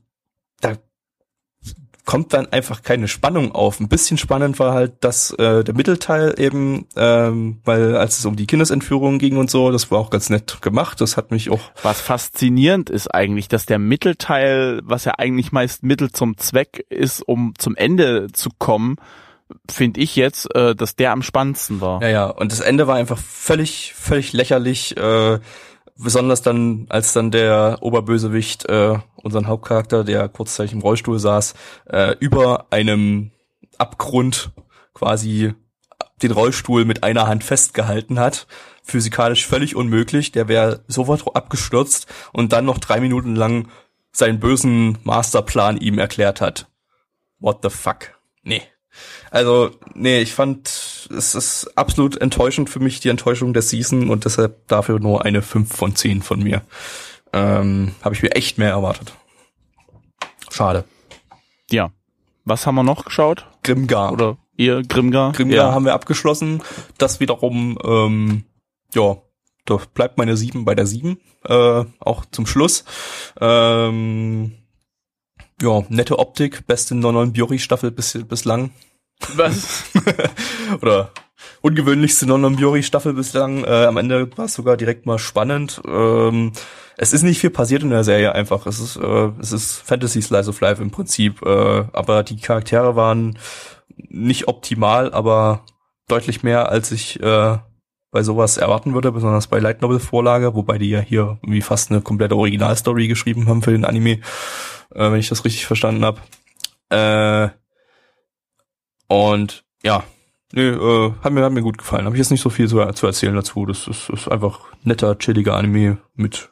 [0.60, 0.78] da
[2.12, 3.80] kommt dann einfach keine Spannung auf.
[3.80, 8.36] Ein bisschen spannend war halt, dass äh, der Mittelteil eben, ähm, weil als es um
[8.36, 11.00] die Kindesentführung ging und so, das war auch ganz nett gemacht.
[11.00, 15.84] Das hat mich auch Was faszinierend ist eigentlich, dass der Mittelteil, was ja eigentlich meist
[15.84, 18.98] Mittel zum Zweck ist, um zum Ende zu kommen,
[19.70, 22.02] finde ich jetzt, äh, dass der am spannendsten war.
[22.02, 25.40] Ja, ja, und das Ende war einfach völlig, völlig lächerlich, äh,
[25.98, 31.54] besonders dann, als dann der Oberbösewicht, äh, unseren Hauptcharakter, der kurzzeitig im Rollstuhl saß,
[31.90, 33.32] äh, über einem
[33.78, 34.52] Abgrund
[34.94, 35.54] quasi
[36.22, 38.48] den Rollstuhl mit einer Hand festgehalten hat.
[38.84, 40.32] Physikalisch völlig unmöglich.
[40.32, 43.70] Der wäre sofort abgestürzt und dann noch drei Minuten lang
[44.12, 46.68] seinen bösen Masterplan ihm erklärt hat.
[47.40, 48.20] What the fuck?
[48.44, 48.62] Nee.
[49.30, 50.68] Also, nee, ich fand,
[51.16, 55.42] es ist absolut enttäuschend für mich, die Enttäuschung der Season und deshalb dafür nur eine
[55.42, 56.62] 5 von 10 von mir.
[57.34, 59.14] Ähm, Habe ich mir echt mehr erwartet.
[60.50, 60.84] Schade.
[61.70, 61.92] Ja.
[62.44, 63.48] Was haben wir noch geschaut?
[63.64, 64.12] Grimgar.
[64.12, 65.32] Oder ihr, Grimgar?
[65.32, 65.72] Grimgar ja.
[65.72, 66.62] haben wir abgeschlossen.
[66.98, 68.44] Das wiederum, ähm,
[68.94, 69.18] ja,
[69.66, 71.18] da bleibt meine 7 bei der 7.
[71.46, 72.84] Äh, auch zum Schluss.
[73.40, 74.54] Ähm,
[75.62, 78.72] ja, nette Optik, beste neuen Biori-Staffel bis, bislang.
[79.36, 79.84] Was?
[80.82, 81.12] Oder
[81.62, 83.64] ungewöhnlichste Non-Biori-Staffel bislang.
[83.64, 85.82] Äh, am Ende war es sogar direkt mal spannend.
[85.88, 86.54] Ähm,
[87.02, 88.68] es ist nicht viel passiert in der Serie einfach.
[88.68, 91.42] Es ist, äh, es ist Fantasy Slice of Life im Prinzip.
[91.42, 93.40] Äh, aber die Charaktere waren
[94.10, 95.66] nicht optimal, aber
[96.08, 97.58] deutlich mehr, als ich äh,
[98.12, 101.90] bei sowas erwarten würde, besonders bei Light Novel Vorlage, wobei die ja hier irgendwie fast
[101.90, 104.20] eine komplette Originalstory geschrieben haben für den Anime,
[104.94, 106.22] äh, wenn ich das richtig verstanden habe.
[106.90, 107.50] Äh,
[109.08, 110.04] und ja,
[110.54, 112.06] nee, äh, hat mir hat mir gut gefallen.
[112.06, 113.66] Habe ich jetzt nicht so viel zu, zu erzählen dazu.
[113.66, 116.51] Das ist, ist einfach netter, chilliger Anime mit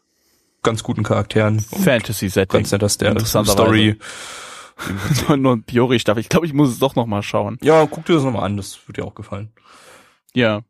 [0.64, 1.64] ganz guten Charakteren.
[1.72, 2.60] und Fantasy-Setting.
[2.60, 3.64] Ganz netter Ster Interessanterweise.
[3.64, 3.98] Story.
[5.28, 6.22] nur, nur ein Biori-Staffel.
[6.22, 7.58] Ich glaube, ich muss es doch noch mal schauen.
[7.62, 9.52] Ja, guck dir das nochmal an, das wird dir auch gefallen.
[10.34, 10.62] Ja.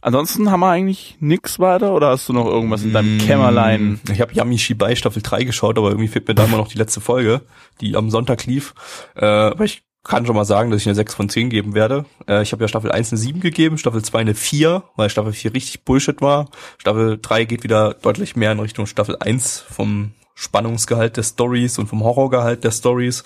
[0.00, 4.00] Ansonsten haben wir eigentlich nix weiter oder hast du noch irgendwas in deinem Mm, Kämmerlein?
[4.12, 6.78] Ich habe Yami Shibai Staffel 3 geschaut, aber irgendwie fehlt mir da immer noch die
[6.78, 7.42] letzte Folge,
[7.80, 8.74] die am Sonntag lief.
[9.16, 12.06] Äh, aber ich kann schon mal sagen, dass ich eine 6 von 10 geben werde.
[12.26, 15.32] Äh, ich habe ja Staffel 1 eine 7 gegeben, Staffel 2 eine 4, weil Staffel
[15.32, 16.48] 4 richtig Bullshit war.
[16.78, 21.88] Staffel 3 geht wieder deutlich mehr in Richtung Staffel 1 vom Spannungsgehalt der Stories und
[21.88, 23.22] vom Horrorgehalt der Stories.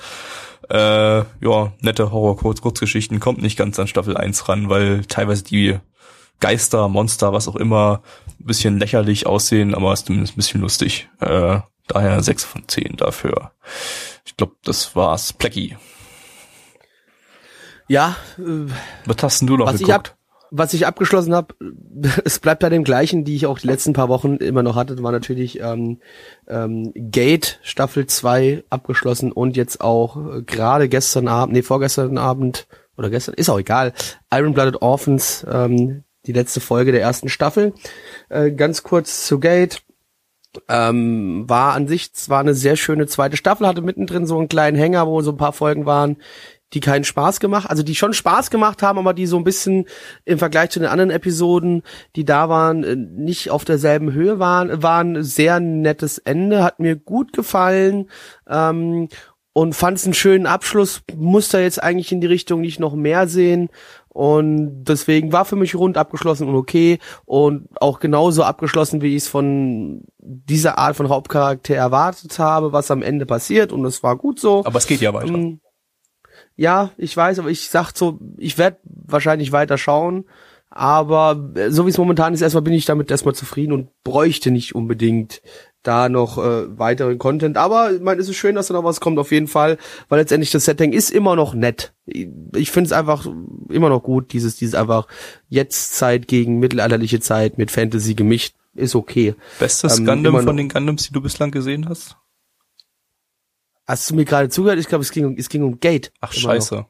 [0.69, 5.79] Äh, ja, nette Horror-Kurzgeschichten kommt nicht ganz an Staffel 1 ran, weil teilweise die
[6.41, 8.03] Geister, Monster, was auch immer,
[8.41, 11.09] ein bisschen lächerlich aussehen, aber ist zumindest ein bisschen lustig.
[11.21, 13.53] Äh, daher 6 von 10 dafür.
[14.25, 15.33] Ich glaube, das war's.
[15.33, 15.77] Plecky.
[17.93, 18.73] Ja, äh,
[19.05, 20.13] Was hast denn du noch was ich, geguckt?
[20.13, 20.17] ab,
[20.51, 21.55] was ich abgeschlossen habe,
[22.25, 25.03] es bleibt bei dem gleichen, die ich auch die letzten paar Wochen immer noch hatte,
[25.03, 26.01] war natürlich ähm,
[26.49, 32.67] ähm, Gate Staffel 2 abgeschlossen und jetzt auch äh, gerade gestern Abend, nee, vorgestern Abend
[32.97, 33.93] oder gestern, ist auch egal,
[34.33, 37.75] Iron Blooded Orphans, ähm, die letzte Folge der ersten Staffel.
[38.31, 39.83] Äh, ganz kurz zu Gate.
[40.69, 44.77] Ähm, war an sich zwar eine sehr schöne zweite Staffel, hatte mittendrin so einen kleinen
[44.77, 46.19] Hänger, wo so ein paar Folgen waren,
[46.75, 49.87] die keinen Spaß gemacht, also die schon Spaß gemacht haben, aber die so ein bisschen
[50.25, 51.83] im Vergleich zu den anderen Episoden,
[52.17, 56.97] die da waren, äh, nicht auf derselben Höhe waren, waren sehr nettes Ende, hat mir
[56.97, 58.09] gut gefallen
[58.49, 59.09] ähm,
[59.53, 62.95] und fand es einen schönen Abschluss, muss da jetzt eigentlich in die Richtung nicht noch
[62.95, 63.69] mehr sehen
[64.09, 69.25] und deswegen war für mich rund abgeschlossen und okay und auch genauso abgeschlossen, wie ich
[69.25, 74.17] es von dieser Art von Hauptcharakter erwartet habe, was am Ende passiert und es war
[74.17, 74.65] gut so.
[74.65, 75.35] Aber es geht ja weiter.
[75.35, 75.61] Ähm,
[76.63, 80.27] Ja, ich weiß, aber ich sag so, ich werde wahrscheinlich weiter schauen,
[80.71, 84.53] aber äh, so wie es momentan ist, erstmal bin ich damit erstmal zufrieden und bräuchte
[84.53, 85.43] nicht unbedingt
[85.83, 87.57] da noch äh, weiteren Content.
[87.57, 89.77] Aber ich meine, es ist schön, dass da noch was kommt, auf jeden Fall,
[90.09, 91.95] weil letztendlich das Setting ist immer noch nett.
[92.07, 93.27] Ich, finde es einfach
[93.69, 95.09] immer noch gut, dieses, dieses einfach
[95.49, 99.35] jetzt Zeit gegen mittelalterliche Zeit mit Fantasy gemischt, ist okay.
[99.59, 102.19] Bestes ähm, Gundam von den Gundams, die du bislang gesehen hast?
[103.93, 104.79] Hast du mir gerade zugehört?
[104.79, 106.13] Ich glaube, es ging um, es ging um Gate.
[106.23, 106.55] Ach, Immer noch.
[106.55, 106.87] scheiße.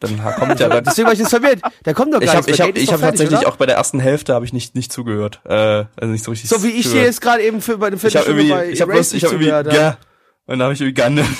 [0.00, 1.60] Dann kommt ja dann, Deswegen war ich jetzt verwirrt.
[1.84, 3.48] Der kommt doch gar ich habe ich hab, Gate ist ich hab fertig, tatsächlich oder?
[3.50, 5.42] auch bei der ersten Hälfte habe ich nicht nicht zugehört.
[5.44, 7.98] Äh, also nicht so richtig So wie ich dir jetzt gerade eben für bei der
[8.02, 9.98] ich habe Viertelstunde irgendwie bei ich habe Erased ich habe nicht irgendwie ja
[10.46, 11.26] dann habe ich irgendwie Gundam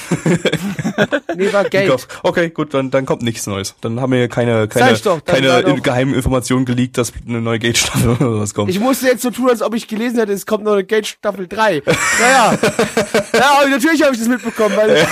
[1.36, 1.64] Nee, war.
[1.64, 2.08] Kopf.
[2.22, 3.74] Okay, gut, dann dann kommt nichts Neues.
[3.80, 7.58] Dann haben wir hier keine keine doch, keine in- geheimen Informationen geleakt, dass eine neue
[7.58, 8.70] Gate Staffel oder was kommt.
[8.70, 11.06] Ich musste jetzt so tun, als ob ich gelesen hätte, es kommt noch eine Gate
[11.06, 11.82] Staffel 3.
[12.20, 12.58] Naja.
[13.34, 15.04] ja, aber natürlich habe ich das mitbekommen, weil ähm,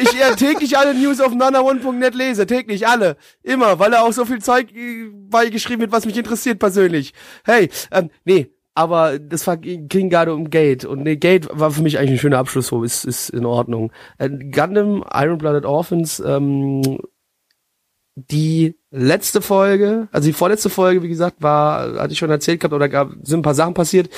[0.00, 2.46] ich ja täglich alle News auf nanaone.net lese.
[2.46, 3.16] Täglich, alle.
[3.42, 7.14] Immer, weil da auch so viel Zeug äh, beigeschrieben wird, was mich interessiert persönlich.
[7.44, 8.50] Hey, ähm, nee.
[8.78, 10.84] Aber das war, ging gerade um Gate.
[10.84, 13.90] Und nee, Gate war für mich eigentlich ein schöner Abschluss, so ist, ist in Ordnung.
[14.18, 17.00] Äh, Gundam, Iron Blooded Orphans, ähm,
[18.14, 22.72] die letzte Folge, also die vorletzte Folge, wie gesagt, war, hatte ich schon erzählt gehabt,
[22.72, 24.10] oder gab, sind ein paar Sachen passiert,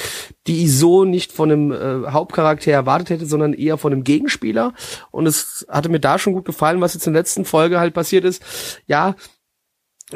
[0.46, 4.74] die ich so nicht von einem äh, Hauptcharakter erwartet hätte, sondern eher von einem Gegenspieler.
[5.10, 7.94] Und es hatte mir da schon gut gefallen, was jetzt in der letzten Folge halt
[7.94, 8.42] passiert ist.
[8.86, 9.14] Ja,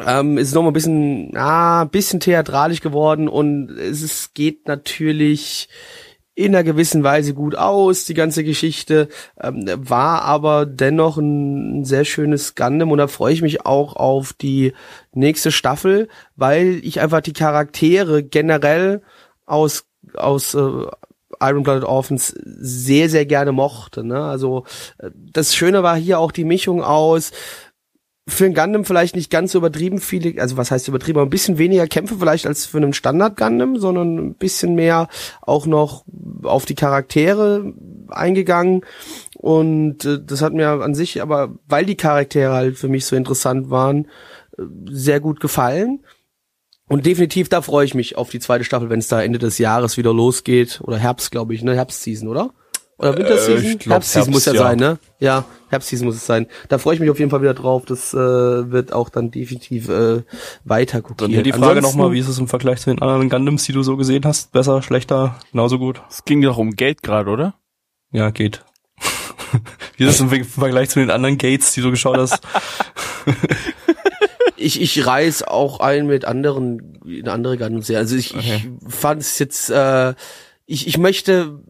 [0.07, 4.67] ähm, ist noch mal ein bisschen, ah, ein bisschen theatralisch geworden und es ist, geht
[4.67, 5.69] natürlich
[6.37, 9.09] in einer gewissen Weise gut aus, die ganze Geschichte,
[9.41, 14.33] ähm, war aber dennoch ein sehr schönes Gundam und da freue ich mich auch auf
[14.33, 14.73] die
[15.13, 19.03] nächste Staffel, weil ich einfach die Charaktere generell
[19.47, 20.87] aus, aus äh,
[21.41, 24.05] Iron Blooded Orphans sehr, sehr gerne mochte.
[24.05, 24.21] Ne?
[24.21, 24.65] Also
[24.99, 27.31] äh, das Schöne war hier auch die Mischung aus
[28.27, 31.31] für ein Gundam vielleicht nicht ganz so übertrieben viele, also was heißt übertrieben, aber ein
[31.31, 35.09] bisschen weniger Kämpfe vielleicht als für einen Standard Gundam, sondern ein bisschen mehr
[35.43, 36.05] auch noch
[36.43, 37.75] auf die Charaktere
[38.09, 38.83] eingegangen
[39.45, 43.15] und äh, das hat mir an sich aber, weil die Charaktere halt für mich so
[43.15, 44.07] interessant waren,
[44.57, 46.03] äh, sehr gut gefallen.
[46.89, 49.59] Und definitiv, da freue ich mich auf die zweite Staffel, wenn es da Ende des
[49.59, 50.81] Jahres wieder losgeht.
[50.83, 51.75] Oder Herbst, glaube ich, ne?
[51.75, 52.55] Herbstseason, oder?
[52.99, 53.65] Oder Winterseason?
[53.65, 54.59] ich glaub, Herbstseason muss ja, ja.
[54.61, 54.99] sein, ne?
[55.19, 56.47] Ja, Herbstseason muss es sein.
[56.69, 57.85] Da freue ich mich auf jeden Fall wieder drauf.
[57.87, 60.23] Das äh, wird auch dann definitiv äh,
[60.65, 61.17] weiter gucken.
[61.19, 63.73] Dann hier die Frage nochmal, wie ist es im Vergleich zu den anderen Gundams, die
[63.73, 64.53] du so gesehen hast?
[64.53, 66.03] Besser, schlechter, genauso gut?
[66.09, 67.55] Es ging doch um Geld gerade, oder?
[68.13, 68.65] Ja, geht.
[69.97, 72.41] wie ist es im Ver- Vergleich zu den anderen Gates, die du geschaut hast?
[74.57, 77.89] ich, ich reiß auch ein mit anderen, in andere Gundams.
[77.89, 77.99] Ja.
[77.99, 80.15] Also ich, ich fand es jetzt, äh,
[80.67, 81.61] ich, ich möchte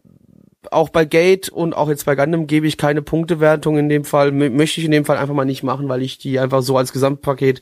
[0.71, 4.29] auch bei Gate und auch jetzt bei Gundam gebe ich keine Punktewertung in dem Fall,
[4.29, 6.77] M möchte ich in dem Fall einfach mal nicht machen, weil ich die einfach so
[6.77, 7.61] als Gesamtpaket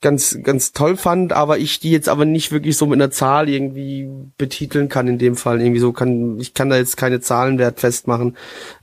[0.00, 3.48] ganz, ganz toll fand, aber ich die jetzt aber nicht wirklich so mit einer Zahl
[3.48, 4.08] irgendwie
[4.38, 5.60] betiteln kann in dem Fall.
[5.60, 8.36] Irgendwie so kann, ich kann da jetzt keine Zahlenwert festmachen.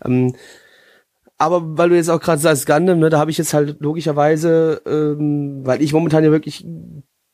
[0.03, 0.35] Ähm,
[1.37, 4.81] aber weil du jetzt auch gerade sagst Gundam, ne, da habe ich jetzt halt logischerweise,
[4.85, 6.65] ähm, weil ich momentan ja wirklich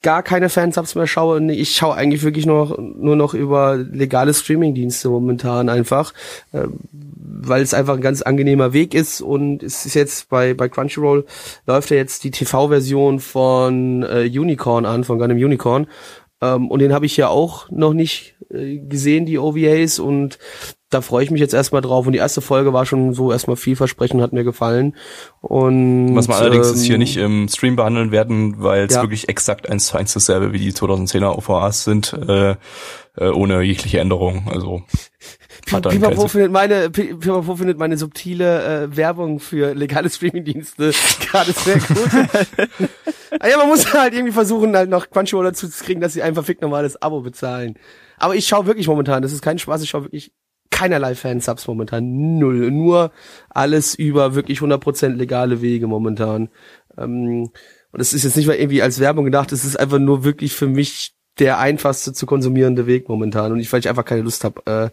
[0.01, 1.51] gar keine Fansubs mehr schaue.
[1.51, 6.13] Ich schaue eigentlich wirklich nur noch, nur noch über legale Streamingdienste momentan einfach,
[6.51, 10.69] äh, weil es einfach ein ganz angenehmer Weg ist und es ist jetzt bei bei
[10.69, 11.25] Crunchyroll
[11.65, 15.87] läuft ja jetzt die TV-Version von äh, Unicorn an, von Gundam Unicorn.
[16.41, 20.39] Ähm, und den habe ich ja auch noch nicht äh, gesehen, die OVAs und
[20.89, 22.05] da freue ich mich jetzt erstmal drauf.
[22.07, 24.95] Und die erste Folge war schon so erstmal vielversprechend, hat mir gefallen.
[25.41, 29.03] Und Was wir allerdings jetzt hier ähm, nicht im Stream behandeln werden, weil es Ja.
[29.03, 32.55] wirklich exakt eins zu eins dasselbe wie die 2010er OVAs sind, äh,
[33.17, 34.47] äh, ohne jegliche Änderung.
[34.51, 34.81] Also
[35.65, 40.91] Pipapo findet meine Pi- Pipapo findet meine subtile äh, Werbung für legale Streamingdienste
[41.29, 42.79] gerade sehr gut.
[43.39, 46.23] ah ja, man muss halt irgendwie versuchen, halt noch Crunchyroll dazu zu kriegen, dass sie
[46.23, 47.75] ein verfickt normales Abo bezahlen.
[48.17, 50.31] Aber ich schaue wirklich momentan, das ist kein Spaß, ich schaue wirklich
[50.79, 53.11] keinerlei Fansubs momentan, null, nur
[53.49, 56.49] alles über wirklich 100% legale Wege momentan.
[56.97, 57.49] Ähm,
[57.91, 60.53] und es ist jetzt nicht mal irgendwie als Werbung gedacht, es ist einfach nur wirklich
[60.53, 63.51] für mich der einfachste zu konsumierende Weg momentan.
[63.51, 64.89] Und ich, weil ich einfach keine Lust habe, äh,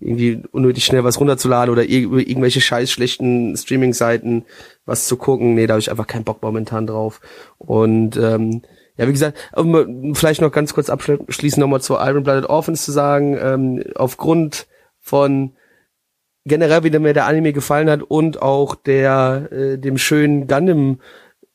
[0.00, 4.44] irgendwie unnötig schnell was runterzuladen oder ir- irgendwelche scheiß schlechten Streaming-Seiten
[4.86, 5.54] was zu gucken.
[5.54, 7.20] Nee, da habe ich einfach keinen Bock momentan drauf.
[7.58, 8.62] Und ähm,
[8.96, 12.92] ja, wie gesagt, um vielleicht noch ganz kurz abschließend nochmal zu Iron Blooded Orphans zu
[12.92, 14.66] sagen, ähm, aufgrund
[15.10, 15.52] von
[16.44, 21.00] generell wieder mir der Anime gefallen hat und auch der äh, dem schönen Gundam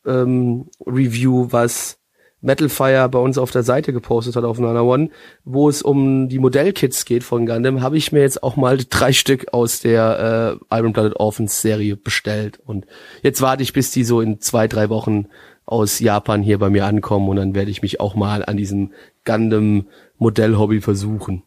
[0.06, 1.98] ähm, Review, was
[2.42, 5.10] Metal Fire bei uns auf der Seite gepostet hat auf Nana One,
[5.46, 9.14] wo es um die Modellkits geht von Gundam, habe ich mir jetzt auch mal drei
[9.14, 12.86] Stück aus der äh, Iron Blooded Orphans Serie bestellt und
[13.24, 15.28] jetzt warte ich, bis die so in zwei, drei Wochen
[15.66, 18.92] aus Japan hier bei mir ankommen und dann werde ich mich auch mal an diesem
[19.24, 19.88] Gundam
[20.18, 21.44] Modellhobby versuchen.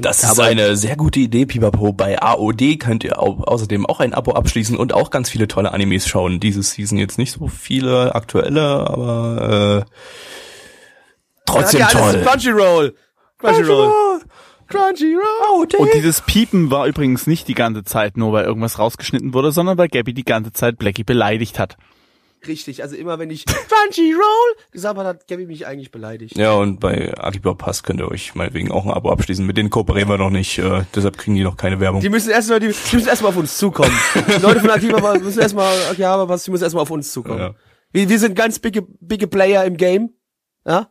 [0.00, 1.92] Das ist Aber- eine sehr gute Idee, Pipapo.
[1.92, 5.72] Bei AOD könnt ihr au außerdem auch ein Abo abschließen und auch ganz viele tolle
[5.72, 6.40] Animes schauen.
[6.40, 9.90] Dieses Season jetzt nicht so viele aktuelle, aber äh,
[11.46, 12.22] trotzdem Ja, toll.
[12.22, 12.94] Crunchyroll.
[13.38, 13.92] Crunchyroll.
[14.68, 15.68] Crunchyroll.
[15.78, 19.78] Und dieses Piepen war übrigens nicht die ganze Zeit nur, weil irgendwas rausgeschnitten wurde, sondern
[19.78, 21.76] weil Gabby die ganze Zeit Blackie beleidigt hat.
[22.46, 26.36] Richtig, also immer wenn ich Crunchyroll gesagt habe, hat Gabby mich eigentlich beleidigt.
[26.36, 29.44] Ja, und bei Akiba Pass könnt ihr euch meinetwegen auch ein Abo abschließen.
[29.44, 32.00] Mit denen kooperieren wir noch nicht, äh, deshalb kriegen die noch keine Werbung.
[32.00, 33.92] Die müssen erstmal, die, die müssen erstmal auf uns zukommen.
[34.14, 37.38] Die Leute von Akiba müssen erstmal, ja, aber was, die müssen erstmal auf uns zukommen.
[37.38, 37.54] Ja.
[37.92, 40.10] Wir, wir sind ganz bigge, bigge Player im Game.
[40.66, 40.90] Ja?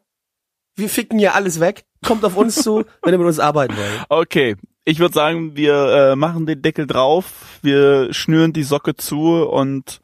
[0.76, 1.86] Wir ficken hier alles weg.
[2.06, 4.06] Kommt auf uns zu, wenn ihr mit uns arbeiten wollt.
[4.10, 5.73] Okay, ich würde sagen, wir
[6.11, 9.99] äh, machen den Deckel drauf, wir schnüren die Socke zu und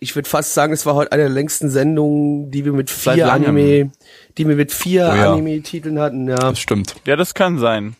[0.00, 3.32] Ich würde fast sagen, es war heute eine der längsten Sendungen, die wir mit vier.
[3.32, 3.90] Anime,
[4.36, 5.32] die wir mit vier Oh ja.
[5.32, 6.36] Anime-Titeln hatten, ja.
[6.36, 6.94] Das stimmt.
[7.06, 7.96] ja, das kann sein.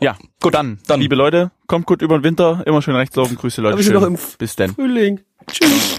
[0.00, 1.00] Ja, Gut, dann, dann.
[1.00, 3.82] liebe Leute, kommt gut über den Winter, immer schön rechts laufen, Grüße Leute.
[3.82, 3.94] Schön.
[3.94, 4.72] noch im F- Bis denn.
[4.72, 5.20] Frühling.
[5.50, 5.98] Tschüss.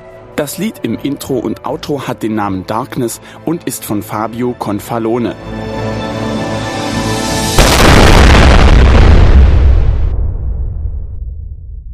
[0.35, 5.35] Das Lied im Intro und Outro hat den Namen Darkness und ist von Fabio Confalone.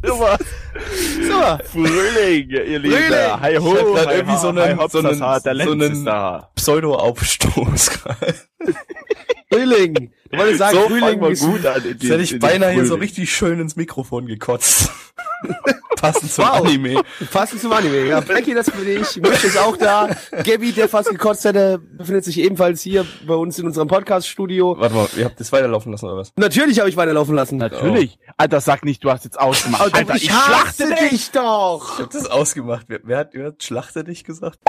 [0.03, 1.57] So.
[1.65, 2.95] Frühling, ihr Lieben.
[2.95, 3.41] Frühling.
[3.41, 6.43] Hi ho, Ich hab grad irgendwie so einen- so einen- so einen-.
[6.55, 8.35] Pseudo-Aufstoß gerade.
[9.51, 10.11] Frühling.
[10.29, 11.81] Du wolltest sagen, So Frühling ist gut an.
[11.83, 14.91] in Jetzt den- hätte ich beinahe hier so richtig schön ins Mikrofon gekotzt.
[15.97, 16.65] Passend zum Wow.
[16.65, 17.01] Anime.
[17.31, 18.05] Passend zum Anime.
[18.05, 19.15] Ja, Frankie, das bin ich.
[19.17, 20.09] Misch ist auch da.
[20.43, 24.75] Gabby, der fast gekotzt hätte, befindet sich ebenfalls hier bei uns in unserem Podcast-Studio.
[24.77, 26.33] Warte mal, ihr habt das weiterlaufen lassen oder was?
[26.35, 27.57] Natürlich habe ich weiterlaufen lassen.
[27.57, 28.19] Natürlich.
[28.37, 29.91] Alter, sag nicht, du hast jetzt ausgemacht.
[29.95, 31.93] Alter, ich, hasse dich doch.
[31.97, 32.85] Ich hab das ausgemacht.
[32.89, 34.59] Wer, wer, hat, wer hat Schlachte dich gesagt?